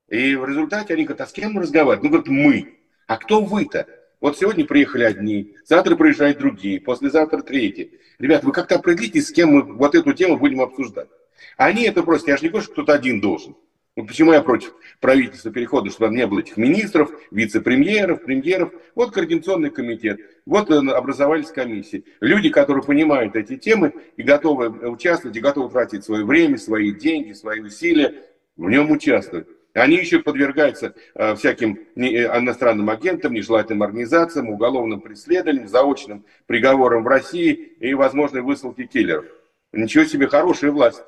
И 0.09 0.35
в 0.35 0.45
результате 0.45 0.93
они 0.93 1.05
говорят, 1.05 1.21
а 1.21 1.25
с 1.25 1.33
кем 1.33 1.53
мы 1.53 1.63
разговариваем? 1.63 2.03
Ну, 2.03 2.09
говорят, 2.09 2.27
мы. 2.27 2.77
А 3.07 3.17
кто 3.17 3.41
вы-то? 3.41 3.87
Вот 4.21 4.37
сегодня 4.37 4.63
приехали 4.63 5.05
одни, 5.05 5.55
завтра 5.65 5.95
приезжают 5.95 6.37
другие, 6.37 6.79
послезавтра 6.79 7.41
третьи. 7.41 7.99
Ребята, 8.19 8.45
вы 8.45 8.51
как-то 8.51 8.75
определитесь, 8.75 9.29
с 9.29 9.31
кем 9.31 9.53
мы 9.53 9.63
вот 9.63 9.95
эту 9.95 10.13
тему 10.13 10.37
будем 10.37 10.61
обсуждать. 10.61 11.09
Они 11.57 11.81
это 11.85 12.03
просто, 12.03 12.29
я 12.29 12.37
же 12.37 12.43
не 12.43 12.49
говорю, 12.49 12.63
что 12.63 12.73
кто-то 12.73 12.93
один 12.93 13.19
должен. 13.21 13.55
Ну, 13.95 14.07
почему 14.07 14.33
я 14.33 14.41
против 14.41 14.73
правительства 14.99 15.51
перехода, 15.51 15.91
чтобы 15.91 16.15
не 16.15 16.25
было 16.25 16.39
этих 16.39 16.57
министров, 16.57 17.11
вице-премьеров, 17.29 18.23
премьеров? 18.23 18.71
Вот 18.95 19.11
координационный 19.11 19.69
комитет, 19.69 20.19
вот 20.47 20.71
э, 20.71 20.77
образовались 20.77 21.51
комиссии. 21.51 22.03
Люди, 22.19 22.49
которые 22.49 22.83
понимают 22.83 23.35
эти 23.35 23.55
темы 23.55 23.93
и 24.17 24.23
готовы 24.23 24.69
участвовать, 24.89 25.37
и 25.37 25.41
готовы 25.41 25.69
тратить 25.69 26.03
свое 26.03 26.25
время, 26.25 26.57
свои 26.57 26.91
деньги, 26.91 27.33
свои 27.33 27.59
усилия, 27.59 28.15
в 28.57 28.67
нем 28.67 28.89
участвовать. 28.89 29.47
Они 29.73 29.97
еще 29.97 30.19
подвергаются 30.19 30.95
э, 31.13 31.35
всяким 31.35 31.77
э, 31.95 32.25
иностранным 32.39 32.89
агентам, 32.89 33.33
нежелательным 33.33 33.83
организациям, 33.83 34.49
уголовным 34.49 35.01
преследованиям, 35.01 35.67
заочным 35.67 36.25
приговорам 36.47 37.03
в 37.03 37.07
России 37.07 37.51
и 37.79 37.93
возможной 37.93 38.41
высылке 38.41 38.85
киллеров. 38.85 39.25
Ничего 39.71 40.03
себе, 40.05 40.27
хорошая 40.27 40.71
власть. 40.71 41.03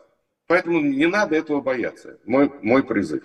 Поэтому 0.47 0.79
не 0.79 1.07
надо 1.07 1.35
этого 1.35 1.61
бояться. 1.61 2.19
Мой, 2.25 2.51
мой 2.61 2.83
призыв. 2.83 3.23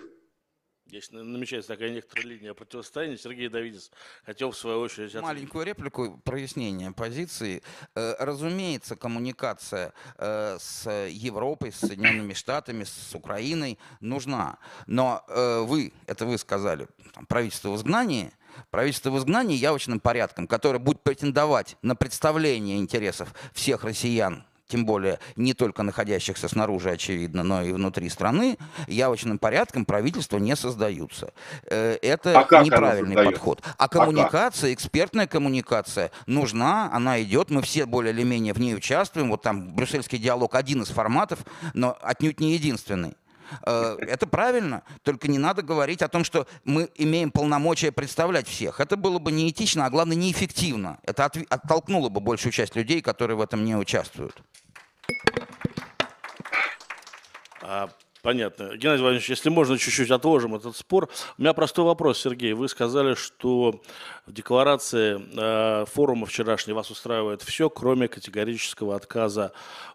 Здесь 0.91 1.09
намечается 1.11 1.69
такая 1.69 1.89
некоторая 1.91 2.25
линия 2.25 2.53
противостояния. 2.53 3.17
Сергей 3.17 3.47
Давидец 3.47 3.91
хотел 4.25 4.51
в 4.51 4.57
свою 4.57 4.81
очередь... 4.81 5.15
Ответить. 5.15 5.25
Маленькую 5.25 5.65
реплику, 5.65 6.19
прояснение 6.25 6.91
позиции. 6.91 7.63
Э, 7.95 8.15
разумеется, 8.19 8.97
коммуникация 8.97 9.93
э, 10.17 10.57
с 10.59 11.07
Европой, 11.07 11.71
с 11.71 11.77
Соединенными 11.77 12.33
Штатами, 12.33 12.83
с 12.83 13.15
Украиной 13.15 13.79
нужна. 14.01 14.57
Но 14.85 15.23
э, 15.29 15.61
вы, 15.61 15.93
это 16.07 16.25
вы 16.25 16.37
сказали, 16.37 16.89
правительство 17.29 17.69
в 17.69 17.77
изгнании, 17.77 18.33
правительство 18.69 19.11
в 19.11 19.17
изгнании 19.17 19.55
явочным 19.55 20.01
порядком, 20.01 20.45
которое 20.45 20.79
будет 20.79 21.03
претендовать 21.03 21.77
на 21.81 21.95
представление 21.95 22.79
интересов 22.79 23.33
всех 23.53 23.85
россиян 23.85 24.43
тем 24.71 24.85
более 24.85 25.19
не 25.35 25.53
только 25.53 25.83
находящихся 25.83 26.47
снаружи, 26.47 26.91
очевидно, 26.91 27.43
но 27.43 27.61
и 27.61 27.73
внутри 27.73 28.07
страны, 28.09 28.57
явочным 28.87 29.37
порядком 29.37 29.83
правительства 29.83 30.37
не 30.37 30.55
создаются. 30.55 31.33
Э, 31.65 31.97
это 32.01 32.39
а 32.39 32.63
неправильный 32.63 33.15
подход. 33.15 33.61
А 33.77 33.89
коммуникация, 33.89 34.69
а 34.69 34.73
экспертная 34.73 35.27
коммуникация 35.27 36.11
нужна, 36.25 36.89
она 36.93 37.21
идет, 37.21 37.49
мы 37.49 37.61
все 37.61 37.85
более 37.85 38.13
или 38.13 38.23
менее 38.23 38.53
в 38.53 38.59
ней 38.59 38.73
участвуем. 38.73 39.29
Вот 39.29 39.41
там 39.41 39.73
брюссельский 39.75 40.17
диалог 40.17 40.55
один 40.55 40.83
из 40.83 40.87
форматов, 40.87 41.39
но 41.73 41.97
отнюдь 42.01 42.39
не 42.39 42.53
единственный. 42.53 43.15
Э, 43.65 43.97
это 44.01 44.27
правильно, 44.27 44.83
только 45.03 45.27
не 45.29 45.37
надо 45.37 45.61
говорить 45.61 46.01
о 46.01 46.07
том, 46.07 46.23
что 46.23 46.47
мы 46.63 46.89
имеем 46.95 47.31
полномочия 47.31 47.91
представлять 47.91 48.47
всех. 48.47 48.79
Это 48.79 48.97
было 48.97 49.19
бы 49.19 49.31
неэтично, 49.31 49.85
а 49.85 49.89
главное 49.89 50.15
неэффективно. 50.15 50.99
Это 51.03 51.25
оттолкнуло 51.25 52.09
бы 52.09 52.19
большую 52.19 52.51
часть 52.51 52.75
людей, 52.75 53.01
которые 53.01 53.37
в 53.37 53.41
этом 53.41 53.63
не 53.65 53.75
участвуют. 53.75 54.41
Понятно. 58.21 58.75
Геннадий 58.75 59.01
Владимирович, 59.01 59.29
если 59.29 59.49
можно, 59.49 59.79
чуть-чуть 59.79 60.11
отложим 60.11 60.53
этот 60.53 60.77
спор. 60.77 61.09
У 61.39 61.41
меня 61.41 61.53
простой 61.53 61.85
вопрос, 61.85 62.19
Сергей. 62.19 62.53
Вы 62.53 62.69
сказали, 62.69 63.15
что 63.15 63.81
в 64.27 64.31
декларации 64.31 65.19
э, 65.35 65.85
форума 65.85 66.27
вчерашней 66.27 66.73
вас 66.73 66.91
устраивает 66.91 67.41
все, 67.41 67.67
кроме 67.71 68.07
категорического 68.07 68.95
отказа 68.95 69.53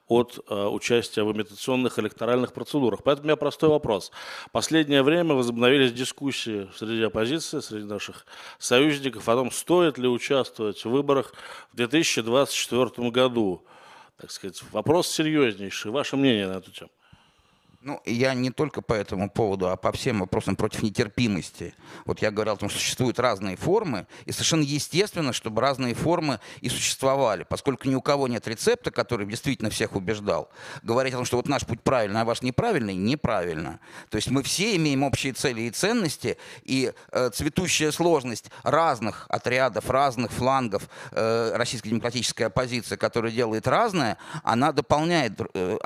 от 0.08 0.44
э, 0.48 0.54
участия 0.54 1.22
в 1.22 1.32
имитационных 1.32 2.00
электоральных 2.00 2.52
процедурах. 2.52 3.04
Поэтому 3.04 3.26
у 3.26 3.28
меня 3.28 3.36
простой 3.36 3.68
вопрос. 3.68 4.10
Последнее 4.50 5.04
время 5.04 5.34
возобновились 5.34 5.92
дискуссии 5.92 6.68
среди 6.76 7.04
оппозиции, 7.04 7.60
среди 7.60 7.84
наших 7.84 8.26
союзников 8.58 9.28
о 9.28 9.36
том, 9.36 9.52
стоит 9.52 9.98
ли 9.98 10.08
участвовать 10.08 10.84
в 10.84 10.90
выборах 10.90 11.32
в 11.72 11.76
2024 11.76 13.10
году 13.10 13.64
так 14.18 14.30
сказать, 14.30 14.62
вопрос 14.72 15.08
серьезнейший. 15.08 15.90
Ваше 15.90 16.16
мнение 16.16 16.48
на 16.48 16.54
эту 16.54 16.70
тему? 16.70 16.90
Ну, 17.86 18.00
я 18.04 18.34
не 18.34 18.50
только 18.50 18.82
по 18.82 18.94
этому 18.94 19.30
поводу, 19.30 19.68
а 19.68 19.76
по 19.76 19.92
всем 19.92 20.18
вопросам 20.18 20.56
против 20.56 20.82
нетерпимости. 20.82 21.72
Вот 22.04 22.20
я 22.20 22.32
говорил 22.32 22.54
о 22.54 22.56
том, 22.56 22.68
что 22.68 22.80
существуют 22.80 23.20
разные 23.20 23.54
формы, 23.54 24.08
и 24.24 24.32
совершенно 24.32 24.62
естественно, 24.62 25.32
чтобы 25.32 25.60
разные 25.60 25.94
формы 25.94 26.40
и 26.60 26.68
существовали, 26.68 27.46
поскольку 27.48 27.88
ни 27.88 27.94
у 27.94 28.00
кого 28.00 28.26
нет 28.26 28.48
рецепта, 28.48 28.90
который 28.90 29.24
действительно 29.24 29.70
всех 29.70 29.94
убеждал. 29.94 30.50
Говорить 30.82 31.14
о 31.14 31.18
том, 31.18 31.26
что 31.26 31.36
вот 31.36 31.46
наш 31.46 31.64
путь 31.64 31.80
правильный, 31.80 32.22
а 32.22 32.24
ваш 32.24 32.42
неправильный, 32.42 32.96
неправильно. 32.96 33.78
То 34.10 34.16
есть 34.16 34.30
мы 34.30 34.42
все 34.42 34.74
имеем 34.74 35.04
общие 35.04 35.32
цели 35.32 35.60
и 35.60 35.70
ценности, 35.70 36.38
и 36.64 36.92
э, 37.12 37.30
цветущая 37.32 37.92
сложность 37.92 38.50
разных 38.64 39.26
отрядов, 39.28 39.88
разных 39.90 40.32
флангов 40.32 40.88
э, 41.12 41.52
российской 41.54 41.90
демократической 41.90 42.42
оппозиции, 42.42 42.96
которая 42.96 43.30
делает 43.30 43.68
разное, 43.68 44.18
она 44.42 44.72
дополняет 44.72 45.40
э, 45.54 45.78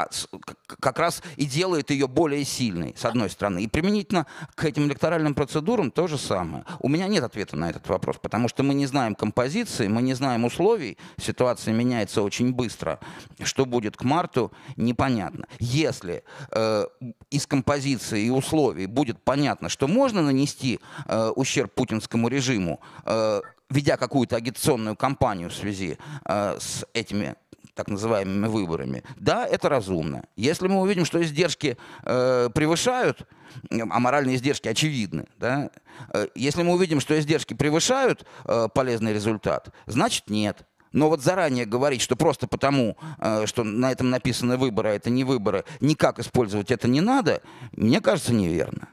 как 0.81 0.99
раз 0.99 1.23
и 1.37 1.45
делает 1.45 1.90
ее 1.91 2.09
более 2.09 2.45
сильной, 2.45 2.95
с 2.97 3.05
одной 3.05 3.31
стороны. 3.31 3.63
И 3.63 3.69
применительно 3.69 4.27
к 4.55 4.65
этим 4.65 4.87
электоральным 4.87 5.35
процедурам 5.35 5.91
то 5.91 6.07
же 6.07 6.19
самое. 6.19 6.65
У 6.79 6.89
меня 6.89 7.07
нет 7.07 7.25
ответа 7.25 7.57
на 7.57 7.71
этот 7.71 7.89
вопрос, 7.89 8.17
потому 8.21 8.49
что 8.49 8.63
мы 8.63 8.75
не 8.75 8.87
знаем 8.87 9.15
композиции, 9.15 9.89
мы 9.89 10.03
не 10.03 10.15
знаем 10.15 10.45
условий, 10.45 10.99
ситуация 11.19 11.75
меняется 11.75 12.23
очень 12.23 12.53
быстро. 12.53 12.99
Что 13.43 13.67
будет 13.67 13.97
к 13.97 14.05
марту, 14.05 14.53
непонятно. 14.77 15.47
Если 15.59 16.23
э, 16.51 16.87
из 17.31 17.47
композиции 17.47 18.27
и 18.27 18.31
условий 18.31 18.87
будет 18.87 19.23
понятно, 19.23 19.69
что 19.69 19.89
можно 19.89 20.23
нанести 20.23 20.81
э, 21.07 21.31
ущерб 21.37 21.73
путинскому 21.73 22.29
режиму, 22.29 22.81
э, 23.05 23.41
ведя 23.71 23.97
какую-то 23.97 24.37
агитационную 24.37 24.97
кампанию 24.97 25.49
в 25.49 25.55
связи 25.55 25.99
э, 26.25 26.59
с 26.59 26.85
этими 26.93 27.37
так 27.75 27.89
называемыми 27.89 28.47
выборами, 28.47 29.03
да, 29.17 29.47
это 29.47 29.69
разумно. 29.69 30.25
Если 30.37 30.69
мы 30.69 30.81
увидим, 30.81 31.05
что 31.05 31.23
издержки 31.23 31.77
э, 32.03 32.49
превышают, 32.55 33.27
а 33.71 33.99
моральные 34.01 34.37
издержки 34.37 34.69
очевидны, 34.69 35.27
да, 35.39 35.71
э, 36.13 36.29
если 36.35 36.63
мы 36.63 36.75
увидим, 36.75 37.01
что 37.01 37.19
издержки 37.19 37.55
превышают 37.55 38.27
э, 38.45 38.69
полезный 38.73 39.13
результат, 39.13 39.71
значит 39.87 40.31
нет. 40.31 40.65
Но 40.93 41.09
вот 41.09 41.23
заранее 41.23 41.67
говорить, 41.67 42.03
что 42.03 42.17
просто 42.17 42.49
потому, 42.49 42.97
э, 43.19 43.47
что 43.47 43.63
на 43.65 43.93
этом 43.93 44.11
написаны 44.11 44.57
выборы, 44.57 44.91
а 44.91 44.95
это 44.95 45.11
не 45.11 45.25
выборы, 45.25 45.65
никак 45.81 46.19
использовать 46.19 46.71
это 46.71 46.89
не 46.89 47.01
надо, 47.01 47.43
мне 47.73 48.01
кажется 48.01 48.33
неверно. 48.33 48.89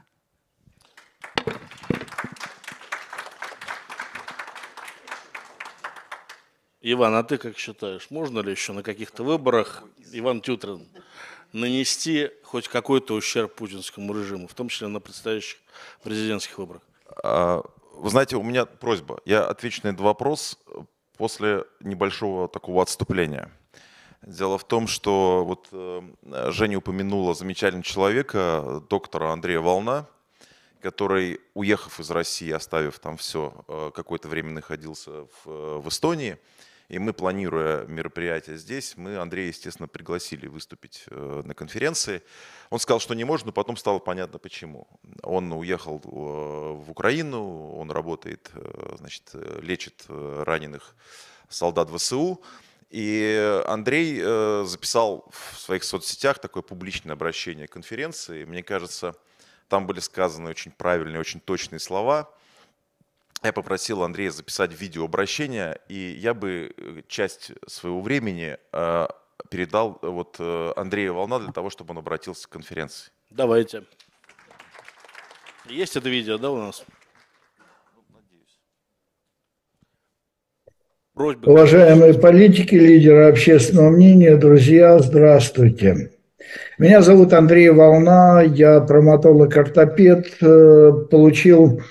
Иван, 6.80 7.14
а 7.14 7.24
ты 7.24 7.38
как 7.38 7.58
считаешь, 7.58 8.06
можно 8.10 8.38
ли 8.38 8.52
еще 8.52 8.72
на 8.72 8.82
каких-то 8.82 9.24
выборах, 9.24 9.82
Иван 10.12 10.40
Тютрин, 10.40 10.86
нанести 11.52 12.30
хоть 12.44 12.68
какой-то 12.68 13.14
ущерб 13.14 13.54
путинскому 13.54 14.14
режиму, 14.14 14.46
в 14.46 14.54
том 14.54 14.68
числе 14.68 14.86
на 14.86 15.00
предстоящих 15.00 15.58
президентских 16.04 16.56
выборах? 16.58 16.82
А, 17.24 17.62
вы 17.94 18.10
знаете, 18.10 18.36
у 18.36 18.44
меня 18.44 18.64
просьба. 18.64 19.20
Я 19.24 19.44
отвечу 19.44 19.80
на 19.82 19.88
этот 19.88 20.00
вопрос 20.00 20.56
после 21.16 21.64
небольшого 21.80 22.48
такого 22.48 22.82
отступления. 22.82 23.50
Дело 24.22 24.56
в 24.56 24.64
том, 24.64 24.86
что 24.86 25.44
вот 25.44 25.68
э, 25.72 26.02
Женя 26.50 26.78
упомянула 26.78 27.34
замечательного 27.34 27.84
человека, 27.84 28.82
доктора 28.88 29.32
Андрея 29.32 29.60
Волна, 29.60 30.06
который, 30.80 31.40
уехав 31.54 31.98
из 31.98 32.10
России, 32.10 32.50
оставив 32.50 32.98
там 33.00 33.16
все, 33.16 33.64
э, 33.66 33.90
какое-то 33.94 34.28
время 34.28 34.50
находился 34.50 35.10
в, 35.10 35.46
э, 35.46 35.78
в 35.78 35.88
Эстонии, 35.88 36.38
и 36.88 36.98
мы, 36.98 37.12
планируя 37.12 37.84
мероприятие 37.86 38.56
здесь, 38.56 38.96
мы 38.96 39.18
Андрея, 39.18 39.48
естественно, 39.48 39.88
пригласили 39.88 40.46
выступить 40.46 41.04
э, 41.10 41.42
на 41.44 41.54
конференции. 41.54 42.22
Он 42.70 42.78
сказал, 42.78 42.98
что 42.98 43.14
не 43.14 43.24
может, 43.24 43.44
но 43.44 43.52
потом 43.52 43.76
стало 43.76 43.98
понятно, 43.98 44.38
почему. 44.38 44.88
Он 45.22 45.52
уехал 45.52 46.00
э, 46.02 46.08
в 46.08 46.90
Украину, 46.90 47.74
он 47.74 47.90
работает, 47.90 48.50
э, 48.54 48.96
значит, 48.98 49.34
лечит 49.60 50.06
раненых 50.08 50.96
солдат 51.50 51.90
ВСУ. 51.90 52.40
И 52.88 53.62
Андрей 53.66 54.18
записал 54.64 55.30
в 55.30 55.58
своих 55.58 55.84
соцсетях 55.84 56.38
такое 56.38 56.62
публичное 56.62 57.12
обращение 57.12 57.68
к 57.68 57.72
конференции. 57.72 58.46
Мне 58.46 58.62
кажется, 58.62 59.14
там 59.68 59.86
были 59.86 60.00
сказаны 60.00 60.48
очень 60.48 60.70
правильные, 60.70 61.20
очень 61.20 61.40
точные 61.40 61.80
слова– 61.80 62.30
я 63.42 63.52
попросил 63.52 64.02
Андрея 64.02 64.30
записать 64.30 64.78
видеообращение, 64.78 65.78
и 65.88 66.16
я 66.20 66.34
бы 66.34 66.72
э, 66.76 67.02
часть 67.06 67.52
своего 67.66 68.00
времени 68.00 68.56
э, 68.72 69.06
передал 69.48 69.98
э, 70.02 70.08
вот 70.08 70.40
Андрею 70.76 71.14
Волна 71.14 71.38
для 71.38 71.52
того, 71.52 71.70
чтобы 71.70 71.92
он 71.92 71.98
обратился 71.98 72.48
к 72.48 72.50
конференции. 72.50 73.10
Давайте. 73.30 73.84
Есть 75.66 75.96
это 75.96 76.08
видео, 76.08 76.38
да, 76.38 76.50
у 76.50 76.56
нас? 76.56 76.84
Просьба. 81.14 81.50
Уважаемые 81.50 82.14
политики, 82.14 82.74
лидеры 82.74 83.28
общественного 83.28 83.90
мнения, 83.90 84.36
друзья, 84.36 84.98
здравствуйте. 84.98 86.12
Меня 86.78 87.02
зовут 87.02 87.32
Андрей 87.32 87.70
Волна, 87.70 88.42
я 88.42 88.80
травматолог-ортопед, 88.80 90.38
получил 91.10 91.82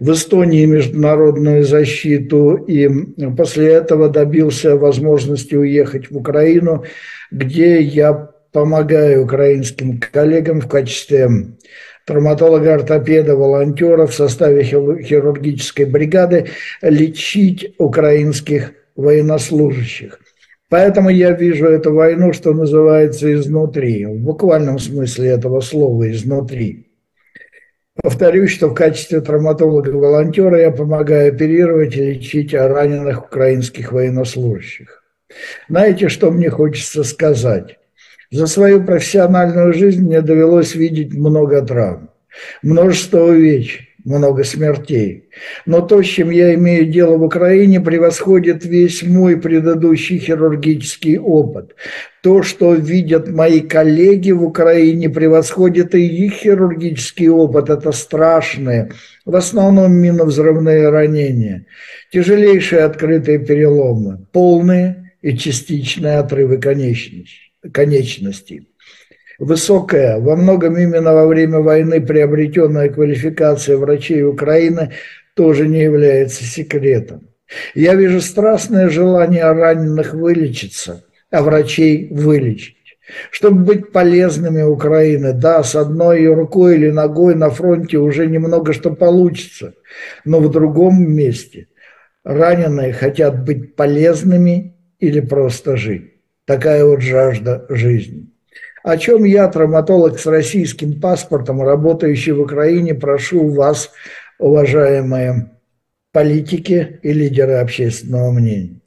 в 0.00 0.12
Эстонии 0.12 0.64
международную 0.64 1.62
защиту 1.62 2.54
и 2.54 2.88
после 3.36 3.74
этого 3.74 4.08
добился 4.08 4.76
возможности 4.76 5.54
уехать 5.54 6.10
в 6.10 6.16
Украину, 6.16 6.84
где 7.30 7.80
я 7.82 8.30
помогаю 8.50 9.24
украинским 9.24 10.00
коллегам 10.00 10.62
в 10.62 10.68
качестве 10.68 11.28
травматолога-ортопеда, 12.06 13.36
волонтера 13.36 14.06
в 14.06 14.14
составе 14.14 14.64
хирургической 14.64 15.84
бригады 15.84 16.46
лечить 16.80 17.74
украинских 17.78 18.72
военнослужащих. 18.96 20.18
Поэтому 20.70 21.10
я 21.10 21.32
вижу 21.32 21.66
эту 21.66 21.92
войну, 21.92 22.32
что 22.32 22.54
называется, 22.54 23.32
изнутри, 23.34 24.06
в 24.06 24.18
буквальном 24.18 24.78
смысле 24.78 25.28
этого 25.28 25.60
слова 25.60 26.10
«изнутри». 26.10 26.89
Повторюсь, 28.02 28.52
что 28.52 28.68
в 28.68 28.74
качестве 28.74 29.20
травматолога-волонтера 29.20 30.58
я 30.60 30.70
помогаю 30.70 31.34
оперировать 31.34 31.96
и 31.96 32.12
лечить 32.12 32.54
раненых 32.54 33.24
украинских 33.24 33.92
военнослужащих. 33.92 35.02
Знаете, 35.68 36.08
что 36.08 36.30
мне 36.30 36.50
хочется 36.50 37.04
сказать? 37.04 37.78
За 38.30 38.46
свою 38.46 38.84
профессиональную 38.84 39.74
жизнь 39.74 40.02
мне 40.06 40.22
довелось 40.22 40.74
видеть 40.74 41.12
много 41.12 41.62
травм, 41.62 42.10
множество 42.62 43.24
увечий, 43.24 43.89
много 44.04 44.44
смертей. 44.44 45.28
Но 45.66 45.80
то, 45.80 46.02
с 46.02 46.06
чем 46.06 46.30
я 46.30 46.54
имею 46.54 46.86
дело 46.86 47.16
в 47.16 47.22
Украине, 47.22 47.80
превосходит 47.80 48.64
весь 48.64 49.02
мой 49.02 49.36
предыдущий 49.36 50.18
хирургический 50.18 51.18
опыт. 51.18 51.74
То, 52.22 52.42
что 52.42 52.74
видят 52.74 53.28
мои 53.28 53.60
коллеги 53.60 54.32
в 54.32 54.44
Украине, 54.44 55.08
превосходит 55.08 55.94
и 55.94 56.06
их 56.06 56.34
хирургический 56.34 57.28
опыт. 57.28 57.70
Это 57.70 57.92
страшные, 57.92 58.92
в 59.24 59.36
основном 59.36 59.92
миновзрывные 59.92 60.88
ранения, 60.88 61.66
тяжелейшие 62.12 62.82
открытые 62.82 63.38
переломы, 63.38 64.26
полные 64.32 65.12
и 65.22 65.36
частичные 65.36 66.18
отрывы 66.18 66.58
конечностей 66.58 68.69
высокая, 69.40 70.20
во 70.20 70.36
многом 70.36 70.76
именно 70.76 71.14
во 71.14 71.26
время 71.26 71.58
войны 71.58 72.00
приобретенная 72.00 72.90
квалификация 72.90 73.76
врачей 73.76 74.22
Украины 74.22 74.92
тоже 75.34 75.66
не 75.66 75.80
является 75.80 76.44
секретом. 76.44 77.28
Я 77.74 77.94
вижу 77.94 78.20
страстное 78.20 78.88
желание 78.90 79.50
раненых 79.50 80.12
вылечиться, 80.12 81.04
а 81.30 81.42
врачей 81.42 82.08
вылечить. 82.12 82.76
Чтобы 83.32 83.64
быть 83.64 83.90
полезными 83.90 84.62
Украины, 84.62 85.32
да, 85.32 85.64
с 85.64 85.74
одной 85.74 86.32
рукой 86.32 86.76
или 86.76 86.90
ногой 86.90 87.34
на 87.34 87.50
фронте 87.50 87.98
уже 87.98 88.26
немного 88.26 88.72
что 88.72 88.92
получится, 88.92 89.74
но 90.24 90.38
в 90.38 90.48
другом 90.48 91.10
месте 91.10 91.66
раненые 92.22 92.92
хотят 92.92 93.42
быть 93.44 93.74
полезными 93.74 94.76
или 95.00 95.18
просто 95.18 95.76
жить. 95.76 96.12
Такая 96.44 96.84
вот 96.84 97.00
жажда 97.00 97.66
жизни 97.68 98.29
о 98.82 98.96
чем 98.96 99.24
я, 99.24 99.48
травматолог 99.48 100.18
с 100.18 100.26
российским 100.26 101.00
паспортом, 101.00 101.62
работающий 101.62 102.32
в 102.32 102.40
Украине, 102.40 102.94
прошу 102.94 103.48
вас, 103.48 103.90
уважаемые 104.38 105.50
политики 106.12 106.98
и 107.02 107.12
лидеры 107.12 107.54
общественного 107.54 108.30
мнения. 108.30 108.80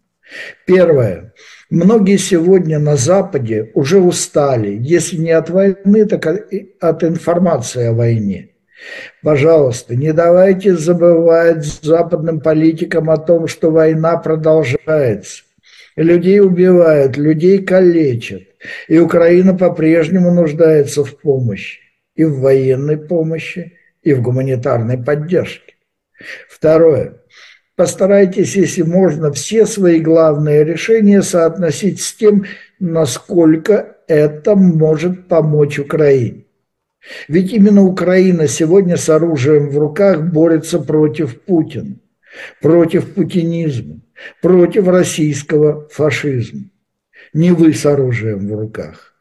Первое. 0.65 1.33
Многие 1.69 2.17
сегодня 2.17 2.79
на 2.79 2.95
Западе 2.95 3.71
уже 3.73 3.99
устали, 3.99 4.77
если 4.79 5.17
не 5.17 5.31
от 5.31 5.49
войны, 5.49 6.05
так 6.05 6.25
от 6.79 7.03
информации 7.03 7.87
о 7.87 7.93
войне. 7.93 8.49
Пожалуйста, 9.21 9.95
не 9.95 10.11
давайте 10.11 10.75
забывать 10.75 11.65
западным 11.65 12.41
политикам 12.41 13.09
о 13.09 13.17
том, 13.17 13.47
что 13.47 13.71
война 13.71 14.17
продолжается. 14.17 15.43
Людей 15.95 16.41
убивают, 16.41 17.17
людей 17.17 17.63
калечат. 17.63 18.43
И 18.87 18.97
Украина 18.99 19.53
по-прежнему 19.53 20.31
нуждается 20.31 21.03
в 21.03 21.17
помощи. 21.19 21.79
И 22.15 22.23
в 22.23 22.39
военной 22.39 22.97
помощи, 22.97 23.73
и 24.01 24.13
в 24.13 24.21
гуманитарной 24.21 24.97
поддержке. 24.97 25.75
Второе. 26.49 27.21
Постарайтесь, 27.75 28.55
если 28.55 28.83
можно, 28.83 29.31
все 29.31 29.65
свои 29.65 29.99
главные 29.99 30.63
решения 30.63 31.23
соотносить 31.23 32.01
с 32.01 32.13
тем, 32.13 32.45
насколько 32.79 33.97
это 34.07 34.55
может 34.55 35.27
помочь 35.27 35.79
Украине. 35.79 36.45
Ведь 37.27 37.51
именно 37.51 37.83
Украина 37.83 38.47
сегодня 38.47 38.95
с 38.95 39.09
оружием 39.09 39.69
в 39.69 39.77
руках 39.77 40.21
борется 40.21 40.79
против 40.79 41.41
Путина, 41.41 41.95
против 42.61 43.13
путинизма, 43.13 44.01
против 44.41 44.87
российского 44.87 45.87
фашизма. 45.89 46.69
Не 47.33 47.51
вы 47.51 47.73
с 47.73 47.85
оружием 47.85 48.47
в 48.47 48.59
руках, 48.59 49.13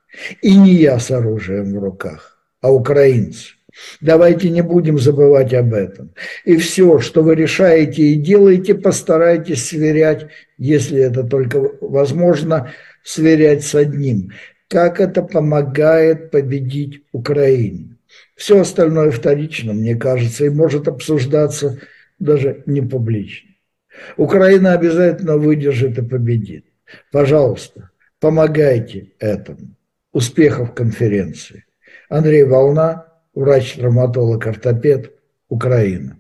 и 0.42 0.56
не 0.56 0.74
я 0.74 0.98
с 0.98 1.10
оружием 1.10 1.74
в 1.74 1.78
руках, 1.78 2.38
а 2.60 2.72
украинцы. 2.72 3.54
Давайте 4.00 4.50
не 4.50 4.62
будем 4.62 4.98
забывать 4.98 5.54
об 5.54 5.72
этом. 5.72 6.12
И 6.44 6.56
все, 6.56 6.98
что 6.98 7.22
вы 7.22 7.34
решаете 7.34 8.02
и 8.02 8.16
делаете, 8.16 8.74
постарайтесь 8.74 9.66
сверять, 9.66 10.26
если 10.58 11.00
это 11.00 11.24
только 11.24 11.70
возможно, 11.80 12.72
сверять 13.02 13.64
с 13.64 13.74
одним. 13.74 14.32
Как 14.68 15.00
это 15.00 15.22
помогает 15.22 16.30
победить 16.30 17.02
Украине. 17.12 17.96
Все 18.36 18.60
остальное 18.60 19.10
вторично, 19.10 19.72
мне 19.72 19.94
кажется, 19.94 20.44
и 20.44 20.50
может 20.50 20.88
обсуждаться 20.88 21.78
даже 22.22 22.62
не 22.66 22.80
публично. 22.80 23.50
Украина 24.16 24.72
обязательно 24.72 25.36
выдержит 25.36 25.98
и 25.98 26.02
победит. 26.02 26.66
Пожалуйста, 27.10 27.90
Помогайте 28.22 29.12
этому. 29.18 29.74
Успехов 30.12 30.74
конференции. 30.74 31.64
Андрей 32.08 32.44
Волна, 32.44 33.08
врач-травматолог-ортопед, 33.34 35.10
Украина. 35.48 36.16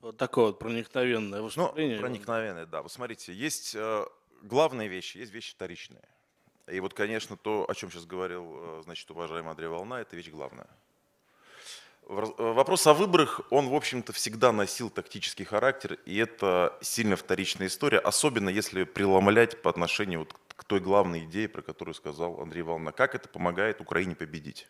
Вот 0.00 0.16
такое 0.18 0.46
вот 0.46 0.58
проникновенное 0.58 1.38
Ну, 1.40 1.44
выступление. 1.46 1.98
проникновенное, 1.98 2.66
да. 2.66 2.82
Вот 2.82 2.92
смотрите, 2.92 3.32
есть 3.32 3.74
э, 3.74 4.04
главные 4.42 4.88
вещи, 4.88 5.18
есть 5.18 5.32
вещи 5.32 5.52
вторичные. 5.54 6.02
И 6.68 6.80
вот, 6.80 6.94
конечно, 6.94 7.36
то, 7.36 7.66
о 7.68 7.74
чем 7.74 7.90
сейчас 7.90 8.06
говорил, 8.06 8.44
э, 8.56 8.82
значит, 8.84 9.10
уважаемый 9.10 9.50
Андрей 9.50 9.68
Волна, 9.68 10.00
это 10.00 10.16
вещь 10.16 10.30
главная. 10.30 10.66
Э, 12.06 12.24
Вопрос 12.38 12.86
о 12.86 12.94
выборах, 12.94 13.42
он, 13.50 13.68
в 13.68 13.74
общем-то, 13.74 14.12
всегда 14.12 14.50
носил 14.50 14.88
тактический 14.88 15.44
характер, 15.44 15.98
и 16.06 16.16
это 16.16 16.76
сильно 16.80 17.16
вторичная 17.16 17.66
история, 17.66 17.98
особенно 17.98 18.48
если 18.48 18.84
преломлять 18.84 19.60
по 19.60 19.68
отношению 19.68 20.20
вот 20.20 20.34
к 20.56 20.64
той 20.64 20.80
главной 20.80 21.24
идее, 21.24 21.48
про 21.48 21.60
которую 21.60 21.94
сказал 21.94 22.40
Андрей 22.40 22.62
Волна. 22.62 22.92
Как 22.92 23.14
это 23.14 23.28
помогает 23.28 23.80
Украине 23.80 24.14
победить? 24.14 24.66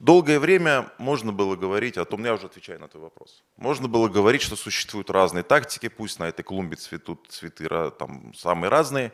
Долгое 0.00 0.38
время 0.38 0.90
можно 0.98 1.32
было 1.32 1.56
говорить 1.56 1.96
о 1.96 2.04
том, 2.04 2.24
я 2.24 2.34
уже 2.34 2.46
отвечаю 2.46 2.80
на 2.80 2.88
твой 2.88 3.04
вопрос, 3.04 3.42
можно 3.56 3.88
было 3.88 4.08
говорить, 4.08 4.42
что 4.42 4.56
существуют 4.56 5.10
разные 5.10 5.42
тактики, 5.42 5.88
пусть 5.88 6.18
на 6.18 6.24
этой 6.24 6.42
клумбе 6.42 6.76
цветут 6.76 7.26
цветы 7.28 7.68
там, 7.98 8.34
самые 8.34 8.70
разные, 8.70 9.12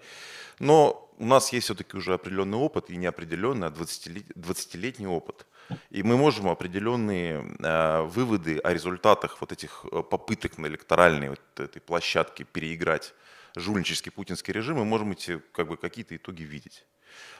но 0.58 1.08
у 1.18 1.24
нас 1.24 1.52
есть 1.52 1.64
все-таки 1.64 1.96
уже 1.96 2.14
определенный 2.14 2.58
опыт, 2.58 2.90
и 2.90 2.96
не 2.96 3.06
определенный, 3.06 3.66
а 3.66 3.70
20-лет- 3.70 4.30
20-летний 4.36 5.06
опыт. 5.06 5.46
И 5.90 6.02
мы 6.02 6.16
можем 6.16 6.48
определенные 6.48 7.56
э, 7.58 8.02
выводы 8.02 8.58
о 8.58 8.72
результатах 8.72 9.40
вот 9.40 9.52
этих 9.52 9.84
э, 9.90 10.02
попыток 10.02 10.56
на 10.58 10.66
электоральной 10.66 11.30
вот 11.30 11.40
этой 11.56 11.80
площадке 11.80 12.44
переиграть 12.44 13.14
жульнический 13.56 14.12
путинский 14.12 14.52
режим, 14.52 14.78
мы 14.78 14.84
можем 14.84 15.12
эти 15.12 15.38
как 15.52 15.68
бы, 15.68 15.76
какие-то 15.76 16.16
итоги 16.16 16.44
видеть. 16.44 16.84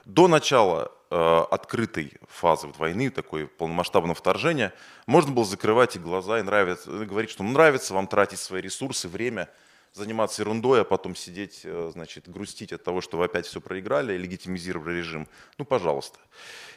До 0.05 0.29
начала 0.29 0.91
э, 1.11 1.45
открытой 1.51 2.15
фазы 2.29 2.67
вот 2.67 2.79
войны, 2.79 3.11
такой 3.11 3.47
полномасштабного 3.47 4.15
вторжения, 4.15 4.73
можно 5.07 5.33
было 5.33 5.45
закрывать 5.45 5.97
и 5.97 5.99
глаза 5.99 6.39
и 6.39 6.43
нравится, 6.43 6.91
и 7.03 7.05
говорить, 7.05 7.31
что 7.31 7.43
нравится 7.43 7.95
вам 7.95 8.07
тратить 8.07 8.39
свои 8.39 8.63
ресурсы, 8.63 9.09
время, 9.09 9.49
заниматься 9.93 10.43
ерундой, 10.43 10.83
а 10.83 10.85
потом 10.85 11.15
сидеть, 11.15 11.61
э, 11.65 11.91
значит, 11.93 12.29
грустить 12.29 12.73
от 12.73 12.85
того, 12.85 13.01
что 13.01 13.19
вы 13.19 13.25
опять 13.25 13.47
все 13.47 13.61
проиграли, 13.61 14.17
легитимизировали 14.17 14.99
режим. 14.99 15.29
Ну, 15.59 15.65
пожалуйста. 15.65 16.19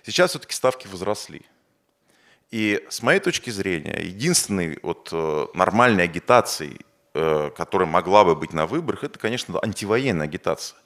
Сейчас 0.03 0.31
все-таки 0.31 0.53
ставки 0.53 0.87
возросли. 0.87 1.43
И 2.49 2.85
с 2.89 3.01
моей 3.01 3.21
точки 3.21 3.49
зрения, 3.49 4.01
единственной 4.01 4.77
вот, 4.83 5.09
э, 5.11 5.47
нормальной 5.53 6.03
агитацией, 6.03 6.81
э, 7.13 7.49
которая 7.55 7.87
могла 7.87 8.25
бы 8.25 8.35
быть 8.35 8.51
на 8.51 8.65
выборах, 8.65 9.05
это, 9.05 9.17
конечно, 9.17 9.57
антивоенная 9.61 10.25
агитация. 10.25 10.77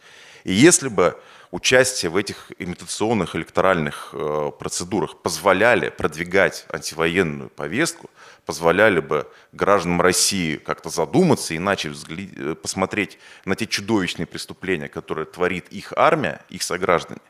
И 0.43 0.53
если 0.53 0.89
бы 0.89 1.19
участие 1.51 2.09
в 2.09 2.17
этих 2.17 2.51
имитационных 2.59 3.35
электоральных 3.35 4.09
э, 4.13 4.51
процедурах 4.57 5.17
позволяли 5.17 5.89
продвигать 5.89 6.65
антивоенную 6.71 7.49
повестку, 7.49 8.09
позволяли 8.45 8.99
бы 8.99 9.27
гражданам 9.51 10.01
России 10.01 10.57
как-то 10.57 10.89
задуматься, 10.89 11.55
иначе 11.55 11.89
взгля- 11.89 12.51
э, 12.51 12.55
посмотреть 12.55 13.17
на 13.45 13.55
те 13.55 13.65
чудовищные 13.65 14.25
преступления, 14.25 14.87
которые 14.87 15.25
творит 15.25 15.67
их 15.69 15.93
армия, 15.95 16.41
их 16.49 16.63
сограждане, 16.63 17.21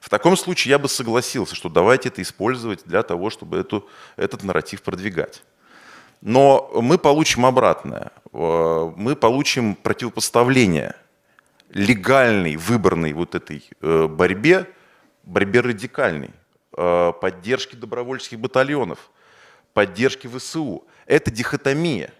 в 0.00 0.08
таком 0.08 0.36
случае 0.36 0.70
я 0.70 0.78
бы 0.78 0.88
согласился, 0.88 1.54
что 1.54 1.68
давайте 1.68 2.08
это 2.08 2.22
использовать 2.22 2.84
для 2.86 3.02
того, 3.02 3.28
чтобы 3.30 3.58
эту, 3.58 3.88
этот 4.16 4.42
нарратив 4.42 4.82
продвигать. 4.82 5.42
Но 6.22 6.70
мы 6.74 6.98
получим 6.98 7.46
обратное. 7.46 8.10
Э, 8.32 8.92
Мы 8.96 9.16
получим 9.16 9.74
противопоставление 9.74 10.94
легальной, 11.70 12.56
выборной 12.56 13.12
вот 13.12 13.34
этой 13.34 13.68
э, 13.80 14.06
борьбе, 14.06 14.68
борьбе 15.22 15.60
радикальной, 15.60 16.30
э, 16.76 17.12
поддержки 17.20 17.76
добровольческих 17.76 18.38
батальонов, 18.38 19.10
поддержки 19.72 20.26
ВСУ. 20.26 20.86
Это 21.06 21.30
дихотомия. 21.30 22.12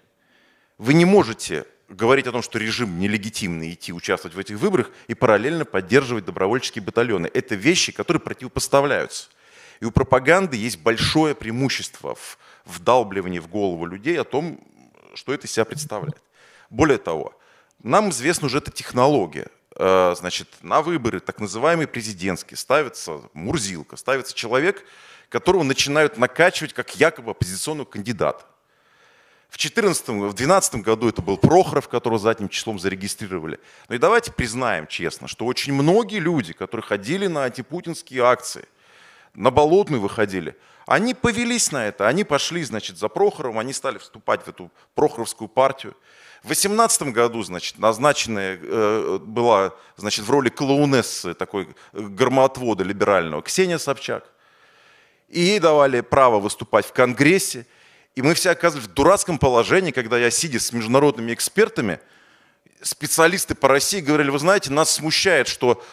Вы 0.79 0.95
не 0.95 1.05
можете 1.05 1.67
говорить 1.89 2.27
о 2.27 2.33
том, 2.33 2.43
что 2.43 2.59
режим 2.59 2.99
нелегитимный, 2.99 3.73
идти 3.73 3.93
участвовать 3.93 4.37
в 4.37 4.39
этих 4.39 4.57
выборах 4.57 4.91
и 5.09 5.15
параллельно 5.15 5.65
поддерживать 5.65 6.25
добровольческие 6.25 6.83
батальоны. 6.85 7.29
Это 7.33 7.57
вещи, 7.57 7.93
которые 7.93 8.21
противопоставляются. 8.21 9.29
И 9.81 9.85
у 9.85 9.91
пропаганды 9.91 10.57
есть 10.57 10.81
большое 10.81 11.35
преимущество 11.35 12.15
в 12.15 12.39
вдалбливании 12.65 13.41
в 13.41 13.49
голову 13.49 13.87
людей 13.87 14.21
о 14.21 14.25
том, 14.25 14.61
что 15.15 15.35
это 15.35 15.47
из 15.47 15.53
себя 15.53 15.65
представляет. 15.65 16.23
Более 16.69 16.99
того, 16.99 17.35
нам 17.83 18.11
известна 18.11 18.47
уже 18.47 18.59
эта 18.59 18.71
технология. 18.71 19.49
Э, 19.77 20.15
Значит, 20.17 20.49
на 20.63 20.83
выборы, 20.83 21.21
так 21.21 21.41
называемые 21.41 21.87
президентские, 21.87 22.57
ставится 22.57 23.21
Мурзилка, 23.33 23.97
ставится 23.97 24.35
человек, 24.35 24.85
которого 25.29 25.63
начинают 25.63 26.19
накачивать 26.19 26.73
как 26.73 26.97
якобы 26.97 27.31
оппозиционного 27.31 27.87
кандидата. 27.87 28.45
В 29.49 29.59
2014, 29.59 30.09
в 30.09 30.35
2012 30.35 30.75
году 30.77 31.09
это 31.09 31.23
был 31.23 31.37
Прохоров, 31.37 31.89
которого 31.89 32.21
задним 32.21 32.49
числом 32.49 32.79
зарегистрировали. 32.79 33.59
Ну 33.89 33.97
и 33.97 33.99
давайте 33.99 34.31
признаем 34.33 34.87
честно, 34.87 35.27
что 35.27 35.45
очень 35.45 35.73
многие 35.73 36.21
люди, 36.21 36.53
которые 36.53 36.85
ходили 36.85 37.27
на 37.27 37.45
антипутинские 37.45 38.23
акции, 38.23 38.67
на 39.35 39.51
Болотную 39.51 40.01
выходили, 40.01 40.57
они 40.87 41.15
повелись 41.15 41.73
на 41.73 41.87
это, 41.87 42.07
они 42.07 42.25
пошли, 42.25 42.63
значит, 42.63 42.97
за 42.97 43.09
Прохоровым, 43.09 43.59
они 43.59 43.73
стали 43.73 43.99
вступать 43.99 44.43
в 44.43 44.49
эту 44.49 44.71
Прохоровскую 44.95 45.49
партию. 45.49 45.97
В 46.43 46.47
2018 46.47 47.03
году, 47.13 47.43
значит, 47.43 47.79
назначенная 47.79 48.59
э, 48.63 49.19
была, 49.21 49.75
значит, 49.97 50.25
в 50.25 50.31
роли 50.31 50.49
клоунессы, 50.49 51.35
такой 51.35 51.69
э, 51.93 52.01
громоотвода 52.01 52.83
либерального, 52.83 53.43
Ксения 53.43 53.77
Собчак. 53.77 54.25
И 55.29 55.41
ей 55.41 55.59
давали 55.59 56.01
право 56.01 56.41
выступать 56.41 56.87
в 56.87 56.93
Конгрессе. 56.93 57.67
И 58.15 58.23
мы 58.23 58.33
все 58.33 58.51
оказывались 58.51 58.89
в 58.89 58.95
дурацком 58.95 59.39
положении, 59.39 59.91
когда 59.91 60.17
я, 60.19 60.31
сидя 60.31 60.59
с 60.61 60.73
международными 60.73 61.35
экспертами, 61.35 62.01
специалисты 62.81 63.55
по 63.55 63.69
России 63.69 64.01
говорили, 64.01 64.31
вы 64.31 64.39
знаете, 64.39 64.73
нас 64.73 64.91
смущает, 64.95 65.47
что 65.47 65.85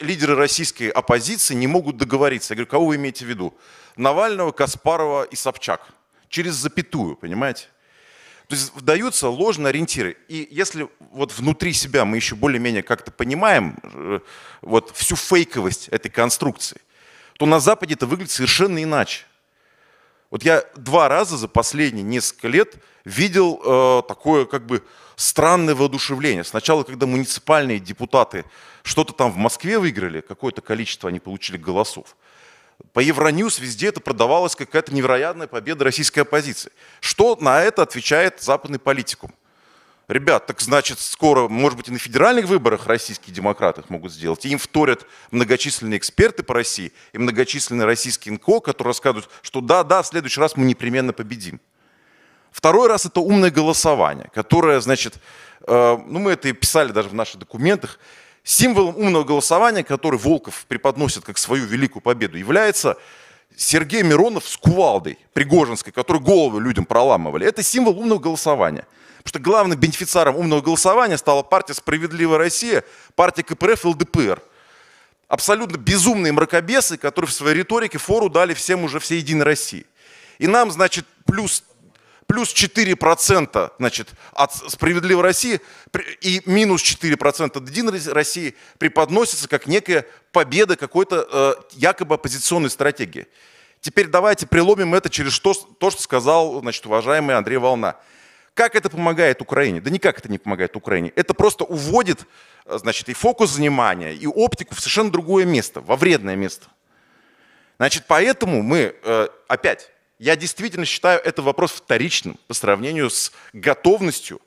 лидеры 0.00 0.34
российской 0.34 0.90
оппозиции 0.90 1.54
не 1.54 1.66
могут 1.66 1.96
договориться. 1.96 2.52
Я 2.52 2.56
говорю, 2.56 2.70
кого 2.70 2.86
вы 2.86 2.96
имеете 2.96 3.24
в 3.24 3.28
виду? 3.28 3.56
Навального, 3.96 4.52
Каспарова 4.52 5.24
и 5.24 5.34
Собчак. 5.34 5.80
Через 6.28 6.54
запятую, 6.54 7.16
понимаете? 7.16 7.68
То 8.48 8.56
есть 8.56 8.74
даются 8.76 9.28
ложные 9.28 9.70
ориентиры. 9.70 10.16
И 10.28 10.46
если 10.50 10.88
вот 11.12 11.32
внутри 11.32 11.72
себя 11.72 12.04
мы 12.04 12.16
еще 12.16 12.34
более-менее 12.34 12.82
как-то 12.82 13.10
понимаем 13.10 13.76
э, 13.82 14.20
вот 14.60 14.90
всю 14.94 15.16
фейковость 15.16 15.88
этой 15.88 16.10
конструкции, 16.10 16.80
то 17.38 17.46
на 17.46 17.58
Западе 17.58 17.94
это 17.94 18.06
выглядит 18.06 18.32
совершенно 18.32 18.82
иначе. 18.82 19.24
Вот 20.30 20.42
я 20.42 20.64
два 20.76 21.08
раза 21.08 21.36
за 21.36 21.48
последние 21.48 22.02
несколько 22.02 22.48
лет 22.48 22.74
видел 23.04 23.60
э, 23.64 24.02
такое 24.08 24.44
как 24.44 24.66
бы 24.66 24.84
странное 25.16 25.74
воодушевление. 25.74 26.44
Сначала, 26.44 26.82
когда 26.82 27.06
муниципальные 27.06 27.78
депутаты 27.78 28.44
что-то 28.82 29.12
там 29.12 29.30
в 29.30 29.36
Москве 29.36 29.78
выиграли, 29.78 30.20
какое-то 30.20 30.60
количество 30.60 31.08
они 31.08 31.20
получили 31.20 31.56
голосов. 31.56 32.16
По 32.92 33.00
Евроньюз 33.00 33.58
везде 33.58 33.88
это 33.88 34.00
продавалось 34.00 34.54
как 34.54 34.68
какая-то 34.68 34.94
невероятная 34.94 35.46
победа 35.46 35.84
российской 35.84 36.20
оппозиции. 36.20 36.72
Что 37.00 37.36
на 37.40 37.62
это 37.62 37.82
отвечает 37.82 38.40
западный 38.40 38.78
политикум? 38.78 39.32
Ребят, 40.06 40.46
так 40.46 40.60
значит, 40.60 40.98
скоро, 40.98 41.48
может 41.48 41.78
быть, 41.78 41.88
и 41.88 41.92
на 41.92 41.98
федеральных 41.98 42.44
выборах 42.44 42.86
российские 42.86 43.34
демократы 43.34 43.80
их 43.80 43.88
могут 43.88 44.12
сделать. 44.12 44.44
И 44.44 44.50
им 44.50 44.58
вторят 44.58 45.06
многочисленные 45.30 45.96
эксперты 45.98 46.42
по 46.42 46.52
России 46.52 46.92
и 47.14 47.18
многочисленные 47.18 47.86
российские 47.86 48.34
НКО, 48.34 48.60
которые 48.60 48.90
рассказывают, 48.90 49.30
что 49.40 49.62
да, 49.62 49.82
да, 49.82 50.02
в 50.02 50.06
следующий 50.06 50.40
раз 50.40 50.56
мы 50.56 50.66
непременно 50.66 51.14
победим. 51.14 51.58
Второй 52.52 52.86
раз 52.86 53.06
это 53.06 53.20
умное 53.20 53.50
голосование, 53.50 54.30
которое, 54.34 54.80
значит, 54.80 55.14
э, 55.66 55.98
ну 56.06 56.18
мы 56.18 56.32
это 56.32 56.48
и 56.48 56.52
писали 56.52 56.92
даже 56.92 57.08
в 57.08 57.14
наших 57.14 57.40
документах, 57.40 57.98
символом 58.44 58.96
умного 58.96 59.24
голосования, 59.24 59.82
который 59.82 60.18
Волков 60.18 60.66
преподносит 60.68 61.24
как 61.24 61.38
свою 61.38 61.64
великую 61.64 62.02
победу, 62.02 62.36
является 62.36 62.96
Сергей 63.56 64.02
Миронов 64.02 64.46
с 64.46 64.56
кувалдой 64.56 65.18
Пригожинской, 65.32 65.92
который 65.92 66.20
головы 66.20 66.60
людям 66.60 66.84
проламывали. 66.84 67.46
Это 67.46 67.62
символ 67.62 67.98
умного 67.98 68.18
голосования. 68.18 68.86
Потому 69.22 69.28
что 69.28 69.38
главным 69.38 69.78
бенефициаром 69.78 70.36
умного 70.36 70.60
голосования 70.60 71.16
стала 71.16 71.42
партия 71.42 71.72
«Справедливая 71.72 72.38
Россия», 72.38 72.84
партия 73.14 73.42
КПРФ 73.42 73.84
и 73.84 73.88
ЛДПР. 73.88 74.42
Абсолютно 75.28 75.78
безумные 75.78 76.32
мракобесы, 76.32 76.98
которые 76.98 77.30
в 77.30 77.32
своей 77.32 77.56
риторике 77.56 77.96
фору 77.96 78.28
дали 78.28 78.52
всем 78.52 78.84
уже 78.84 79.00
всей 79.00 79.18
Единой 79.18 79.44
России. 79.44 79.86
И 80.38 80.46
нам, 80.46 80.70
значит, 80.70 81.06
плюс 81.24 81.64
плюс 82.26 82.54
4% 82.54 83.72
значит, 83.78 84.08
от 84.32 84.54
«Справедливой 84.54 85.22
России» 85.22 85.60
и 86.20 86.42
минус 86.46 86.82
4% 86.82 87.56
от 87.56 87.68
«Единой 87.68 88.00
России» 88.12 88.54
преподносится 88.78 89.48
как 89.48 89.66
некая 89.66 90.06
победа 90.32 90.76
какой-то 90.76 91.28
э, 91.30 91.54
якобы 91.72 92.14
оппозиционной 92.14 92.70
стратегии. 92.70 93.26
Теперь 93.80 94.06
давайте 94.06 94.46
приломим 94.46 94.94
это 94.94 95.10
через 95.10 95.38
то, 95.38 95.52
то 95.54 95.90
что 95.90 96.02
сказал 96.02 96.60
значит, 96.60 96.86
уважаемый 96.86 97.36
Андрей 97.36 97.58
Волна. 97.58 97.96
Как 98.54 98.76
это 98.76 98.88
помогает 98.88 99.42
Украине? 99.42 99.80
Да 99.80 99.90
никак 99.90 100.18
это 100.18 100.30
не 100.30 100.38
помогает 100.38 100.76
Украине. 100.76 101.12
Это 101.16 101.34
просто 101.34 101.64
уводит 101.64 102.26
значит, 102.66 103.08
и 103.08 103.12
фокус 103.12 103.56
внимания, 103.56 104.14
и 104.14 104.26
оптику 104.26 104.74
в 104.74 104.80
совершенно 104.80 105.10
другое 105.10 105.44
место, 105.44 105.80
во 105.80 105.96
вредное 105.96 106.36
место. 106.36 106.66
Значит, 107.76 108.04
поэтому 108.06 108.62
мы, 108.62 108.94
э, 109.02 109.28
опять, 109.48 109.90
я 110.24 110.36
действительно 110.36 110.86
считаю 110.86 111.20
это 111.22 111.42
вопрос 111.42 111.72
вторичным 111.72 112.38
по 112.46 112.54
сравнению 112.54 113.10
с 113.10 113.30
готовностью 113.52 114.40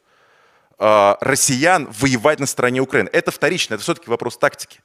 э, 0.80 1.16
россиян 1.22 1.88
воевать 2.00 2.40
на 2.40 2.48
стороне 2.48 2.82
Украины. 2.82 3.10
Это 3.14 3.30
вторично, 3.30 3.76
это 3.76 3.84
все-таки 3.84 4.10
вопрос 4.10 4.40
тактики. 4.40 4.80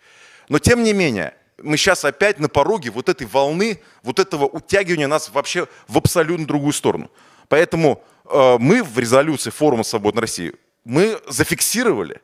Но 0.51 0.59
тем 0.59 0.83
не 0.83 0.93
менее, 0.93 1.35
мы 1.57 1.79
сейчас 1.79 2.05
опять 2.05 2.39
на 2.39 2.51
пороге 2.51 2.91
вот 2.91 3.09
этой 3.09 3.27
волны, 3.27 3.81
вот 4.03 4.19
этого 4.19 4.45
утягивания 4.45 5.07
нас 5.07 5.31
вообще 5.31 5.67
в 5.89 5.97
абсолютно 5.97 6.47
другую 6.47 6.75
сторону. 6.75 7.11
Поэтому 7.49 8.05
э, 8.27 8.57
мы 8.59 8.83
в 8.83 8.99
резолюции 8.99 9.49
форума 9.49 9.85
«Свободной 9.85 10.21
России» 10.21 10.53
мы 10.85 11.19
зафиксировали, 11.27 12.21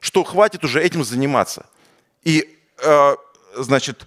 что 0.00 0.22
хватит 0.22 0.64
уже 0.64 0.82
этим 0.82 1.02
заниматься. 1.02 1.64
И, 2.24 2.58
э, 2.76 3.16
значит, 3.56 4.06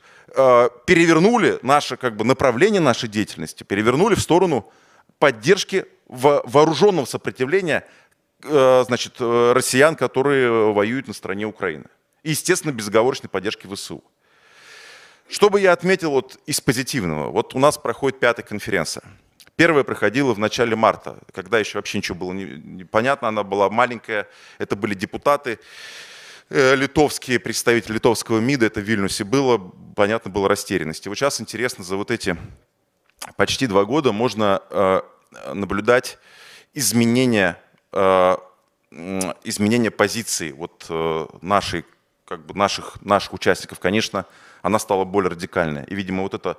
перевернули 0.86 1.60
наше 1.62 1.98
как 1.98 2.16
бы, 2.16 2.26
направление 2.26 2.82
нашей 2.82 3.10
деятельности, 3.10 3.64
перевернули 3.64 4.16
в 4.16 4.22
сторону 4.22 4.72
поддержки 5.20 5.86
вооруженного 6.08 7.06
сопротивления 7.06 7.88
э, 8.44 8.84
значит, 8.86 9.16
э, 9.20 9.54
россиян, 9.54 9.96
которые 9.96 10.74
воюют 10.74 11.08
на 11.08 11.14
стороне 11.14 11.46
Украины. 11.46 11.86
И, 12.24 12.32
естественно, 12.32 12.72
безоговорочной 12.72 13.30
поддержки 13.30 13.68
ВСУ. 13.68 14.04
Что 15.28 15.50
бы 15.50 15.60
я 15.60 15.72
отметил 15.72 16.12
вот 16.12 16.40
из 16.46 16.62
позитивного? 16.62 17.32
Вот 17.32 17.56
у 17.56 17.60
нас 17.60 17.78
проходит 17.78 18.20
пятая 18.20 18.46
конференция. 18.46 19.04
Первая 19.56 19.84
проходила 19.84 20.34
в 20.34 20.40
начале 20.40 20.76
марта, 20.76 21.18
когда 21.34 21.60
еще 21.60 21.78
вообще 21.78 22.00
ничего 22.00 22.18
было 22.18 22.34
непонятно, 22.34 23.30
она 23.30 23.44
была 23.44 23.70
маленькая, 23.70 24.28
это 24.58 24.76
были 24.76 24.94
депутаты, 24.94 25.52
э, 25.52 25.58
литовские 26.50 27.40
представители 27.40 27.94
литовского 27.94 28.40
МИДа, 28.40 28.68
это 28.68 28.80
в 28.80 28.84
Вильнюсе 28.84 29.24
было, 29.24 29.58
понятно, 29.96 30.30
было 30.30 30.48
растерянность. 30.48 31.06
И 31.06 31.10
вот 31.10 31.18
сейчас 31.18 31.42
интересно, 31.42 31.84
за 31.84 31.96
вот 31.96 32.12
эти 32.12 32.38
почти 33.36 33.68
два 33.68 33.86
года 33.86 34.12
можно 34.12 34.62
э, 34.70 35.02
наблюдать 35.54 36.18
изменения, 36.74 37.60
э, 37.92 38.38
изменения 39.44 39.92
позиции 39.92 40.52
вот 40.52 40.86
нашей, 41.42 41.86
как 42.26 42.46
бы 42.46 42.54
наших, 42.56 43.02
наших 43.02 43.34
участников. 43.34 43.80
Конечно, 43.80 44.26
она 44.62 44.80
стала 44.80 45.04
более 45.04 45.32
радикальной. 45.32 45.84
И, 45.86 45.96
видимо, 45.96 46.24
вот 46.24 46.34
это 46.34 46.52
э, 46.52 46.56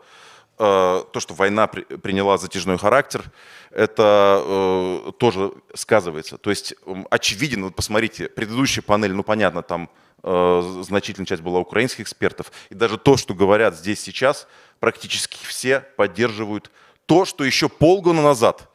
то, 0.56 1.16
что 1.18 1.34
война 1.34 1.66
при, 1.66 1.82
приняла 1.82 2.38
затяжной 2.38 2.78
характер, 2.78 3.24
это 3.70 4.42
э, 4.42 5.12
тоже 5.18 5.52
сказывается. 5.74 6.38
То 6.38 6.48
есть 6.50 6.74
очевидно, 7.10 7.66
вот 7.66 7.76
посмотрите, 7.76 8.28
предыдущая 8.28 8.82
панель, 8.82 9.12
ну 9.12 9.22
понятно, 9.22 9.62
там 9.62 9.90
э, 10.22 10.80
значительная 10.82 11.26
часть 11.26 11.42
была 11.42 11.58
украинских 11.58 12.00
экспертов, 12.00 12.50
и 12.70 12.74
даже 12.74 12.96
то, 12.96 13.18
что 13.18 13.34
говорят 13.34 13.76
здесь 13.76 14.00
сейчас, 14.00 14.48
практически 14.80 15.36
все 15.44 15.80
поддерживают 15.96 16.70
то, 17.04 17.26
что 17.26 17.44
еще 17.44 17.68
полгода 17.68 18.22
назад 18.22 18.70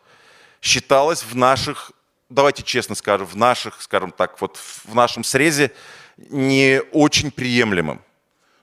считалось 0.61 1.23
в 1.23 1.35
наших, 1.35 1.91
давайте 2.29 2.61
честно 2.61 2.93
скажем, 2.93 3.25
в 3.25 3.35
наших, 3.35 3.81
скажем 3.81 4.11
так, 4.11 4.39
вот 4.39 4.57
в 4.57 4.93
нашем 4.93 5.23
срезе 5.23 5.71
не 6.17 6.81
очень 6.91 7.31
приемлемым. 7.31 8.01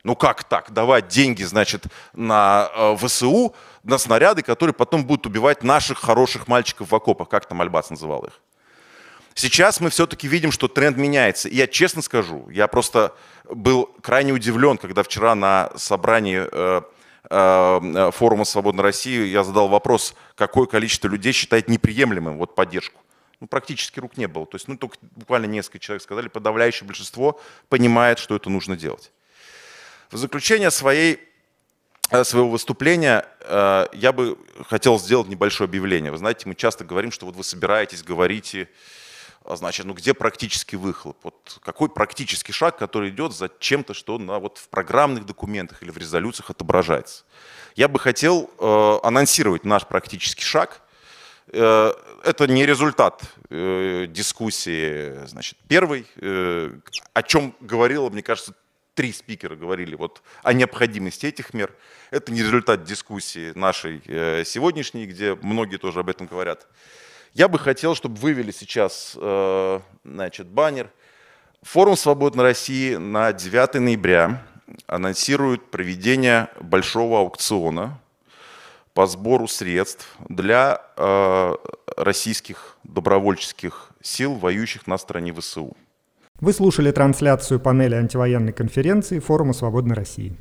Ну 0.09 0.17
как 0.17 0.45
так? 0.45 0.73
Давать 0.73 1.09
деньги, 1.09 1.43
значит, 1.43 1.85
на 2.15 2.71
э, 2.75 2.97
ВСУ, 2.97 3.55
на 3.83 3.99
снаряды, 3.99 4.41
которые 4.41 4.73
потом 4.73 5.05
будут 5.05 5.27
убивать 5.27 5.63
наших 5.63 5.99
хороших 5.99 6.49
мальчиков 6.49 6.91
в 6.91 6.95
окопах, 6.95 7.29
как 7.29 7.45
там 7.45 7.61
Альбац 7.61 7.91
называл 7.91 8.25
их. 8.25 8.41
Сейчас 9.35 9.83
мы 9.83 9.91
все-таки 9.91 10.27
видим, 10.27 10.51
что 10.51 10.67
тренд 10.67 10.97
меняется. 10.97 11.51
И 11.51 11.57
я 11.57 11.67
честно 11.67 12.01
скажу, 12.01 12.49
я 12.49 12.69
просто 12.69 13.15
был 13.45 13.85
крайне 14.01 14.33
удивлен, 14.33 14.79
когда 14.79 15.03
вчера 15.03 15.35
на 15.35 15.71
собрании 15.77 16.41
э, 16.51 16.81
э, 17.29 18.11
форума 18.15 18.47
«Свободной 18.47 18.85
России» 18.85 19.27
я 19.27 19.45
задал 19.45 19.69
вопрос, 19.69 20.15
какое 20.37 20.65
количество 20.65 21.09
людей 21.09 21.35
считает 21.35 21.69
неприемлемым 21.69 22.39
вот 22.39 22.55
поддержку. 22.55 23.03
Ну, 23.41 23.47
практически 23.47 24.01
рук 24.01 24.17
не 24.17 24.27
было. 24.27 24.47
То 24.47 24.55
есть, 24.55 24.69
ну, 24.69 24.79
только 24.79 24.97
буквально 25.03 25.45
несколько 25.45 25.81
человек 25.81 26.03
сказали, 26.03 26.29
подавляющее 26.29 26.87
большинство 26.87 27.39
понимает, 27.69 28.19
что 28.19 28.35
это 28.35 28.49
нужно 28.49 28.75
делать. 28.75 29.13
В 30.11 30.17
заключение 30.17 30.71
своей, 30.71 31.21
э, 32.11 32.25
своего 32.25 32.49
выступления 32.49 33.27
э, 33.41 33.89
я 33.93 34.13
бы 34.13 34.39
хотел 34.67 34.99
сделать 34.99 35.29
небольшое 35.29 35.69
объявление. 35.69 36.11
Вы 36.11 36.17
знаете, 36.17 36.49
мы 36.49 36.55
часто 36.55 36.83
говорим, 36.83 37.13
что 37.13 37.27
вот 37.27 37.37
вы 37.37 37.45
собираетесь, 37.45 38.03
говорите, 38.03 38.71
а 39.45 39.57
значит, 39.57 39.85
ну 39.85 39.93
где 39.93 40.15
практический 40.15 40.77
выхлоп? 40.77 41.19
Вот 41.25 41.59
какой 41.63 41.91
практический 41.91 42.53
шаг, 42.53 42.79
который 42.79 43.11
идет 43.11 43.35
за 43.35 43.51
чем-то, 43.59 43.93
что 43.93 44.17
на, 44.17 44.39
вот 44.39 44.57
в 44.57 44.71
программных 44.71 45.27
документах 45.27 45.83
или 45.83 45.91
в 45.91 45.99
резолюциях 45.99 46.49
отображается? 46.49 47.25
Я 47.77 47.89
бы 47.89 47.99
хотел 47.99 48.51
э, 48.59 48.99
анонсировать 49.03 49.67
наш 49.67 49.87
практический 49.87 50.45
шаг. 50.45 50.81
Это 51.51 52.47
не 52.47 52.67
результат 52.67 53.23
дискуссии, 53.49 55.27
значит, 55.27 55.57
первой, 55.67 56.07
о 56.21 57.23
чем 57.23 57.55
говорила, 57.61 58.11
мне 58.11 58.21
кажется, 58.21 58.53
три 58.99 59.13
спикера 59.13 59.55
говорили 59.55 59.95
вот 59.95 60.23
о 60.43 60.53
необходимости 60.53 61.27
этих 61.27 61.55
мер. 61.55 61.73
Это 62.11 62.33
не 62.33 62.41
результат 62.41 62.83
дискуссии 62.83 63.53
нашей 63.57 64.03
э, 64.05 64.43
сегодняшней, 64.45 65.07
где 65.07 65.37
многие 65.37 65.77
тоже 65.77 66.01
об 66.01 66.09
этом 66.09 66.27
говорят. 66.27 66.67
Я 67.33 67.47
бы 67.47 67.61
хотел, 67.61 67.95
чтобы 67.95 68.17
вывели 68.17 68.51
сейчас 68.51 69.17
э, 69.17 69.81
значит, 70.03 70.49
баннер. 70.49 70.91
Форум 71.63 71.97
«Свободной 71.97 72.43
России» 72.43 72.97
на 72.97 73.33
9 73.33 73.75
ноября 73.75 74.45
анонсирует 74.89 75.71
проведение 75.71 76.49
большого 76.61 77.21
аукциона 77.21 78.01
по 78.95 79.07
сбору 79.07 79.47
средств 79.47 80.13
для 80.29 80.83
э, 80.97 81.55
российских 81.97 82.77
добровольческих 82.83 83.91
сил, 84.03 84.35
воюющих 84.35 84.89
на 84.89 84.99
стороне 84.99 85.33
ВСУ. 85.33 85.77
Вы 86.41 86.53
слушали 86.53 86.93
трансляцию 86.93 87.59
панели 87.59 87.97
антивоенной 87.97 88.53
конференции 88.53 89.18
Форума 89.18 89.53
Свободной 89.53 89.97
России. 89.97 90.36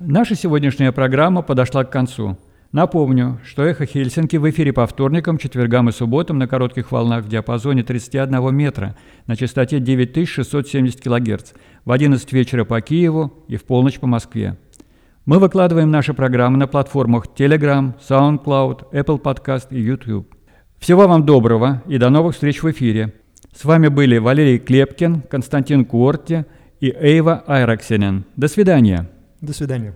Наша 0.00 0.34
сегодняшняя 0.34 0.90
программа 0.90 1.42
подошла 1.42 1.84
к 1.84 1.92
концу. 1.92 2.36
Напомню, 2.72 3.38
что 3.44 3.62
«Эхо 3.62 3.86
Хельсинки» 3.86 4.36
в 4.36 4.50
эфире 4.50 4.72
по 4.72 4.84
вторникам, 4.88 5.38
четвергам 5.38 5.88
и 5.88 5.92
субботам 5.92 6.38
на 6.38 6.48
коротких 6.48 6.90
волнах 6.90 7.24
в 7.24 7.28
диапазоне 7.28 7.84
31 7.84 8.52
метра 8.52 8.96
на 9.28 9.36
частоте 9.36 9.78
9670 9.78 11.00
кГц 11.00 11.52
в 11.84 11.92
11 11.92 12.32
вечера 12.32 12.64
по 12.64 12.80
Киеву 12.80 13.44
и 13.46 13.56
в 13.56 13.62
полночь 13.62 14.00
по 14.00 14.08
Москве. 14.08 14.58
Мы 15.28 15.40
выкладываем 15.40 15.90
наши 15.90 16.14
программы 16.14 16.56
на 16.56 16.66
платформах 16.66 17.26
Telegram, 17.36 17.92
SoundCloud, 18.00 18.92
Apple 18.92 19.20
Podcast 19.20 19.66
и 19.68 19.78
YouTube. 19.78 20.34
Всего 20.78 21.06
вам 21.06 21.26
доброго 21.26 21.82
и 21.86 21.98
до 21.98 22.08
новых 22.08 22.32
встреч 22.32 22.62
в 22.62 22.70
эфире. 22.70 23.12
С 23.54 23.66
вами 23.66 23.88
были 23.88 24.16
Валерий 24.16 24.58
Клепкин, 24.58 25.20
Константин 25.20 25.84
Куорти 25.84 26.46
и 26.80 26.88
Эйва 26.98 27.44
Айраксенен. 27.46 28.24
До 28.36 28.48
свидания. 28.48 29.10
До 29.42 29.52
свидания. 29.52 29.94